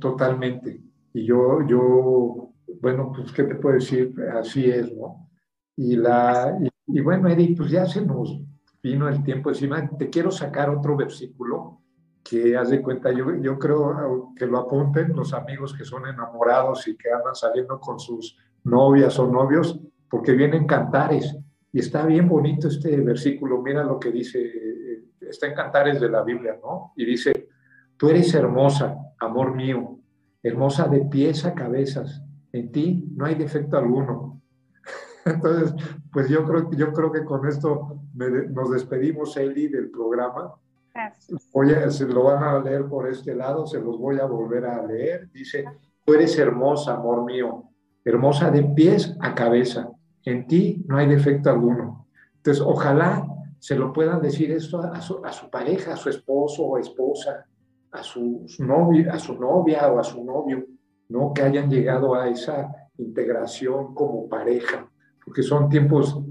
Totalmente. 0.00 0.80
Y 1.12 1.26
yo, 1.26 1.60
yo, 1.68 2.50
bueno, 2.80 3.12
pues, 3.14 3.30
¿qué 3.32 3.44
te 3.44 3.56
puedo 3.56 3.74
decir? 3.74 4.14
Así 4.32 4.70
es, 4.70 4.90
¿no? 4.96 5.25
Y, 5.76 5.96
la, 5.96 6.58
y, 6.86 7.00
bueno, 7.00 7.28
Eddie, 7.28 7.54
pues 7.54 7.70
ya 7.70 7.84
se 7.84 8.04
nos 8.04 8.40
vino 8.82 9.08
el 9.08 9.22
tiempo 9.22 9.50
encima. 9.50 9.88
Te 9.90 10.08
quiero 10.08 10.30
sacar 10.30 10.70
otro 10.70 10.96
versículo 10.96 11.82
que 12.24 12.56
haz 12.56 12.70
de 12.70 12.82
cuenta, 12.82 13.12
yo, 13.12 13.36
yo 13.36 13.56
creo 13.58 14.32
que 14.34 14.46
lo 14.46 14.58
apunten 14.58 15.14
los 15.14 15.32
amigos 15.32 15.74
que 15.74 15.84
son 15.84 16.08
enamorados 16.08 16.88
y 16.88 16.96
que 16.96 17.12
andan 17.12 17.36
saliendo 17.36 17.78
con 17.78 18.00
sus 18.00 18.36
novias 18.64 19.16
o 19.20 19.30
novios, 19.30 19.78
porque 20.10 20.32
vienen 20.32 20.66
cantares. 20.66 21.36
Y 21.72 21.78
está 21.78 22.04
bien 22.04 22.28
bonito 22.28 22.68
este 22.68 22.96
versículo. 23.00 23.62
Mira 23.62 23.84
lo 23.84 24.00
que 24.00 24.10
dice, 24.10 24.40
eh, 24.40 25.04
está 25.20 25.46
en 25.46 25.54
cantares 25.54 26.00
de 26.00 26.08
la 26.08 26.22
Biblia, 26.22 26.58
¿no? 26.60 26.92
Y 26.96 27.04
dice, 27.04 27.48
tú 27.96 28.08
eres 28.08 28.34
hermosa, 28.34 28.96
amor 29.20 29.54
mío, 29.54 30.00
hermosa 30.42 30.88
de 30.88 31.02
pies 31.02 31.44
a 31.44 31.54
cabezas. 31.54 32.22
En 32.50 32.72
ti 32.72 33.06
no 33.14 33.26
hay 33.26 33.34
defecto 33.34 33.76
alguno 33.76 34.36
entonces, 35.26 35.74
pues 36.12 36.28
yo 36.28 36.44
creo, 36.44 36.70
yo 36.70 36.92
creo 36.92 37.10
que 37.10 37.24
con 37.24 37.46
esto 37.46 38.00
nos 38.14 38.70
despedimos, 38.70 39.36
Eli, 39.36 39.68
del 39.68 39.90
programa. 39.90 40.54
Voy 41.52 41.72
a, 41.72 41.90
se 41.90 42.06
lo 42.06 42.24
van 42.24 42.42
a 42.42 42.58
leer 42.60 42.86
por 42.86 43.08
este 43.08 43.34
lado, 43.34 43.66
se 43.66 43.80
los 43.80 43.98
voy 43.98 44.18
a 44.18 44.24
volver 44.24 44.64
a 44.64 44.86
leer. 44.86 45.28
Dice, 45.32 45.64
tú 46.04 46.14
eres 46.14 46.38
hermosa, 46.38 46.94
amor 46.94 47.24
mío, 47.24 47.64
hermosa 48.04 48.50
de 48.50 48.62
pies 48.62 49.14
a 49.20 49.34
cabeza. 49.34 49.90
En 50.24 50.46
ti 50.46 50.84
no 50.86 50.96
hay 50.96 51.08
defecto 51.08 51.50
alguno. 51.50 52.06
Entonces, 52.36 52.62
ojalá 52.64 53.26
se 53.58 53.74
lo 53.74 53.92
puedan 53.92 54.22
decir 54.22 54.52
esto 54.52 54.80
a 54.80 55.00
su, 55.00 55.24
a 55.24 55.32
su 55.32 55.50
pareja, 55.50 55.94
a 55.94 55.96
su 55.96 56.08
esposo 56.08 56.62
o 56.64 56.78
esposa, 56.78 57.44
a 57.90 58.02
su, 58.02 58.46
novia, 58.60 59.12
a 59.12 59.18
su 59.18 59.38
novia 59.38 59.90
o 59.90 59.98
a 59.98 60.04
su 60.04 60.24
novio, 60.24 60.64
¿no? 61.08 61.34
Que 61.34 61.42
hayan 61.42 61.68
llegado 61.68 62.14
a 62.14 62.28
esa 62.28 62.70
integración 62.96 63.94
como 63.94 64.28
pareja 64.28 64.88
porque 65.26 65.42
son 65.42 65.68
tiempos 65.68 66.22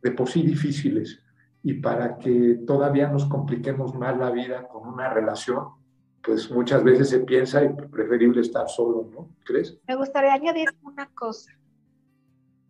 de 0.00 0.12
por 0.12 0.28
sí 0.28 0.42
difíciles 0.42 1.20
y 1.62 1.74
para 1.74 2.18
que 2.18 2.60
todavía 2.66 3.08
nos 3.08 3.26
compliquemos 3.26 3.94
más 3.96 4.16
la 4.16 4.30
vida 4.30 4.68
con 4.68 4.88
una 4.88 5.12
relación, 5.12 5.70
pues 6.22 6.48
muchas 6.50 6.84
veces 6.84 7.10
se 7.10 7.20
piensa 7.20 7.64
y 7.64 7.68
preferible 7.68 8.40
estar 8.40 8.68
solo, 8.68 9.10
¿no? 9.12 9.28
¿Crees? 9.44 9.76
Me 9.88 9.96
gustaría 9.96 10.32
añadir 10.32 10.68
una 10.82 11.10
cosa. 11.14 11.50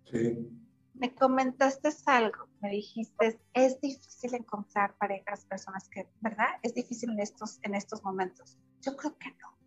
Sí. 0.07 0.49
Me 0.95 1.15
comentaste 1.15 1.91
algo, 2.07 2.49
me 2.63 2.71
dijiste, 2.71 3.39
es 3.53 3.81
difícil 3.81 4.35
encontrar 4.35 4.97
parejas, 4.97 5.45
personas 5.45 5.89
que, 5.91 6.09
¿verdad? 6.21 6.49
Es 6.63 6.75
difícil 6.75 7.11
en 7.11 7.21
estos, 7.21 7.61
en 7.63 7.75
estos 7.75 8.03
momentos. 8.03 8.59
Yo 8.81 8.97
creo 8.97 9.17
que 9.19 9.31
no. 9.31 9.59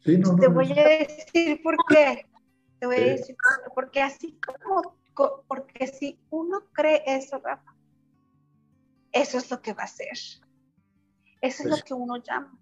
Sí, 0.00 0.18
no, 0.18 0.34
Te 0.36 0.48
voy 0.48 0.72
a 0.72 0.88
decir 0.88 1.62
por 1.62 1.76
qué. 1.88 2.26
Te 2.82 2.86
voy 2.86 2.96
a 2.96 3.12
decir, 3.12 3.36
porque 3.76 4.02
así 4.02 4.36
como, 4.44 4.96
porque 5.46 5.86
si 5.86 6.18
uno 6.30 6.64
cree 6.72 7.00
eso, 7.06 7.38
Rafa, 7.38 7.76
eso 9.12 9.38
es 9.38 9.48
lo 9.52 9.62
que 9.62 9.72
va 9.72 9.84
a 9.84 9.86
ser. 9.86 10.08
Eso 10.08 10.42
es 11.40 11.64
lo 11.64 11.70
pues 11.70 11.84
que 11.84 11.94
uno 11.94 12.16
llama. 12.16 12.58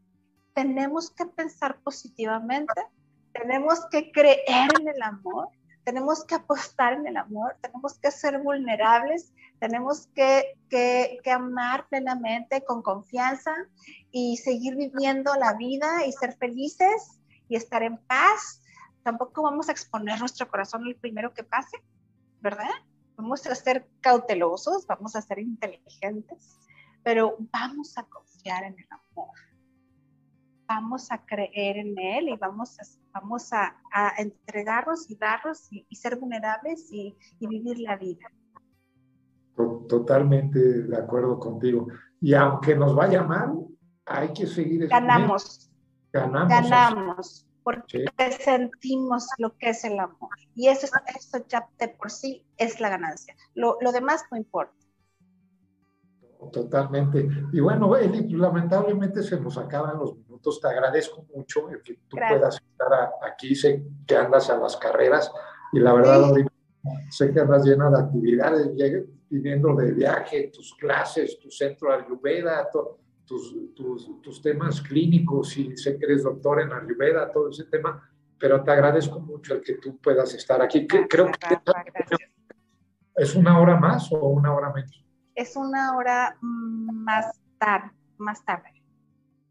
Tenemos 0.52 1.10
que 1.10 1.24
pensar 1.24 1.80
positivamente, 1.80 2.82
tenemos 3.32 3.86
que 3.90 4.12
creer 4.12 4.68
en 4.78 4.88
el 4.88 5.00
amor, 5.00 5.48
tenemos 5.84 6.22
que 6.26 6.34
apostar 6.34 6.92
en 6.92 7.06
el 7.06 7.16
amor, 7.16 7.56
tenemos 7.62 7.98
que 7.98 8.10
ser 8.10 8.42
vulnerables, 8.42 9.32
tenemos 9.58 10.06
que, 10.08 10.52
que, 10.68 11.18
que, 11.24 11.30
amar 11.30 11.88
plenamente, 11.88 12.62
con 12.62 12.82
confianza 12.82 13.54
y 14.10 14.36
seguir 14.36 14.76
viviendo 14.76 15.34
la 15.36 15.54
vida 15.54 16.04
y 16.04 16.12
ser 16.12 16.36
felices 16.36 17.22
y 17.48 17.56
estar 17.56 17.82
en 17.82 17.96
paz 17.96 18.60
tampoco 19.02 19.42
vamos 19.42 19.68
a 19.68 19.72
exponer 19.72 20.18
nuestro 20.18 20.48
corazón 20.48 20.84
al 20.84 20.96
primero 20.96 21.32
que 21.32 21.44
pase, 21.44 21.78
¿verdad? 22.40 22.70
Vamos 23.16 23.46
a 23.46 23.54
ser 23.54 23.88
cautelosos, 24.00 24.86
vamos 24.86 25.14
a 25.16 25.22
ser 25.22 25.38
inteligentes, 25.38 26.58
pero 27.02 27.36
vamos 27.52 27.96
a 27.98 28.04
confiar 28.04 28.64
en 28.64 28.78
el 28.78 28.86
amor. 28.90 29.28
Vamos 30.66 31.10
a 31.10 31.24
creer 31.26 31.78
en 31.78 31.98
Él 31.98 32.28
y 32.28 32.36
vamos 32.36 32.78
a, 32.78 32.82
vamos 33.12 33.52
a, 33.52 33.74
entregarnos 34.18 35.10
y 35.10 35.16
darnos 35.16 35.66
y, 35.70 35.84
ser 35.96 36.16
vulnerables 36.16 36.90
y, 36.92 37.16
vivir 37.40 37.80
la 37.80 37.96
vida. 37.96 38.30
Totalmente 39.88 40.58
de 40.58 40.96
acuerdo 40.96 41.38
contigo. 41.38 41.88
Y 42.20 42.34
aunque 42.34 42.76
nos 42.76 42.94
vaya 42.94 43.22
mal, 43.24 43.66
hay 44.06 44.32
que 44.32 44.46
seguir. 44.46 44.86
Ganamos. 44.88 45.68
Ganamos. 46.12 46.48
Ganamos 46.48 47.49
porque 47.62 48.04
sentimos 48.38 49.26
lo 49.38 49.56
que 49.56 49.70
es 49.70 49.84
el 49.84 49.98
amor. 49.98 50.30
Y 50.54 50.68
eso, 50.68 50.86
eso 51.16 51.44
ya 51.48 51.68
de 51.78 51.88
por 51.88 52.10
sí 52.10 52.44
es 52.56 52.80
la 52.80 52.88
ganancia. 52.88 53.34
Lo, 53.54 53.76
lo 53.80 53.92
demás 53.92 54.24
no 54.30 54.36
importa. 54.36 54.74
Totalmente. 56.52 57.28
Y 57.52 57.60
bueno, 57.60 57.94
Eli, 57.96 58.28
lamentablemente 58.30 59.22
se 59.22 59.38
nos 59.38 59.58
acaban 59.58 59.98
los 59.98 60.16
minutos. 60.16 60.60
Te 60.60 60.68
agradezco 60.68 61.26
mucho 61.34 61.66
que 61.84 61.94
tú 62.08 62.16
puedas 62.16 62.56
estar 62.56 63.12
aquí. 63.22 63.54
Sé 63.54 63.84
que 64.06 64.16
andas 64.16 64.48
a 64.48 64.56
las 64.56 64.76
carreras 64.76 65.30
y 65.72 65.80
la 65.80 65.92
verdad, 65.92 66.32
sé 67.10 67.32
que 67.32 67.40
andas 67.40 67.64
llena 67.64 67.90
de 67.90 67.98
actividades, 67.98 68.70
viniendo 69.28 69.74
de 69.74 69.92
viaje, 69.92 70.50
tus 70.52 70.74
clases, 70.74 71.38
tu 71.38 71.50
centro 71.50 71.90
de 71.90 72.02
Ayurveda, 72.02 72.68
todo 72.70 72.98
tus, 73.30 74.20
tus, 74.22 74.42
temas 74.42 74.80
clínicos 74.80 75.56
y 75.56 75.76
sé 75.76 75.96
que 75.96 76.04
eres 76.04 76.24
doctor 76.24 76.62
en 76.62 76.72
Ayurveda, 76.72 77.30
todo 77.30 77.50
ese 77.50 77.64
tema, 77.64 78.10
pero 78.36 78.64
te 78.64 78.72
agradezco 78.72 79.20
mucho 79.20 79.54
el 79.54 79.62
que 79.62 79.74
tú 79.74 79.98
puedas 79.98 80.34
estar 80.34 80.60
aquí. 80.60 80.88
creo 80.88 81.30
que 81.30 81.58
es 83.14 83.36
una 83.36 83.60
hora 83.60 83.76
más 83.76 84.10
o 84.12 84.18
una 84.28 84.52
hora 84.52 84.72
menos. 84.72 85.04
Es 85.34 85.54
una 85.54 85.96
hora 85.96 86.36
más 86.40 87.40
tarde, 87.58 87.92
más 88.18 88.44
tarde. 88.44 88.82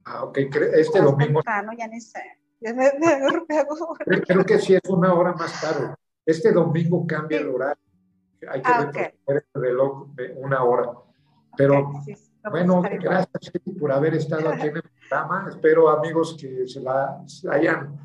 Ah, 0.03 0.25
ok. 0.25 0.37
Este 0.73 1.01
domingo. 1.01 1.41
ya 1.77 1.87
ni 1.87 2.01
sé. 2.01 2.19
Creo 4.27 4.43
que 4.43 4.59
sí 4.59 4.73
es 4.73 4.89
una 4.89 5.13
hora 5.13 5.31
más 5.31 5.61
tarde. 5.61 5.95
Este 6.25 6.51
domingo 6.51 7.07
cambia 7.07 7.39
el 7.39 7.47
horario. 7.47 7.81
Hay 8.49 8.61
que 8.61 8.69
ah, 8.69 8.91
el 9.27 9.43
reloj 9.53 10.09
de 10.15 10.33
una 10.33 10.63
hora. 10.63 10.91
Pero 11.55 11.93
bueno, 12.49 12.81
gracias 12.81 13.51
por 13.79 13.91
haber 13.91 14.15
estado 14.15 14.49
aquí 14.49 14.67
en 14.67 14.77
el 14.77 14.83
programa. 14.83 15.47
Espero, 15.49 15.89
amigos, 15.89 16.37
que 16.39 16.67
se 16.67 16.81
la 16.81 17.23
hayan 17.51 17.97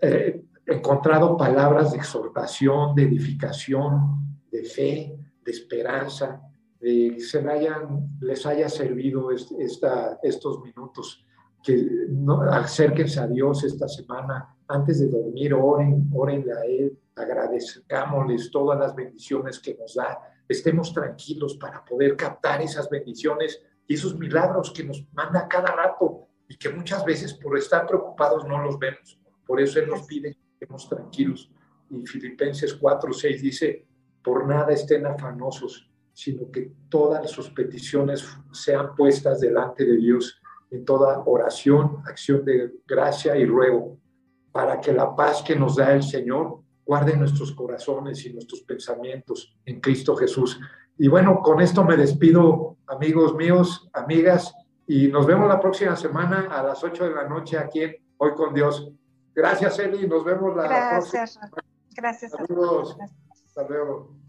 eh, 0.00 0.44
encontrado 0.66 1.36
palabras 1.36 1.92
de 1.92 1.98
exhortación, 1.98 2.94
de 2.94 3.02
edificación, 3.02 4.38
de 4.50 4.64
fe, 4.64 5.18
de 5.44 5.50
esperanza, 5.50 6.40
de 6.80 7.14
que 7.14 7.20
se 7.20 7.38
hayan, 7.48 8.06
les 8.20 8.46
haya 8.46 8.68
servido 8.68 9.30
esta, 9.30 10.18
estos 10.22 10.62
minutos. 10.62 11.24
Que 11.62 12.06
no, 12.08 12.40
acérquense 12.42 13.20
a 13.20 13.26
Dios 13.26 13.64
esta 13.64 13.88
semana. 13.88 14.56
Antes 14.68 15.00
de 15.00 15.08
dormir, 15.08 15.52
oren, 15.52 16.08
oren 16.14 16.46
a 16.50 16.64
Él, 16.64 16.96
agradezcámosles 17.16 18.50
todas 18.50 18.78
las 18.78 18.94
bendiciones 18.94 19.58
que 19.58 19.74
nos 19.74 19.94
da. 19.94 20.20
Estemos 20.48 20.94
tranquilos 20.94 21.56
para 21.56 21.84
poder 21.84 22.16
captar 22.16 22.62
esas 22.62 22.88
bendiciones 22.88 23.60
y 23.90 23.94
esos 23.94 24.16
milagros 24.16 24.70
que 24.70 24.84
nos 24.84 25.04
manda 25.12 25.48
cada 25.48 25.74
rato 25.74 26.28
y 26.46 26.56
que 26.56 26.68
muchas 26.68 27.04
veces 27.04 27.34
por 27.34 27.58
estar 27.58 27.88
preocupados 27.88 28.46
no 28.46 28.62
los 28.62 28.78
vemos. 28.78 29.18
Por 29.44 29.60
eso 29.60 29.80
Él 29.80 29.88
nos 29.88 30.06
pide 30.06 30.32
que 30.32 30.40
estemos 30.52 30.88
tranquilos. 30.88 31.50
Y 31.90 32.06
Filipenses 32.06 32.74
4, 32.74 33.12
6 33.12 33.42
dice, 33.42 33.88
por 34.22 34.46
nada 34.46 34.72
estén 34.72 35.06
afanosos, 35.06 35.90
sino 36.12 36.52
que 36.52 36.70
todas 36.88 37.28
sus 37.32 37.50
peticiones 37.50 38.24
sean 38.52 38.94
puestas 38.94 39.40
delante 39.40 39.84
de 39.84 39.96
Dios 39.96 40.40
en 40.70 40.84
toda 40.84 41.24
oración, 41.26 42.00
acción 42.06 42.44
de 42.44 42.70
gracia 42.86 43.36
y 43.36 43.44
ruego, 43.44 43.98
para 44.52 44.80
que 44.80 44.92
la 44.92 45.16
paz 45.16 45.42
que 45.42 45.56
nos 45.56 45.74
da 45.74 45.92
el 45.94 46.04
Señor 46.04 46.60
guarde 46.84 47.16
nuestros 47.16 47.50
corazones 47.50 48.24
y 48.24 48.32
nuestros 48.32 48.60
pensamientos 48.60 49.52
en 49.64 49.80
Cristo 49.80 50.14
Jesús. 50.14 50.60
Y 50.96 51.08
bueno, 51.08 51.40
con 51.42 51.60
esto 51.60 51.82
me 51.82 51.96
despido, 51.96 52.76
amigos 52.90 53.34
míos, 53.34 53.88
amigas, 53.92 54.54
y 54.86 55.08
nos 55.08 55.24
vemos 55.26 55.48
la 55.48 55.60
próxima 55.60 55.96
semana 55.96 56.48
a 56.50 56.62
las 56.62 56.82
8 56.82 57.04
de 57.04 57.14
la 57.14 57.24
noche 57.28 57.56
aquí 57.56 57.82
en 57.82 57.96
Hoy 58.18 58.34
con 58.34 58.52
Dios. 58.52 58.90
Gracias, 59.34 59.78
Eli, 59.78 60.06
nos 60.06 60.24
vemos 60.24 60.54
la 60.56 60.64
Gracias. 60.64 61.10
próxima 61.10 61.26
semana. 61.26 61.62
Gracias. 61.96 62.32
Saludos. 62.32 62.96
Gracias. 62.96 63.44
Hasta 63.46 63.68
luego. 63.68 64.20